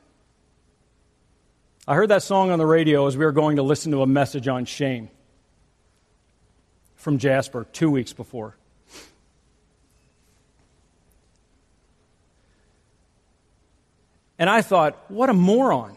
I 1.87 1.97
heard 1.97 2.11
that 2.11 2.23
song 2.23 2.51
on 2.51 2.59
the 2.59 2.67
radio 2.67 3.07
as 3.07 3.17
we 3.17 3.25
were 3.25 3.33
going 3.33 3.57
to 3.57 3.63
listen 3.63 3.93
to 3.93 4.03
a 4.03 4.07
message 4.07 4.49
on 4.49 4.65
shame. 4.65 5.11
from 6.95 7.19
Jasper 7.19 7.67
two 7.71 7.91
weeks 7.91 8.15
before. 8.15 8.57
And 14.39 14.51
I 14.51 14.63
thought, 14.63 14.99
what 15.09 15.31
a 15.31 15.35
moron 15.35 15.97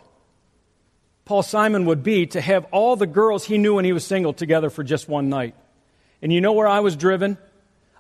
Paul 1.28 1.44
Simon 1.44 1.86
would 1.88 2.04
be 2.04 2.26
to 2.28 2.40
have 2.40 2.66
all 2.72 2.96
the 2.96 3.06
girls 3.06 3.44
he 3.44 3.58
knew 3.58 3.76
when 3.76 3.84
he 3.84 3.92
was 3.92 4.06
single 4.06 4.32
together 4.32 4.70
for 4.70 4.82
just 4.82 5.10
one 5.10 5.28
night. 5.28 5.56
And 6.22 6.32
you 6.32 6.40
know 6.40 6.54
where 6.54 6.70
I 6.70 6.80
was 6.80 6.96
driven? 6.96 7.38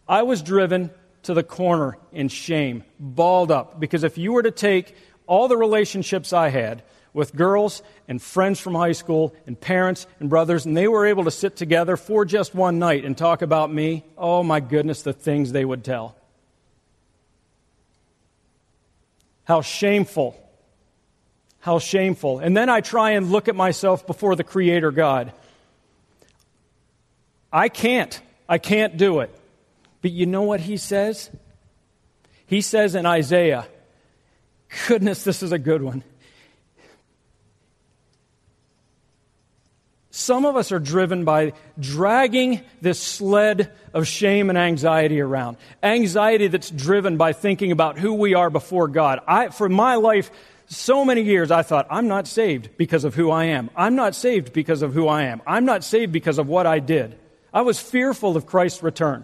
I 0.07 0.23
was 0.23 0.41
driven 0.41 0.91
to 1.23 1.33
the 1.33 1.43
corner 1.43 1.97
in 2.13 2.29
shame, 2.29 2.85
balled 2.97 3.51
up. 3.51 3.81
Because 3.81 4.05
if 4.05 4.17
you 4.17 4.31
were 4.31 4.43
to 4.43 4.51
take 4.51 4.95
all 5.27 5.49
the 5.49 5.57
relationships 5.57 6.31
I 6.31 6.47
had 6.47 6.83
with 7.11 7.35
girls 7.35 7.83
and 8.07 8.21
friends 8.21 8.61
from 8.61 8.75
high 8.75 8.93
school 8.93 9.35
and 9.45 9.59
parents 9.59 10.07
and 10.21 10.29
brothers, 10.29 10.65
and 10.65 10.77
they 10.77 10.87
were 10.87 11.05
able 11.05 11.25
to 11.25 11.31
sit 11.31 11.57
together 11.57 11.97
for 11.97 12.23
just 12.23 12.55
one 12.55 12.79
night 12.79 13.03
and 13.03 13.17
talk 13.17 13.41
about 13.41 13.73
me, 13.73 14.05
oh 14.17 14.41
my 14.41 14.61
goodness, 14.61 15.01
the 15.01 15.11
things 15.11 15.51
they 15.51 15.65
would 15.65 15.83
tell. 15.83 16.15
How 19.47 19.61
shameful. 19.61 20.37
How 21.61 21.79
shameful. 21.79 22.39
And 22.39 22.55
then 22.55 22.69
I 22.69 22.81
try 22.81 23.11
and 23.11 23.31
look 23.31 23.47
at 23.47 23.55
myself 23.55 24.05
before 24.05 24.35
the 24.35 24.43
Creator 24.43 24.91
God. 24.91 25.31
I 27.51 27.69
can't. 27.69 28.19
I 28.49 28.57
can't 28.57 28.97
do 28.97 29.21
it. 29.21 29.33
But 30.01 30.11
you 30.11 30.25
know 30.25 30.41
what 30.41 30.59
he 30.59 30.75
says? 30.75 31.31
He 32.45 32.59
says 32.59 32.93
in 32.93 33.05
Isaiah, 33.05 33.65
goodness, 34.89 35.23
this 35.23 35.41
is 35.41 35.53
a 35.53 35.59
good 35.59 35.81
one. 35.81 36.03
Some 40.17 40.45
of 40.45 40.55
us 40.55 40.71
are 40.71 40.79
driven 40.79 41.25
by 41.25 41.53
dragging 41.79 42.61
this 42.81 42.99
sled 42.99 43.71
of 43.93 44.07
shame 44.07 44.49
and 44.49 44.57
anxiety 44.57 45.21
around. 45.21 45.57
Anxiety 45.83 46.47
that's 46.47 46.71
driven 46.71 47.17
by 47.17 47.33
thinking 47.33 47.71
about 47.71 47.99
who 47.99 48.15
we 48.15 48.33
are 48.33 48.49
before 48.49 48.87
God. 48.87 49.19
I, 49.27 49.49
for 49.49 49.69
my 49.69 49.93
life, 49.93 50.31
so 50.65 51.05
many 51.05 51.21
years, 51.21 51.51
I 51.51 51.61
thought, 51.61 51.85
I'm 51.91 52.07
not 52.07 52.27
saved 52.27 52.77
because 52.77 53.03
of 53.03 53.13
who 53.13 53.29
I 53.29 53.43
am. 53.45 53.69
I'm 53.75 53.93
not 53.93 54.15
saved 54.15 54.53
because 54.53 54.81
of 54.81 54.91
who 54.91 55.07
I 55.07 55.25
am. 55.25 55.39
I'm 55.45 55.65
not 55.65 55.83
saved 55.83 56.13
because 56.13 56.39
of 56.39 56.47
what 56.47 56.65
I 56.65 56.79
did. 56.79 57.15
I 57.53 57.61
was 57.61 57.79
fearful 57.79 58.35
of 58.35 58.47
Christ's 58.47 58.81
return. 58.81 59.23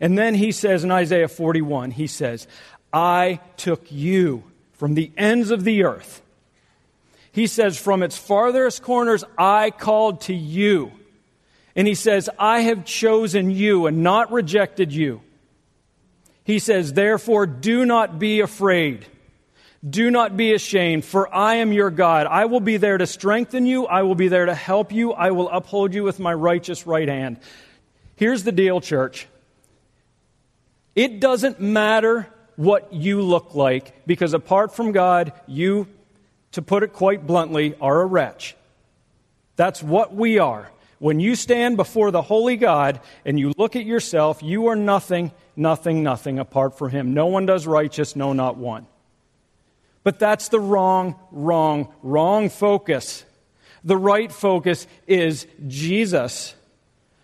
And 0.00 0.18
then 0.18 0.34
he 0.34 0.50
says 0.50 0.82
in 0.82 0.90
Isaiah 0.90 1.28
41, 1.28 1.92
he 1.92 2.08
says, 2.08 2.48
I 2.92 3.38
took 3.56 3.92
you 3.92 4.42
from 4.72 4.94
the 4.94 5.12
ends 5.16 5.52
of 5.52 5.62
the 5.62 5.84
earth 5.84 6.22
he 7.32 7.46
says, 7.46 7.78
From 7.78 8.02
its 8.02 8.16
farthest 8.16 8.82
corners, 8.82 9.24
I 9.36 9.70
called 9.70 10.22
to 10.22 10.34
you. 10.34 10.92
And 11.74 11.88
he 11.88 11.94
says, 11.94 12.28
I 12.38 12.60
have 12.60 12.84
chosen 12.84 13.50
you 13.50 13.86
and 13.86 14.02
not 14.02 14.30
rejected 14.30 14.92
you. 14.92 15.22
He 16.44 16.58
says, 16.58 16.92
Therefore, 16.92 17.46
do 17.46 17.86
not 17.86 18.18
be 18.18 18.40
afraid. 18.40 19.06
Do 19.88 20.10
not 20.12 20.36
be 20.36 20.52
ashamed, 20.52 21.04
for 21.04 21.34
I 21.34 21.56
am 21.56 21.72
your 21.72 21.90
God. 21.90 22.28
I 22.28 22.44
will 22.44 22.60
be 22.60 22.76
there 22.76 22.98
to 22.98 23.06
strengthen 23.06 23.66
you. 23.66 23.86
I 23.86 24.02
will 24.02 24.14
be 24.14 24.28
there 24.28 24.46
to 24.46 24.54
help 24.54 24.92
you. 24.92 25.12
I 25.12 25.32
will 25.32 25.48
uphold 25.48 25.92
you 25.92 26.04
with 26.04 26.20
my 26.20 26.32
righteous 26.32 26.86
right 26.86 27.08
hand. 27.08 27.38
Here's 28.14 28.44
the 28.44 28.52
deal, 28.52 28.80
church. 28.80 29.26
It 30.94 31.18
doesn't 31.18 31.60
matter 31.60 32.28
what 32.54 32.92
you 32.92 33.22
look 33.22 33.54
like, 33.54 34.06
because 34.06 34.34
apart 34.34 34.76
from 34.76 34.92
God, 34.92 35.32
you 35.48 35.88
to 36.52 36.62
put 36.62 36.82
it 36.82 36.92
quite 36.92 37.26
bluntly, 37.26 37.74
are 37.80 38.02
a 38.02 38.06
wretch. 38.06 38.56
That's 39.56 39.82
what 39.82 40.14
we 40.14 40.38
are. 40.38 40.70
When 40.98 41.18
you 41.18 41.34
stand 41.34 41.76
before 41.76 42.10
the 42.10 42.22
holy 42.22 42.56
God 42.56 43.00
and 43.24 43.38
you 43.38 43.52
look 43.58 43.74
at 43.74 43.84
yourself, 43.84 44.42
you 44.42 44.68
are 44.68 44.76
nothing, 44.76 45.32
nothing, 45.56 46.02
nothing 46.02 46.38
apart 46.38 46.78
from 46.78 46.90
Him. 46.90 47.12
No 47.12 47.26
one 47.26 47.44
does 47.44 47.66
righteous, 47.66 48.14
no, 48.14 48.32
not 48.32 48.56
one. 48.56 48.86
But 50.04 50.18
that's 50.18 50.48
the 50.48 50.60
wrong, 50.60 51.16
wrong, 51.30 51.92
wrong 52.02 52.50
focus. 52.50 53.24
The 53.84 53.96
right 53.96 54.30
focus 54.30 54.86
is 55.06 55.46
Jesus, 55.66 56.54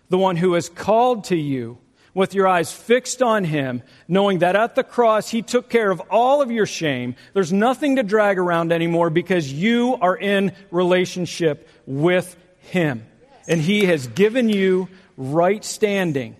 the 0.09 0.17
one 0.17 0.35
who 0.35 0.53
has 0.53 0.69
called 0.69 1.25
to 1.25 1.37
you 1.37 1.77
with 2.19 2.33
your 2.33 2.49
eyes 2.49 2.69
fixed 2.69 3.21
on 3.21 3.45
Him, 3.45 3.81
knowing 4.07 4.39
that 4.39 4.57
at 4.57 4.75
the 4.75 4.83
cross 4.83 5.29
He 5.29 5.41
took 5.41 5.69
care 5.69 5.89
of 5.89 6.01
all 6.11 6.41
of 6.41 6.51
your 6.51 6.65
shame. 6.65 7.15
There's 7.33 7.53
nothing 7.53 7.95
to 7.95 8.03
drag 8.03 8.37
around 8.37 8.73
anymore 8.73 9.09
because 9.09 9.51
you 9.51 9.97
are 10.01 10.17
in 10.17 10.51
relationship 10.69 11.67
with 11.85 12.35
Him. 12.59 13.07
And 13.47 13.61
He 13.61 13.85
has 13.85 14.05
given 14.07 14.49
you 14.49 14.89
right 15.15 15.63
standing 15.63 16.35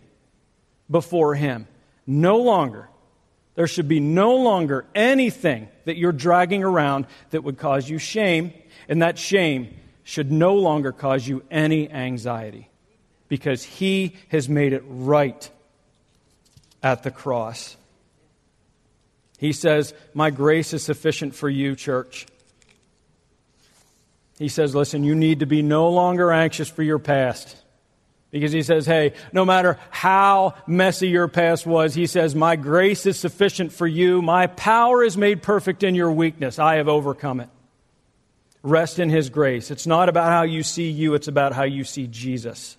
before 0.92 1.34
Him. 1.34 1.66
No 2.06 2.40
longer. 2.40 2.90
There 3.56 3.68
should 3.68 3.88
be 3.88 4.02
no 4.02 4.36
longer 4.36 4.86
anything 4.94 5.70
that 5.86 5.96
you're 5.96 6.12
dragging 6.12 6.62
around 6.62 7.08
that 7.30 7.46
would 7.46 7.58
cause 7.58 7.90
you 7.90 8.00
shame, 8.00 8.54
and 8.90 9.02
that 9.02 9.18
shame 9.18 9.74
should 10.04 10.30
no 10.30 10.56
longer 10.56 10.92
cause 10.92 11.26
you 11.26 11.42
any 11.50 11.90
anxiety 11.90 12.70
because 13.30 13.64
He 13.64 14.18
has 14.28 14.50
made 14.50 14.74
it 14.74 14.84
right 14.86 15.50
at 16.82 17.04
the 17.04 17.12
cross. 17.12 17.78
He 19.38 19.54
says, 19.54 19.94
My 20.14 20.30
grace 20.30 20.74
is 20.74 20.84
sufficient 20.84 21.34
for 21.34 21.50
you, 21.50 21.76
church. 21.76 22.28
He 24.38 24.50
says, 24.50 24.76
Listen, 24.76 25.04
you 25.04 25.16
need 25.16 25.40
to 25.40 25.46
be 25.46 25.62
no 25.62 25.90
longer 25.90 26.32
anxious 26.32 26.70
for 26.70 26.84
your 26.84 27.00
past. 27.00 27.56
Because 28.32 28.52
he 28.52 28.64
says, 28.64 28.86
Hey, 28.86 29.14
no 29.34 29.46
matter 29.46 29.78
how 29.90 30.56
messy 30.68 31.10
your 31.10 31.28
past 31.28 31.66
was, 31.66 31.94
he 31.96 32.06
says, 32.06 32.36
My 32.36 32.56
grace 32.56 33.06
is 33.06 33.18
sufficient 33.18 33.72
for 33.72 33.88
you. 33.88 34.22
My 34.22 34.48
power 34.48 35.04
is 35.04 35.18
made 35.18 35.42
perfect 35.42 35.84
in 35.84 35.96
your 35.96 36.12
weakness. 36.12 36.60
I 36.60 36.76
have 36.76 36.88
overcome 36.88 37.40
it. 37.40 37.50
Rest 38.62 39.00
in 39.00 39.10
his 39.10 39.30
grace. 39.30 39.72
It's 39.72 39.88
not 39.88 40.10
about 40.10 40.28
how 40.28 40.44
you 40.44 40.64
see 40.64 40.90
you, 40.90 41.14
it's 41.14 41.30
about 41.30 41.54
how 41.54 41.64
you 41.64 41.84
see 41.84 42.08
Jesus. 42.08 42.78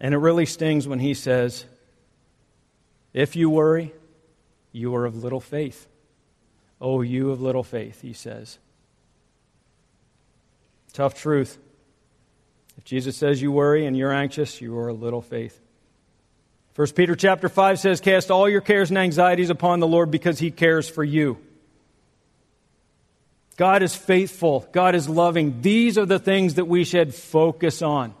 And 0.00 0.14
it 0.14 0.18
really 0.18 0.46
stings 0.46 0.86
when 0.86 0.98
he 0.98 1.14
says, 1.14 1.64
If 3.12 3.36
you 3.36 3.48
worry, 3.50 3.92
you 4.72 4.94
are 4.94 5.06
of 5.06 5.22
little 5.22 5.40
faith. 5.40 5.88
Oh, 6.80 7.00
you 7.00 7.30
of 7.30 7.40
little 7.40 7.62
faith, 7.62 8.02
he 8.02 8.12
says. 8.12 8.58
Tough 10.92 11.14
truth. 11.14 11.58
If 12.76 12.84
Jesus 12.84 13.16
says 13.16 13.40
you 13.40 13.50
worry 13.52 13.86
and 13.86 13.96
you're 13.96 14.12
anxious, 14.12 14.60
you 14.60 14.76
are 14.78 14.90
of 14.90 15.00
little 15.00 15.22
faith. 15.22 15.58
1 16.74 16.88
Peter 16.88 17.16
chapter 17.16 17.48
5 17.48 17.78
says, 17.78 18.00
Cast 18.02 18.30
all 18.30 18.48
your 18.48 18.60
cares 18.60 18.90
and 18.90 18.98
anxieties 18.98 19.48
upon 19.48 19.80
the 19.80 19.86
Lord 19.86 20.10
because 20.10 20.38
he 20.38 20.50
cares 20.50 20.86
for 20.88 21.02
you. 21.02 21.38
God 23.56 23.82
is 23.82 23.94
faithful. 23.94 24.68
God 24.72 24.94
is 24.94 25.08
loving. 25.08 25.62
These 25.62 25.96
are 25.96 26.04
the 26.04 26.18
things 26.18 26.54
that 26.54 26.66
we 26.66 26.84
should 26.84 27.14
focus 27.14 27.80
on. 27.80 28.14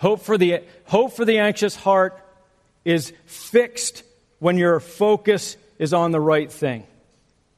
Hope 0.00 0.22
for 0.22 0.38
the, 0.38 0.62
hope 0.86 1.12
for 1.12 1.26
the 1.26 1.40
anxious 1.40 1.76
heart 1.76 2.18
is 2.86 3.12
fixed 3.26 4.02
when 4.38 4.56
your 4.56 4.80
focus 4.80 5.58
is 5.78 5.92
on 5.92 6.10
the 6.10 6.20
right 6.20 6.50
thing, 6.50 6.84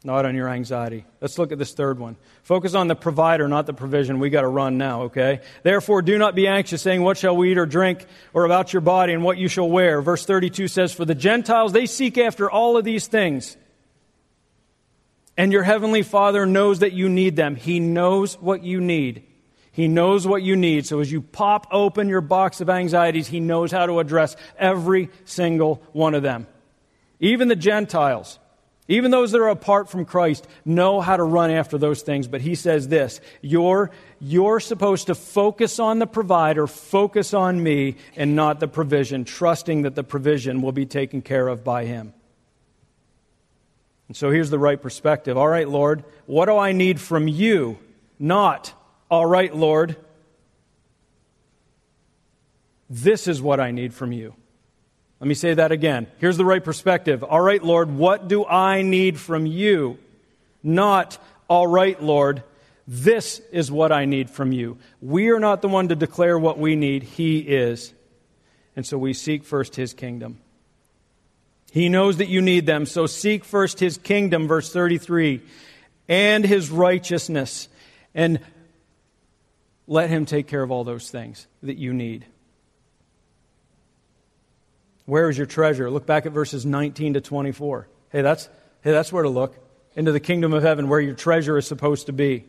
not 0.03 0.27
on 0.27 0.35
your 0.35 0.49
anxiety. 0.49 1.05
Let's 1.21 1.39
look 1.39 1.53
at 1.53 1.59
this 1.59 1.73
third 1.73 2.01
one. 2.01 2.17
Focus 2.43 2.75
on 2.75 2.89
the 2.89 2.97
provider, 2.97 3.47
not 3.47 3.67
the 3.67 3.73
provision. 3.73 4.19
We 4.19 4.29
got 4.29 4.41
to 4.41 4.49
run 4.49 4.77
now, 4.77 5.03
okay? 5.03 5.41
Therefore, 5.63 6.03
do 6.03 6.19
not 6.19 6.35
be 6.35 6.49
anxious, 6.49 6.83
saying, 6.83 7.03
What 7.05 7.17
shall 7.17 7.37
we 7.37 7.53
eat 7.53 7.59
or 7.59 7.67
drink, 7.67 8.05
or 8.35 8.45
about 8.45 8.73
your 8.73 8.81
body 8.81 9.13
and 9.13 9.23
what 9.23 9.39
you 9.39 9.47
shall 9.47 9.71
wear? 9.71 10.03
Verse 10.03 10.27
32 10.27 10.67
says, 10.67 10.93
For 10.93 11.05
the 11.05 11.15
Gentiles, 11.15 11.73
they 11.73 11.87
seek 11.87 12.19
after 12.19 12.51
all 12.51 12.77
of 12.77 12.85
these 12.85 13.07
things. 13.07 13.57
And 15.37 15.53
your 15.53 15.63
heavenly 15.63 16.03
Father 16.03 16.45
knows 16.45 16.81
that 16.81 16.93
you 16.93 17.09
need 17.09 17.37
them. 17.37 17.55
He 17.55 17.79
knows 17.79 18.35
what 18.35 18.65
you 18.65 18.81
need. 18.81 19.29
He 19.73 19.89
knows 19.89 20.27
what 20.27 20.43
you 20.43 20.55
need. 20.55 20.87
So 20.87 21.01
as 21.01 21.11
you 21.11 21.23
pop 21.23 21.67
open 21.73 22.09
your 22.09 22.21
box 22.21 22.61
of 22.61 22.69
anxieties, 22.69 23.27
He 23.27 23.41
knows 23.41 23.73
how 23.73 23.87
to 23.87 23.99
address 24.01 24.37
every 24.59 25.09
single 25.25 25.83
one 25.93 26.15
of 26.15 26.23
them. 26.23 26.47
Even 27.19 27.49
the 27.49 27.57
Gentiles, 27.57 28.39
even 28.87 29.11
those 29.11 29.33
that 29.33 29.41
are 29.41 29.49
apart 29.49 29.89
from 29.89 30.05
Christ, 30.05 30.47
know 30.67 31.01
how 31.01 31.17
to 31.17 31.23
run 31.23 31.51
after 31.51 31.79
those 31.79 32.03
things. 32.03 32.29
But 32.29 32.43
He 32.43 32.55
says 32.55 32.89
this 32.89 33.23
you're, 33.41 33.91
you're 34.21 34.61
supposed 34.61 35.07
to 35.07 35.15
focus 35.15 35.79
on 35.79 35.99
the 35.99 36.07
provider, 36.07 36.67
focus 36.67 37.33
on 37.33 37.63
me, 37.63 37.97
and 38.15 38.37
not 38.37 38.61
the 38.61 38.69
provision, 38.69 39.25
trusting 39.25 39.83
that 39.83 39.95
the 39.95 40.05
provision 40.05 40.61
will 40.61 40.73
be 40.73 40.85
taken 40.85 41.23
care 41.23 41.49
of 41.49 41.65
by 41.65 41.87
Him. 41.87 42.13
And 44.09 44.17
so 44.19 44.31
here's 44.31 44.51
the 44.51 44.59
right 44.59 44.81
perspective. 44.81 45.39
All 45.39 45.49
right, 45.49 45.67
Lord, 45.67 46.05
what 46.27 46.45
do 46.45 46.59
I 46.59 46.73
need 46.73 47.01
from 47.01 47.27
you? 47.27 47.79
Not 48.19 48.75
all 49.13 49.27
right, 49.27 49.55
Lord, 49.55 49.95
this 52.89 53.29
is 53.29 53.43
what 53.43 53.61
I 53.61 53.71
need 53.71 53.93
from 53.93 54.11
you. 54.11 54.33
Let 55.21 55.29
me 55.29 55.35
say 55.35 55.53
that 55.53 55.71
again. 55.71 56.07
Here's 56.17 56.39
the 56.39 56.47
right 56.47 56.65
perspective. 56.65 57.23
All 57.23 57.43
right, 57.43 57.63
Lord, 57.63 57.91
what 57.91 58.27
do 58.27 58.47
I 58.47 58.81
need 58.81 59.21
from 59.21 59.45
you? 59.45 59.99
Not, 60.63 61.19
all 61.47 61.67
right, 61.67 62.03
Lord, 62.03 62.43
This 62.87 63.41
is 63.53 63.71
what 63.71 63.93
I 63.93 64.07
need 64.07 64.29
from 64.29 64.53
you. 64.53 64.79
We 65.01 65.31
are 65.31 65.39
not 65.39 65.63
the 65.63 65.69
one 65.69 65.89
to 65.89 65.95
declare 65.95 66.39
what 66.39 66.59
we 66.59 66.75
need, 66.75 67.03
He 67.03 67.39
is. 67.39 67.95
And 68.75 68.85
so 68.87 68.99
we 68.99 69.13
seek 69.13 69.45
first 69.45 69.77
His 69.77 69.95
kingdom. 69.95 70.39
He 71.71 71.89
knows 71.89 72.17
that 72.17 72.29
you 72.29 72.43
need 72.43 72.67
them, 72.67 72.87
so 72.87 73.07
seek 73.07 73.45
first 73.45 73.79
His 73.79 73.99
kingdom, 73.99 74.49
verse 74.49 74.73
33, 74.73 75.43
and 76.09 76.45
His 76.45 76.71
righteousness, 76.71 77.69
and 78.15 78.41
let 79.93 80.09
Him 80.09 80.25
take 80.25 80.47
care 80.47 80.63
of 80.63 80.71
all 80.71 80.85
those 80.85 81.11
things 81.11 81.47
that 81.63 81.77
you 81.77 81.93
need. 81.93 82.25
Where 85.05 85.29
is 85.29 85.37
your 85.37 85.47
treasure? 85.47 85.91
Look 85.91 86.07
back 86.07 86.25
at 86.25 86.33
verses 86.33 86.65
19 86.65 87.15
to 87.15 87.21
24. 87.21 87.89
Hey, 88.09 88.23
that's, 88.23 88.49
hey, 88.81 88.91
that's 88.91 89.13
where 89.13 89.23
to 89.23 89.29
look. 89.29 89.55
Into 89.95 90.11
the 90.11 90.21
kingdom 90.21 90.55
of 90.55 90.63
heaven, 90.63 90.89
where 90.89 90.99
your 90.99 91.15
treasure 91.15 91.59
is 91.59 91.67
supposed 91.67 92.07
to 92.07 92.15
be. 92.15 92.47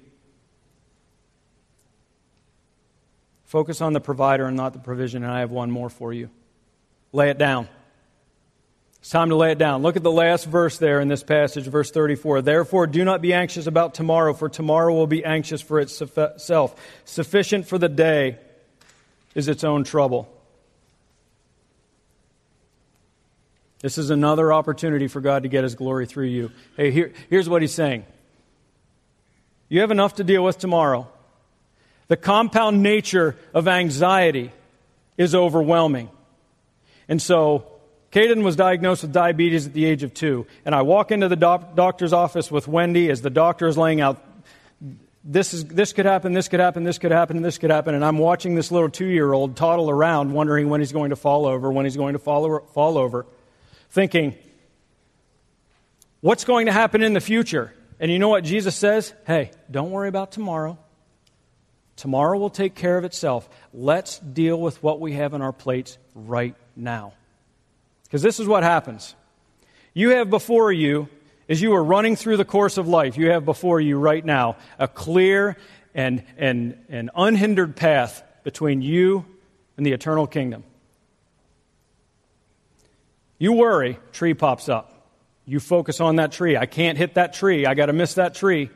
Focus 3.44 3.82
on 3.82 3.92
the 3.92 4.00
provider 4.00 4.46
and 4.46 4.56
not 4.56 4.72
the 4.72 4.80
provision, 4.80 5.24
and 5.24 5.32
I 5.32 5.42
have 5.42 5.52
one 5.52 5.70
more 5.70 5.90
for 5.90 6.14
you. 6.14 6.30
Lay 7.12 7.30
it 7.30 7.38
down. 7.38 7.68
It's 9.04 9.10
time 9.10 9.28
to 9.32 9.36
lay 9.36 9.52
it 9.52 9.58
down. 9.58 9.82
Look 9.82 9.98
at 9.98 10.04
the 10.04 10.10
last 10.10 10.46
verse 10.46 10.78
there 10.78 11.02
in 11.02 11.10
this 11.10 11.24
passage, 11.24 11.68
verse 11.68 11.92
34. 11.92 12.42
Therefore, 12.42 12.88
do 12.88 13.04
not 13.04 13.22
be 13.22 13.34
anxious 13.34 13.68
about 13.68 13.96
tomorrow, 13.96 14.34
for 14.34 14.48
tomorrow 14.48 14.94
will 14.94 15.08
be 15.08 15.26
anxious 15.26 15.62
for 15.62 15.82
itself. 15.82 16.74
Sufficient 17.04 17.68
for 17.68 17.78
the 17.78 17.90
day 17.90 18.38
is 19.36 19.50
its 19.50 19.66
own 19.66 19.84
trouble. 19.84 20.30
This 23.82 23.98
is 23.98 24.10
another 24.10 24.54
opportunity 24.54 25.10
for 25.10 25.20
God 25.20 25.44
to 25.44 25.50
get 25.50 25.66
his 25.66 25.76
glory 25.76 26.06
through 26.06 26.28
you. 26.28 26.52
Hey, 26.78 26.90
here, 26.92 27.12
here's 27.30 27.50
what 27.50 27.62
he's 27.62 27.74
saying 27.74 28.06
You 29.68 29.82
have 29.82 29.92
enough 29.92 30.16
to 30.16 30.24
deal 30.24 30.46
with 30.46 30.60
tomorrow. 30.60 31.10
The 32.08 32.16
compound 32.16 32.82
nature 32.82 33.36
of 33.54 33.68
anxiety 33.68 34.54
is 35.18 35.36
overwhelming. 35.36 36.10
And 37.10 37.22
so, 37.22 37.73
Caden 38.14 38.44
was 38.44 38.56
diagnosed 38.56 39.02
with 39.02 39.12
diabetes 39.12 39.66
at 39.66 39.74
the 39.74 39.86
age 39.86 40.04
of 40.04 40.14
two. 40.14 40.46
And 40.66 40.76
I 40.76 40.84
walk 40.84 41.12
into 41.12 41.28
the 41.28 41.36
doc- 41.36 41.76
doctor's 41.76 42.14
office 42.14 42.52
with 42.52 42.68
Wendy 42.68 43.10
as 43.10 43.22
the 43.22 43.32
doctor 43.32 43.68
is 43.68 43.76
laying 43.76 44.02
out 44.02 44.24
this, 45.26 45.54
is, 45.54 45.66
this 45.66 45.94
could 45.94 46.06
happen, 46.06 46.34
this 46.34 46.48
could 46.48 46.60
happen, 46.60 46.84
this 46.84 46.98
could 46.98 47.12
happen, 47.12 47.42
this 47.42 47.58
could 47.58 47.72
happen. 47.72 47.96
And 47.96 48.04
I'm 48.04 48.18
watching 48.18 48.56
this 48.56 48.72
little 48.72 48.90
two 48.90 49.08
year 49.08 49.32
old 49.32 49.56
toddle 49.56 49.90
around, 49.90 50.34
wondering 50.34 50.70
when 50.70 50.82
he's 50.82 50.92
going 50.92 51.10
to 51.10 51.16
fall 51.16 51.46
over, 51.46 51.72
when 51.72 51.86
he's 51.86 51.96
going 51.98 52.14
to 52.14 52.20
fall, 52.20 52.44
over, 52.44 52.60
fall 52.74 52.98
over, 52.98 53.26
thinking, 53.90 54.36
what's 56.20 56.44
going 56.44 56.66
to 56.66 56.74
happen 56.74 57.02
in 57.02 57.14
the 57.14 57.22
future? 57.22 57.74
And 58.00 58.12
you 58.12 58.20
know 58.20 58.30
what 58.30 58.44
Jesus 58.44 58.76
says? 58.76 59.14
Hey, 59.26 59.52
don't 59.72 59.92
worry 59.92 60.10
about 60.10 60.34
tomorrow. 60.34 60.78
Tomorrow 61.96 62.38
will 62.38 62.50
take 62.50 62.76
care 62.76 62.98
of 62.98 63.06
itself. 63.06 63.50
Let's 63.74 64.20
deal 64.20 64.60
with 64.60 64.84
what 64.84 65.00
we 65.00 65.14
have 65.14 65.34
on 65.34 65.42
our 65.42 65.54
plates 65.54 65.98
right 66.14 66.56
now. 66.76 67.14
Because 68.14 68.22
this 68.22 68.40
is 68.40 68.46
what 68.46 68.62
happens. 68.62 69.16
You 69.96 70.12
have 70.12 70.30
before 70.30 70.72
you, 70.72 71.10
as 71.50 71.60
you 71.64 71.74
are 71.74 71.84
running 71.84 72.16
through 72.16 72.38
the 72.38 72.46
course 72.46 72.78
of 72.78 72.88
life, 72.88 73.18
you 73.18 73.32
have 73.32 73.44
before 73.44 73.82
you 73.82 73.98
right 73.98 74.24
now 74.24 74.58
a 74.78 74.88
clear 74.88 75.58
and, 75.96 76.24
and, 76.38 76.78
and 76.90 77.10
unhindered 77.16 77.76
path 77.76 78.22
between 78.44 78.84
you 78.84 79.26
and 79.78 79.84
the 79.84 79.94
eternal 79.94 80.28
kingdom. 80.28 80.64
You 83.40 83.54
worry, 83.54 83.98
tree 84.12 84.36
pops 84.36 84.70
up. 84.70 85.10
You 85.48 85.60
focus 85.60 86.00
on 86.00 86.18
that 86.18 86.32
tree. 86.32 86.56
I 86.56 86.68
can't 86.68 87.00
hit 87.00 87.16
that 87.16 87.34
tree. 87.34 87.66
I 87.66 87.74
got 87.74 87.88
to 87.88 87.94
miss 87.94 88.14
that 88.14 88.36
tree. 88.36 88.70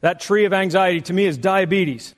That 0.00 0.18
tree 0.18 0.46
of 0.46 0.54
anxiety 0.54 1.02
to 1.02 1.12
me 1.12 1.26
is 1.26 1.36
diabetes. 1.36 2.14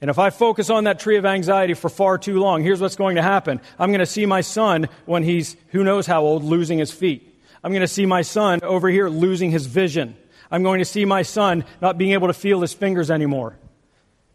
And 0.00 0.08
if 0.08 0.18
I 0.18 0.30
focus 0.30 0.70
on 0.70 0.84
that 0.84 0.98
tree 0.98 1.16
of 1.18 1.26
anxiety 1.26 1.74
for 1.74 1.90
far 1.90 2.16
too 2.16 2.40
long, 2.40 2.62
here's 2.62 2.80
what's 2.80 2.96
going 2.96 3.16
to 3.16 3.22
happen. 3.22 3.60
I'm 3.78 3.90
going 3.90 4.00
to 4.00 4.06
see 4.06 4.24
my 4.24 4.40
son 4.40 4.88
when 5.04 5.22
he's 5.22 5.56
who 5.68 5.84
knows 5.84 6.06
how 6.06 6.22
old 6.22 6.42
losing 6.42 6.78
his 6.78 6.90
feet. 6.90 7.26
I'm 7.62 7.72
going 7.72 7.82
to 7.82 7.88
see 7.88 8.06
my 8.06 8.22
son 8.22 8.60
over 8.62 8.88
here 8.88 9.10
losing 9.10 9.50
his 9.50 9.66
vision. 9.66 10.16
I'm 10.50 10.62
going 10.62 10.78
to 10.78 10.86
see 10.86 11.04
my 11.04 11.22
son 11.22 11.64
not 11.82 11.98
being 11.98 12.12
able 12.12 12.28
to 12.28 12.32
feel 12.32 12.62
his 12.62 12.72
fingers 12.72 13.10
anymore. 13.10 13.56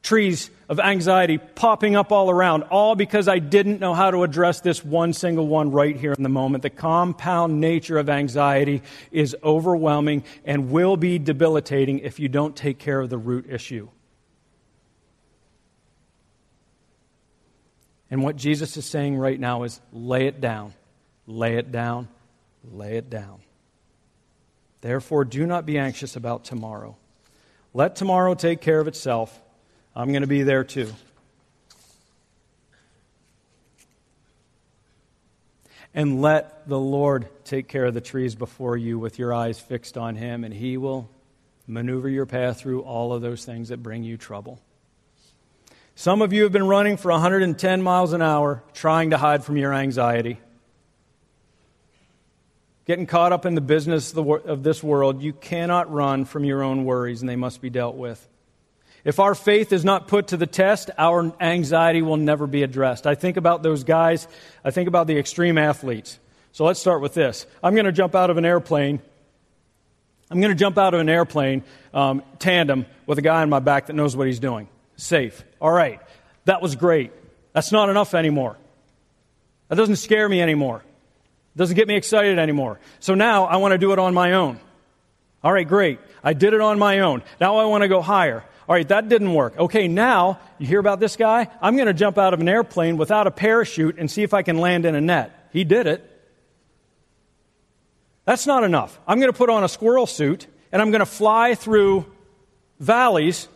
Trees 0.03 0.51
of 0.69 0.79
anxiety 0.79 1.39
popping 1.39 1.95
up 1.95 2.11
all 2.11 2.29
around, 2.29 2.61
all 2.63 2.93
because 2.93 3.27
I 3.27 3.39
didn't 3.39 3.79
know 3.79 3.95
how 3.95 4.11
to 4.11 4.21
address 4.21 4.61
this 4.61 4.85
one 4.85 5.13
single 5.13 5.47
one 5.47 5.71
right 5.71 5.97
here 5.97 6.13
in 6.13 6.21
the 6.21 6.29
moment. 6.29 6.61
The 6.61 6.69
compound 6.69 7.59
nature 7.59 7.97
of 7.97 8.07
anxiety 8.07 8.83
is 9.11 9.35
overwhelming 9.43 10.23
and 10.45 10.69
will 10.69 10.95
be 10.95 11.17
debilitating 11.17 11.99
if 11.99 12.19
you 12.19 12.29
don't 12.29 12.55
take 12.55 12.77
care 12.77 13.01
of 13.01 13.09
the 13.09 13.17
root 13.17 13.47
issue. 13.49 13.89
And 18.11 18.23
what 18.23 18.35
Jesus 18.35 18.77
is 18.77 18.85
saying 18.85 19.17
right 19.17 19.39
now 19.39 19.63
is 19.63 19.81
lay 19.91 20.27
it 20.27 20.39
down, 20.39 20.73
lay 21.25 21.57
it 21.57 21.71
down, 21.71 22.07
lay 22.63 22.97
it 22.97 23.09
down. 23.09 23.39
Therefore, 24.81 25.25
do 25.25 25.45
not 25.47 25.65
be 25.65 25.79
anxious 25.79 26.15
about 26.15 26.43
tomorrow. 26.45 26.95
Let 27.73 27.95
tomorrow 27.95 28.35
take 28.35 28.61
care 28.61 28.79
of 28.79 28.87
itself. 28.87 29.41
I'm 29.95 30.09
going 30.09 30.21
to 30.21 30.27
be 30.27 30.43
there 30.43 30.63
too. 30.63 30.93
And 35.93 36.21
let 36.21 36.67
the 36.67 36.79
Lord 36.79 37.27
take 37.45 37.67
care 37.67 37.85
of 37.85 37.93
the 37.93 38.01
trees 38.01 38.35
before 38.35 38.77
you 38.77 38.99
with 38.99 39.17
your 39.17 39.33
eyes 39.33 39.59
fixed 39.59 39.97
on 39.97 40.15
Him, 40.15 40.43
and 40.43 40.53
He 40.53 40.77
will 40.77 41.09
maneuver 41.67 42.09
your 42.09 42.25
path 42.25 42.59
through 42.59 42.81
all 42.81 43.13
of 43.13 43.21
those 43.21 43.45
things 43.45 43.69
that 43.69 43.81
bring 43.81 44.03
you 44.03 44.17
trouble. 44.17 44.61
Some 45.97 46.21
of 46.21 46.33
you 46.33 46.43
have 46.43 46.51
been 46.51 46.67
running 46.67 46.97
for 46.97 47.09
110 47.09 47.81
miles 47.81 48.11
an 48.11 48.21
hour 48.21 48.61
trying 48.73 49.11
to 49.11 49.17
hide 49.17 49.45
from 49.45 49.55
your 49.55 49.73
anxiety. 49.73 50.41
Getting 52.85 53.05
caught 53.05 53.31
up 53.31 53.45
in 53.45 53.55
the 53.55 53.61
business 53.61 54.13
of 54.13 54.61
this 54.61 54.83
world, 54.83 55.21
you 55.21 55.31
cannot 55.31 55.91
run 55.91 56.25
from 56.25 56.43
your 56.43 56.63
own 56.63 56.83
worries, 56.83 57.21
and 57.21 57.29
they 57.29 57.37
must 57.37 57.61
be 57.61 57.69
dealt 57.69 57.95
with. 57.95 58.27
If 59.05 59.21
our 59.21 59.33
faith 59.33 59.71
is 59.71 59.85
not 59.85 60.09
put 60.09 60.27
to 60.27 60.37
the 60.37 60.45
test, 60.45 60.91
our 60.97 61.33
anxiety 61.39 62.01
will 62.01 62.17
never 62.17 62.45
be 62.45 62.61
addressed. 62.61 63.07
I 63.07 63.15
think 63.15 63.37
about 63.37 63.63
those 63.63 63.85
guys, 63.85 64.27
I 64.65 64.71
think 64.71 64.89
about 64.89 65.07
the 65.07 65.17
extreme 65.17 65.57
athletes. 65.57 66.19
So 66.51 66.65
let's 66.65 66.79
start 66.79 67.01
with 67.01 67.13
this. 67.13 67.47
I'm 67.63 67.73
going 67.73 67.85
to 67.85 67.91
jump 67.93 68.15
out 68.15 68.29
of 68.29 68.37
an 68.37 68.45
airplane. 68.45 68.99
I'm 70.29 70.41
going 70.41 70.51
to 70.51 70.59
jump 70.59 70.77
out 70.77 70.93
of 70.93 70.99
an 70.99 71.09
airplane 71.09 71.63
um, 71.93 72.21
tandem 72.37 72.85
with 73.05 73.17
a 73.17 73.21
guy 73.21 73.41
on 73.41 73.49
my 73.49 73.59
back 73.59 73.87
that 73.87 73.93
knows 73.93 74.15
what 74.15 74.27
he's 74.27 74.39
doing 74.39 74.67
safe. 74.95 75.43
All 75.61 75.71
right, 75.71 75.99
that 76.45 76.61
was 76.61 76.75
great. 76.75 77.11
That's 77.53 77.71
not 77.71 77.89
enough 77.89 78.13
anymore. 78.13 78.57
That 79.69 79.75
doesn't 79.75 79.97
scare 79.97 80.27
me 80.27 80.41
anymore. 80.41 80.83
It 81.55 81.57
doesn't 81.57 81.75
get 81.75 81.87
me 81.87 81.95
excited 81.95 82.37
anymore. 82.37 82.79
So 82.99 83.15
now 83.15 83.45
I 83.45 83.57
want 83.57 83.71
to 83.71 83.77
do 83.77 83.93
it 83.93 83.99
on 83.99 84.13
my 84.13 84.33
own. 84.33 84.59
All 85.43 85.53
right, 85.53 85.67
great. 85.67 85.99
I 86.23 86.33
did 86.33 86.53
it 86.53 86.61
on 86.61 86.79
my 86.79 86.99
own. 86.99 87.23
Now 87.39 87.57
I 87.57 87.65
want 87.65 87.83
to 87.83 87.87
go 87.87 88.01
higher. 88.01 88.43
All 88.67 88.75
right, 88.75 88.87
that 88.87 89.09
didn't 89.09 89.33
work. 89.33 89.57
Okay, 89.57 89.87
now 89.87 90.39
you 90.57 90.65
hear 90.65 90.79
about 90.79 90.99
this 90.99 91.15
guy? 91.15 91.47
I'm 91.61 91.75
going 91.75 91.87
to 91.87 91.93
jump 91.93 92.17
out 92.17 92.33
of 92.33 92.41
an 92.41 92.49
airplane 92.49 92.97
without 92.97 93.27
a 93.27 93.31
parachute 93.31 93.97
and 93.99 94.09
see 94.09 94.23
if 94.23 94.33
I 94.33 94.41
can 94.41 94.57
land 94.57 94.85
in 94.85 94.95
a 94.95 95.01
net. 95.01 95.49
He 95.53 95.63
did 95.63 95.85
it. 95.87 96.11
That's 98.25 98.47
not 98.47 98.63
enough. 98.63 98.99
I'm 99.07 99.19
going 99.19 99.31
to 99.31 99.37
put 99.37 99.51
on 99.51 99.63
a 99.63 99.69
squirrel 99.69 100.07
suit 100.07 100.47
and 100.71 100.81
I'm 100.81 100.89
going 100.89 100.99
to 100.99 101.05
fly 101.05 101.53
through 101.53 102.11
valleys 102.79 103.47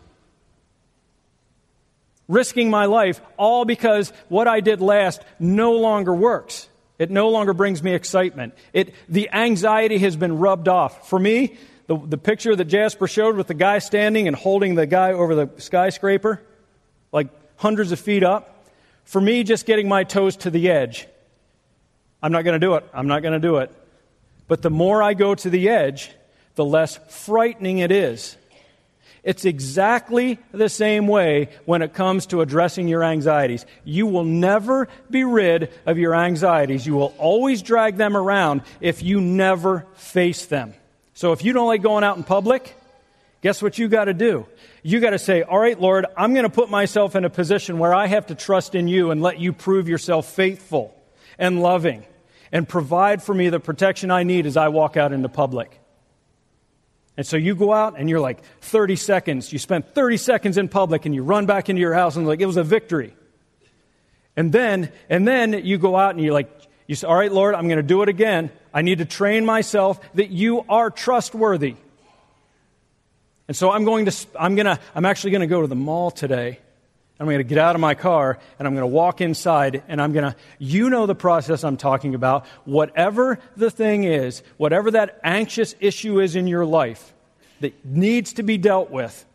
risking 2.30 2.70
my 2.70 2.86
life, 2.86 3.20
all 3.36 3.66
because 3.66 4.14
what 4.30 4.48
I 4.48 4.62
did 4.62 4.80
last 4.80 5.22
no 5.38 5.74
longer 5.74 6.16
works. 6.16 6.70
It 6.98 7.10
no 7.10 7.30
longer 7.30 7.54
brings 7.54 7.84
me 7.84 7.94
excitement. 7.94 8.54
It, 8.72 8.94
the 9.10 9.30
anxiety 9.32 9.98
has 9.98 10.16
been 10.16 10.38
rubbed 10.38 10.70
off. 10.70 11.10
For 11.10 11.20
me, 11.20 11.58
the, 11.88 11.98
the 11.98 12.18
picture 12.18 12.56
that 12.56 12.66
Jasper 12.66 13.08
showed 13.08 13.36
with 13.36 13.48
the 13.48 13.54
guy 13.54 13.80
standing 13.80 14.28
and 14.28 14.36
holding 14.36 14.76
the 14.76 14.86
guy 14.86 15.14
over 15.14 15.34
the 15.34 15.50
skyscraper, 15.58 16.42
like 17.12 17.30
hundreds 17.58 17.92
of 17.92 18.00
feet 18.00 18.24
up, 18.24 18.68
for 19.06 19.20
me, 19.20 19.44
just 19.44 19.66
getting 19.66 19.88
my 19.88 20.04
toes 20.04 20.36
to 20.38 20.52
the 20.52 20.70
edge, 20.70 21.08
I'm 22.22 22.32
not 22.32 22.44
going 22.44 22.60
to 22.60 22.66
do 22.66 22.76
it. 22.76 22.86
I'm 22.94 23.08
not 23.08 23.24
going 23.24 23.34
to 23.34 23.40
do 23.40 23.58
it. 23.58 23.72
But 24.48 24.62
the 24.62 24.70
more 24.70 25.02
I 25.02 25.16
go 25.16 25.34
to 25.34 25.50
the 25.50 25.70
edge, 25.70 26.12
the 26.56 26.66
less 26.66 27.00
frightening 27.26 27.80
it 27.80 27.92
is. 27.92 28.38
It's 29.30 29.46
exactly 29.46 30.40
the 30.52 30.70
same 30.70 31.06
way 31.06 31.50
when 31.66 31.84
it 31.84 31.94
comes 31.94 32.26
to 32.26 32.42
addressing 32.42 32.88
your 32.88 33.04
anxieties. 33.04 33.64
You 33.84 34.08
will 34.08 34.24
never 34.24 34.88
be 35.08 35.24
rid 35.24 35.72
of 35.86 36.00
your 36.00 36.16
anxieties. 36.16 36.88
You 36.88 36.96
will 36.96 37.14
always 37.20 37.62
drag 37.62 37.98
them 37.98 38.18
around 38.18 38.64
if 38.82 39.04
you 39.04 39.22
never 39.22 39.86
face 39.94 40.48
them. 40.48 40.74
So 41.14 41.32
if 41.32 41.44
you 41.44 41.54
don't 41.54 41.68
like 41.68 41.84
going 41.84 42.04
out 42.04 42.18
in 42.18 42.24
public, 42.24 42.76
guess 43.44 43.62
what 43.62 43.78
you 43.78 43.88
got 43.88 44.06
to 44.06 44.16
do? 44.16 44.48
You 44.82 45.00
got 45.00 45.12
to 45.12 45.20
say, 45.20 45.44
All 45.44 45.60
right, 45.60 45.80
Lord, 45.80 46.08
I'm 46.18 46.34
going 46.34 46.42
to 46.42 46.50
put 46.50 46.72
myself 46.72 47.16
in 47.16 47.24
a 47.24 47.30
position 47.30 47.78
where 47.78 47.94
I 47.94 48.08
have 48.08 48.26
to 48.28 48.36
trust 48.36 48.74
in 48.74 48.88
you 48.88 49.12
and 49.12 49.22
let 49.22 49.40
you 49.40 49.54
prove 49.54 49.88
yourself 49.88 50.28
faithful 50.28 51.00
and 51.38 51.62
loving 51.62 52.04
and 52.52 52.68
provide 52.68 53.22
for 53.22 53.36
me 53.36 53.50
the 53.50 53.60
protection 53.60 54.10
I 54.10 54.24
need 54.24 54.48
as 54.48 54.58
I 54.58 54.70
walk 54.70 54.98
out 54.98 55.14
into 55.14 55.30
public. 55.30 55.79
And 57.20 57.28
so 57.28 57.36
you 57.36 57.54
go 57.54 57.74
out 57.74 58.00
and 58.00 58.10
you're 58.10 58.22
like 58.22 58.42
30 58.62 58.96
seconds. 58.96 59.52
You 59.52 59.60
spent 59.60 59.94
30 59.94 60.16
seconds 60.16 60.58
in 60.58 60.70
public 60.70 61.06
and 61.06 61.14
you 61.14 61.22
run 61.22 61.46
back 61.46 61.68
into 61.68 61.82
your 61.82 61.94
house 61.94 62.16
and 62.16 62.26
like 62.26 62.40
it 62.40 62.46
was 62.46 62.56
a 62.56 62.64
victory. 62.64 63.14
And 64.38 64.54
then, 64.54 64.90
and 65.10 65.28
then 65.28 65.66
you 65.66 65.78
go 65.78 65.98
out 65.98 66.12
and 66.12 66.24
you're 66.24 66.32
like, 66.32 66.50
you 66.88 66.96
say, 66.96 67.06
all 67.06 67.16
right, 67.16 67.30
Lord, 67.30 67.56
I'm 67.56 67.68
going 67.68 67.76
to 67.76 67.84
do 67.84 68.04
it 68.04 68.08
again. 68.08 68.52
I 68.74 68.84
need 68.84 69.00
to 69.00 69.06
train 69.06 69.46
myself 69.46 70.00
that 70.14 70.30
you 70.30 70.64
are 70.70 70.90
trustworthy. 70.90 71.76
And 73.50 73.58
so 73.58 73.70
I'm 73.70 73.84
going 73.84 74.06
to, 74.06 74.28
I'm 74.40 74.56
going 74.56 74.68
to, 74.68 74.80
I'm 74.96 75.04
actually 75.04 75.32
going 75.32 75.42
to 75.42 75.48
go 75.48 75.60
to 75.60 75.68
the 75.68 75.76
mall 75.76 76.12
today. 76.12 76.60
I'm 77.20 77.26
going 77.26 77.40
to 77.40 77.44
get 77.44 77.58
out 77.58 77.76
of 77.76 77.82
my 77.82 77.96
car 77.96 78.40
and 78.58 78.68
I'm 78.68 78.74
going 78.74 78.84
to 78.84 78.88
walk 78.88 79.20
inside 79.20 79.84
and 79.90 80.02
I'm 80.02 80.14
going 80.14 80.32
to, 80.32 80.36
you 80.58 80.90
know 80.90 81.06
the 81.06 81.16
process 81.16 81.66
I'm 81.66 81.76
talking 81.76 82.16
about. 82.16 82.46
Whatever 82.64 83.40
the 83.58 83.70
thing 83.70 84.06
is, 84.06 84.42
whatever 84.56 84.92
that 84.92 85.20
anxious 85.24 85.76
issue 85.82 86.22
is 86.22 86.38
in 86.38 86.48
your 86.48 86.66
life 86.66 87.14
that 87.60 87.86
needs 87.86 88.34
to 88.34 88.44
be 88.44 88.58
dealt 88.58 88.90
with, 88.90 89.26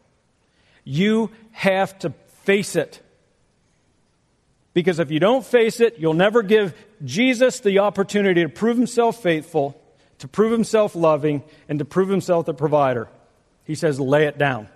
you 0.82 1.30
have 1.52 1.98
to 2.00 2.10
face 2.44 2.74
it. 2.74 3.00
Because 4.72 4.98
if 4.98 5.10
you 5.10 5.20
don't 5.20 5.44
face 5.44 5.78
it, 5.80 5.98
you'll 5.98 6.14
never 6.14 6.42
give 6.42 6.74
Jesus 7.04 7.60
the 7.60 7.80
opportunity 7.80 8.42
to 8.42 8.48
prove 8.48 8.78
himself 8.78 9.22
faithful, 9.22 9.80
to 10.18 10.26
prove 10.26 10.52
himself 10.52 10.96
loving, 10.96 11.42
and 11.68 11.78
to 11.78 11.84
prove 11.84 12.08
himself 12.08 12.46
the 12.46 12.54
provider. 12.54 13.08
He 13.64 13.74
says, 13.74 14.00
lay 14.00 14.24
it 14.24 14.38
down. 14.38 14.68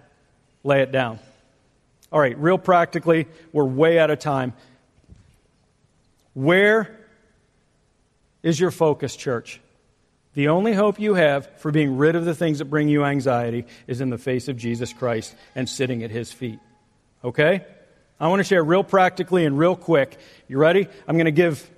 Lay 0.63 0.83
it 0.83 0.93
down. 0.93 1.21
All 2.11 2.21
right, 2.21 2.39
real 2.39 2.59
practically, 2.59 3.27
we're 3.53 3.65
way 3.65 3.99
out 3.99 4.11
of 4.11 4.19
time. 4.19 4.55
Where 6.33 6.99
is 8.43 8.59
your 8.59 8.71
focus, 8.71 9.15
church? 9.15 9.61
The 10.35 10.49
only 10.49 10.73
hope 10.73 11.01
you 11.01 11.15
have 11.15 11.51
for 11.59 11.71
being 11.71 11.99
rid 11.99 12.15
of 12.17 12.25
the 12.25 12.35
things 12.35 12.61
that 12.61 12.67
bring 12.67 12.89
you 12.89 13.05
anxiety 13.05 13.67
is 13.87 14.01
in 14.01 14.09
the 14.09 14.19
face 14.19 14.49
of 14.49 14.57
Jesus 14.57 14.93
Christ 14.93 15.35
and 15.55 15.69
sitting 15.69 16.03
at 16.03 16.11
his 16.11 16.33
feet. 16.33 16.61
Okay? 17.25 17.65
I 18.21 18.29
want 18.29 18.41
to 18.41 18.45
share 18.45 18.63
real 18.63 18.85
practically 18.85 19.45
and 19.45 19.59
real 19.59 19.77
quick. 19.77 20.17
You 20.47 20.59
ready? 20.59 20.87
I'm 21.07 21.17
going 21.17 21.27
to 21.27 21.33
give 21.33 21.69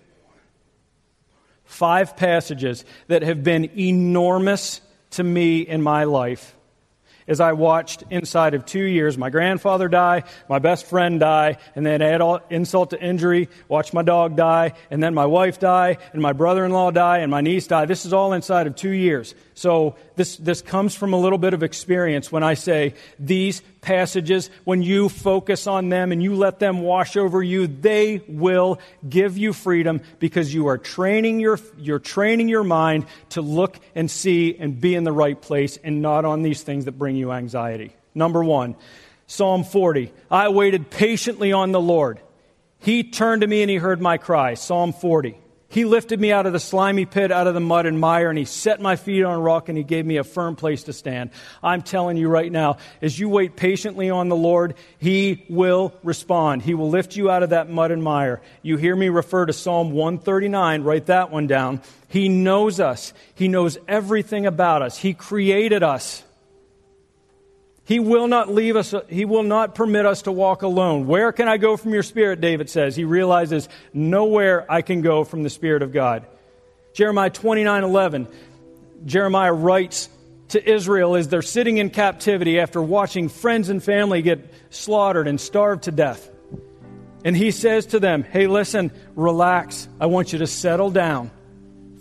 five 1.65 2.17
passages 2.17 2.85
that 3.09 3.23
have 3.23 3.43
been 3.43 3.79
enormous 3.79 4.81
to 5.11 5.25
me 5.25 5.61
in 5.61 5.83
my 5.83 6.05
life 6.05 6.55
as 7.31 7.41
I 7.41 7.53
watched 7.53 8.03
inside 8.11 8.55
of 8.55 8.67
two 8.67 8.83
years 8.83 9.17
my 9.17 9.31
grandfather 9.31 9.89
die, 9.89 10.25
my 10.49 10.59
best 10.59 10.85
friend 10.87 11.21
die, 11.21 11.57
and 11.77 11.87
then 11.87 12.03
add 12.03 12.21
all, 12.21 12.41
insult 12.51 12.91
to 12.91 13.01
injury, 13.01 13.49
watch 13.69 13.93
my 13.93 14.03
dog 14.03 14.37
die, 14.37 14.73
and 14.91 15.01
then 15.03 15.15
my 15.15 15.27
wife 15.27 15.61
die, 15.61 15.97
and 16.13 16.21
my 16.21 16.33
brother 16.33 16.65
in 16.65 16.73
law 16.73 16.91
die, 16.91 17.19
and 17.19 17.31
my 17.31 17.41
niece 17.41 17.69
die. 17.69 17.87
This 17.87 18.05
is 18.05 18.13
all 18.13 18.33
inside 18.33 18.67
of 18.67 18.75
two 18.75 18.91
years. 18.91 19.35
So 19.55 19.95
this, 20.21 20.37
this 20.37 20.61
comes 20.61 20.95
from 20.95 21.15
a 21.15 21.17
little 21.17 21.39
bit 21.39 21.55
of 21.55 21.63
experience 21.63 22.31
when 22.31 22.43
I 22.43 22.53
say 22.53 22.93
these 23.19 23.63
passages, 23.81 24.51
when 24.65 24.83
you 24.83 25.09
focus 25.09 25.67
on 25.67 25.89
them 25.89 26.13
and 26.13 26.23
you 26.23 26.35
let 26.35 26.59
them 26.59 26.83
wash 26.83 27.17
over 27.17 27.43
you, 27.43 27.67
they 27.67 28.21
will 28.29 28.79
give 29.09 29.39
you 29.39 29.55
freedom 29.55 30.03
because 30.19 30.53
you 30.53 30.67
are 30.67 30.77
training 30.77 31.41
your, 31.41 31.59
you're 31.79 31.99
training 31.99 32.51
your 32.51 32.65
mind 32.65 33.07
to 33.31 33.41
look 33.41 33.81
and 33.95 34.11
see 34.11 34.55
and 34.59 34.79
be 34.79 34.95
in 34.95 35.05
the 35.05 35.13
right 35.13 35.41
place 35.41 35.79
and 35.83 36.03
not 36.03 36.27
on 36.27 36.43
these 36.43 36.63
things 36.63 36.85
that 36.85 36.93
bring 36.93 37.17
you 37.17 37.33
anxiety. 37.33 37.97
Number 38.15 38.45
one, 38.45 38.77
Psalm 39.27 39.65
40. 39.65 40.13
I 40.31 40.51
waited 40.51 40.91
patiently 40.91 41.51
on 41.51 41.73
the 41.73 41.81
Lord. 41.81 42.21
He 42.79 43.05
turned 43.05 43.41
to 43.41 43.47
me 43.47 43.63
and 43.63 43.71
he 43.71 43.77
heard 43.77 44.03
my 44.03 44.19
cry. 44.19 44.53
Psalm 44.53 44.93
40. 44.93 45.39
He 45.71 45.85
lifted 45.85 46.21
me 46.21 46.33
out 46.33 46.47
of 46.47 46.53
the 46.53 46.59
slimy 46.59 47.07
pit, 47.07 47.31
out 47.31 47.47
of 47.47 47.55
the 47.55 47.61
mud 47.61 47.87
and 47.87 47.99
mire, 47.99 48.29
and 48.29 48.37
He 48.37 48.45
set 48.45 48.81
my 48.81 48.97
feet 48.97 49.23
on 49.23 49.35
a 49.35 49.41
rock, 49.41 49.69
and 49.69 49.79
He 49.79 49.85
gave 49.85 50.05
me 50.05 50.17
a 50.17 50.25
firm 50.25 50.57
place 50.57 50.83
to 50.85 50.93
stand. 50.93 51.31
I'm 51.63 51.83
telling 51.83 52.17
you 52.17 52.29
right 52.29 52.51
now, 52.51 52.79
as 53.01 53.17
you 53.17 53.29
wait 53.29 53.55
patiently 53.55 54.11
on 54.11 54.29
the 54.29 54.37
Lord, 54.37 54.75
He 54.99 55.47
will 55.49 55.95
respond. 56.03 56.63
He 56.63 56.75
will 56.75 56.91
lift 56.91 57.15
you 57.15 57.31
out 57.31 57.45
of 57.45 57.51
that 57.51 57.71
mud 57.71 57.93
and 57.93 58.03
mire. 58.03 58.43
You 58.63 58.79
hear 58.79 58.97
me 58.97 59.11
refer 59.11 59.47
to 59.47 59.53
Psalm 59.53 59.93
139, 59.93 60.83
write 60.83 61.07
that 61.07 61.31
one 61.31 61.47
down. 61.47 61.83
He 62.09 62.29
knows 62.29 62.81
us, 62.81 63.13
He 63.37 63.47
knows 63.47 63.79
everything 63.87 64.47
about 64.47 64.83
us, 64.83 64.99
He 64.99 65.15
created 65.15 65.85
us. 65.85 66.25
He 67.91 67.99
will 67.99 68.29
not 68.29 68.49
leave 68.49 68.77
us, 68.77 68.95
he 69.09 69.25
will 69.25 69.43
not 69.43 69.75
permit 69.75 70.07
us 70.07 70.23
to 70.23 70.31
walk 70.31 70.63
alone. 70.63 71.09
Where 71.09 71.33
can 71.33 71.49
I 71.49 71.57
go 71.57 71.77
from 71.77 71.93
your 71.93 72.05
spirit? 72.05 72.41
David 72.41 72.71
says. 72.71 72.95
He 72.95 73.03
realizes 73.03 73.69
nowhere 73.93 74.65
I 74.71 74.83
can 74.83 75.01
go 75.01 75.25
from 75.25 75.43
the 75.43 75.51
spirit 75.51 75.83
of 75.83 75.93
God. 75.93 76.25
Jeremiah 76.93 77.31
29 77.31 77.83
11. 77.83 78.29
Jeremiah 79.05 79.53
writes 79.53 80.09
to 80.51 80.73
Israel 80.73 81.17
as 81.17 81.27
they're 81.27 81.43
sitting 81.43 81.79
in 81.79 81.91
captivity 81.91 82.61
after 82.61 82.81
watching 82.81 83.29
friends 83.29 83.71
and 83.71 83.83
family 83.83 84.23
get 84.23 84.55
slaughtered 84.71 85.27
and 85.27 85.41
starved 85.41 85.83
to 85.83 85.91
death. 85.91 86.31
And 87.25 87.37
he 87.37 87.51
says 87.51 87.87
to 87.87 87.99
them, 87.99 88.23
Hey, 88.23 88.47
listen, 88.47 88.93
relax. 89.17 89.89
I 90.01 90.07
want 90.07 90.33
you 90.33 90.39
to 90.39 90.47
settle 90.47 90.93
down. 90.93 91.33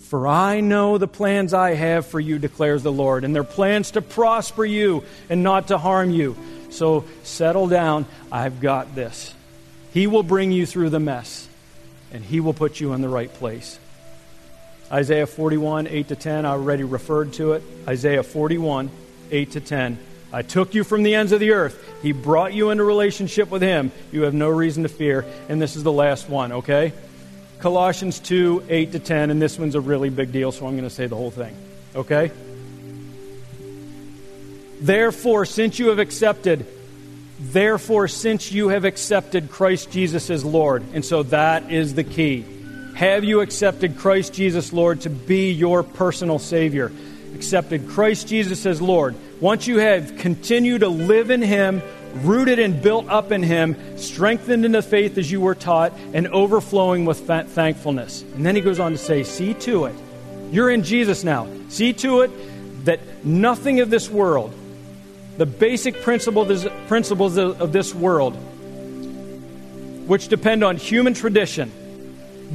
For 0.10 0.28
I 0.28 0.60
know 0.60 0.97
the 0.97 1.07
plans 1.07 1.53
I 1.53 1.76
have 1.76 2.07
for 2.07 2.20
you, 2.20 2.39
declares 2.39 2.82
the 2.82 2.91
Lord, 2.91 3.24
and 3.24 3.36
they're 3.36 3.43
plans 3.43 3.91
to 3.91 4.01
prosper 4.01 4.66
you 4.66 5.03
and 5.30 5.43
not 5.43 5.68
to 5.68 5.78
harm 5.78 6.10
you. 6.10 6.36
So 6.72 7.05
settle 7.22 7.68
down. 7.68 8.07
I've 8.32 8.60
got 8.60 8.95
this. 8.95 9.32
He 9.93 10.07
will 10.07 10.24
bring 10.24 10.51
you 10.51 10.66
through 10.66 10.89
the 10.89 10.99
mess, 10.99 11.47
and 12.12 12.26
He 12.26 12.39
will 12.39 12.55
put 12.55 12.80
you 12.80 12.93
in 12.93 13.01
the 13.01 13.07
right 13.07 13.32
place. 13.32 13.78
Isaiah 14.91 15.28
41, 15.28 15.86
8 15.86 16.07
to 16.07 16.16
10, 16.16 16.43
I 16.43 16.49
already 16.49 16.86
referred 16.86 17.34
to 17.34 17.53
it. 17.53 17.64
Isaiah 17.88 18.24
41, 18.24 18.89
8 19.30 19.51
to 19.51 19.62
10. 19.62 19.99
I 20.34 20.41
took 20.41 20.74
you 20.74 20.84
from 20.84 21.03
the 21.03 21.14
ends 21.14 21.34
of 21.34 21.39
the 21.39 21.51
earth. 21.51 21.88
He 22.01 22.14
brought 22.14 22.53
you 22.53 22.72
into 22.72 22.84
relationship 22.84 23.51
with 23.51 23.62
Him. 23.62 23.91
You 24.12 24.24
have 24.24 24.34
no 24.34 24.49
reason 24.49 24.82
to 24.82 24.89
fear. 24.89 25.24
And 25.49 25.62
this 25.62 25.76
is 25.76 25.84
the 25.84 25.91
last 25.91 26.28
one, 26.28 26.51
okay? 26.51 26.93
Colossians 27.60 28.20
2 28.20 28.64
8 28.70 28.91
to 28.93 28.99
10, 28.99 29.32
and 29.32 29.41
this 29.41 29.60
one's 29.60 29.76
a 29.76 29.82
really 29.82 30.10
big 30.10 30.32
deal, 30.32 30.51
so 30.51 30.66
I'm 30.66 30.74
going 30.74 30.84
to 30.84 30.89
say 30.89 31.07
the 31.07 31.16
whole 31.16 31.32
thing. 31.32 31.55
Okay? 31.95 32.32
Therefore, 34.80 35.45
since 35.45 35.78
you 35.78 35.89
have 35.89 35.99
accepted, 35.99 36.66
therefore, 37.39 38.07
since 38.07 38.51
you 38.51 38.70
have 38.70 38.86
accepted 38.86 39.51
Christ 39.51 39.91
Jesus 39.91 40.30
as 40.30 40.45
Lord, 40.45 40.84
and 40.93 41.03
so 41.03 41.24
that 41.24 41.70
is 41.70 41.95
the 41.95 42.05
key. 42.05 42.45
Have 42.95 43.26
you 43.26 43.41
accepted 43.41 43.97
Christ 43.97 44.34
Jesus, 44.34 44.72
Lord, 44.72 45.01
to 45.01 45.10
be 45.10 45.51
your 45.51 45.84
personal 45.84 46.39
Savior? 46.39 46.91
Accepted 47.36 47.89
Christ 47.89 48.28
Jesus 48.28 48.66
as 48.66 48.82
Lord. 48.82 49.16
Once 49.41 49.68
you 49.68 49.80
have 49.80 50.18
continued 50.18 50.82
to 50.82 50.89
live 50.89 51.30
in 51.30 51.41
Him, 51.41 51.82
rooted 52.16 52.60
and 52.60 52.82
built 52.82 53.07
up 53.10 53.32
in 53.32 53.43
Him, 53.43 53.97
strengthened 53.97 54.66
in 54.66 54.72
the 54.72 54.82
faith 54.82 55.18
as 55.18 55.32
you 55.32 55.41
were 55.41 55.55
taught, 55.55 55.93
and 56.14 56.28
overflowing 56.28 57.05
with 57.05 57.28
thankfulness. 57.28 58.22
And 58.22 58.45
then 58.45 58.55
he 58.55 58.62
goes 58.62 58.80
on 58.80 58.91
to 58.91 58.97
say, 58.97 59.24
See 59.24 59.53
to 59.55 59.86
it. 59.86 59.95
You're 60.51 60.70
in 60.70 60.84
Jesus 60.84 61.24
now. 61.24 61.47
See 61.70 61.93
to 61.93 62.22
it 62.22 62.86
that 62.86 62.99
nothing 63.24 63.80
of 63.82 63.89
this 63.89 64.10
world, 64.10 64.53
the 65.38 65.45
basic 65.45 66.01
principles 66.01 67.38
of 67.38 67.72
this 67.72 67.93
world, 67.93 68.36
which 70.07 70.28
depend 70.28 70.64
on 70.64 70.78
human 70.78 71.14
tradition, 71.14 71.72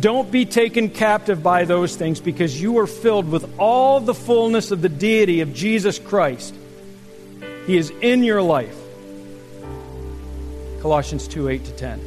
don't 0.01 0.31
be 0.31 0.45
taken 0.45 0.91
captive 0.91 1.43
by 1.43 1.65
those 1.65 1.95
things 1.95 2.21
because 2.21 2.61
you 2.61 2.79
are 2.79 2.87
filled 2.87 3.31
with 3.31 3.59
all 3.59 4.01
the 4.01 4.15
fullness 4.15 4.73
of 4.73 4.83
the 4.83 4.89
deity 4.89 5.41
of 5.41 5.55
Jesus 5.55 6.01
Christ. 6.01 6.53
He 7.67 7.77
is 7.77 7.91
in 8.03 8.25
your 8.25 8.43
life. 8.43 8.77
Colossians 10.85 11.27
2 11.29 11.49
8 11.49 11.65
to 11.65 11.73
10. 11.73 12.01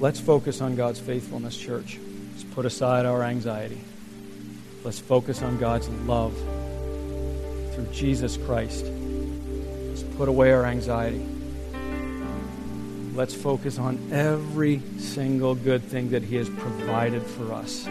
Let's 0.00 0.18
focus 0.18 0.60
on 0.60 0.74
God's 0.74 0.98
faithfulness, 0.98 1.56
church. 1.56 2.00
Let's 2.32 2.42
put 2.42 2.66
aside 2.66 3.06
our 3.06 3.22
anxiety. 3.22 3.80
Let's 4.82 4.98
focus 4.98 5.40
on 5.42 5.58
God's 5.58 5.88
love 5.90 6.36
through 7.72 7.86
Jesus 7.92 8.36
Christ. 8.36 8.84
Let's 8.84 10.02
put 10.16 10.28
away 10.28 10.50
our 10.50 10.64
anxiety. 10.64 11.24
Let's 13.14 13.32
focus 13.32 13.78
on 13.78 14.08
every 14.10 14.82
single 14.98 15.54
good 15.54 15.84
thing 15.84 16.10
that 16.10 16.24
He 16.24 16.34
has 16.34 16.48
provided 16.48 17.22
for 17.22 17.52
us 17.52 17.86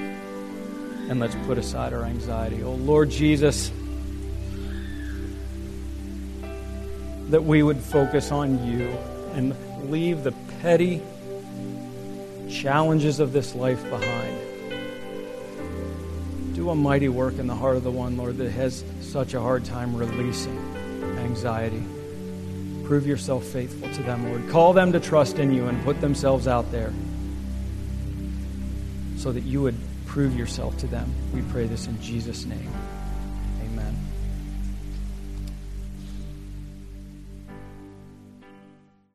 and 1.09 1.19
let's 1.19 1.35
put 1.45 1.57
aside 1.57 1.93
our 1.93 2.03
anxiety. 2.03 2.63
Oh, 2.63 2.73
Lord 2.73 3.09
Jesus, 3.09 3.71
that 7.29 7.43
we 7.43 7.63
would 7.63 7.77
focus 7.77 8.31
on 8.31 8.65
you 8.65 8.89
and 9.33 9.55
leave 9.91 10.23
the 10.23 10.31
petty 10.61 11.01
challenges 12.49 13.19
of 13.19 13.33
this 13.33 13.55
life 13.55 13.83
behind. 13.89 14.39
Do 16.55 16.69
a 16.69 16.75
mighty 16.75 17.09
work 17.09 17.37
in 17.37 17.47
the 17.47 17.55
heart 17.55 17.75
of 17.75 17.83
the 17.83 17.91
one, 17.91 18.17
Lord, 18.17 18.37
that 18.37 18.49
has 18.51 18.83
such 19.01 19.33
a 19.33 19.41
hard 19.41 19.65
time 19.65 19.95
releasing 19.95 20.57
anxiety. 21.19 21.83
Prove 22.85 23.05
yourself 23.05 23.43
faithful 23.43 23.91
to 23.93 24.03
them, 24.03 24.29
Lord. 24.29 24.49
Call 24.49 24.73
them 24.73 24.91
to 24.93 24.99
trust 24.99 25.39
in 25.39 25.51
you 25.51 25.67
and 25.67 25.83
put 25.83 26.01
themselves 26.01 26.47
out 26.47 26.71
there. 26.71 26.93
so 29.17 29.31
that 29.31 29.43
you 29.43 29.61
would 29.63 29.75
prove 30.15 30.37
yourself 30.37 30.77
to 30.77 30.87
them. 30.87 31.13
We 31.33 31.41
pray 31.51 31.67
this 31.67 31.87
in 31.87 32.01
Jesus' 32.01 32.45
name. 32.45 32.71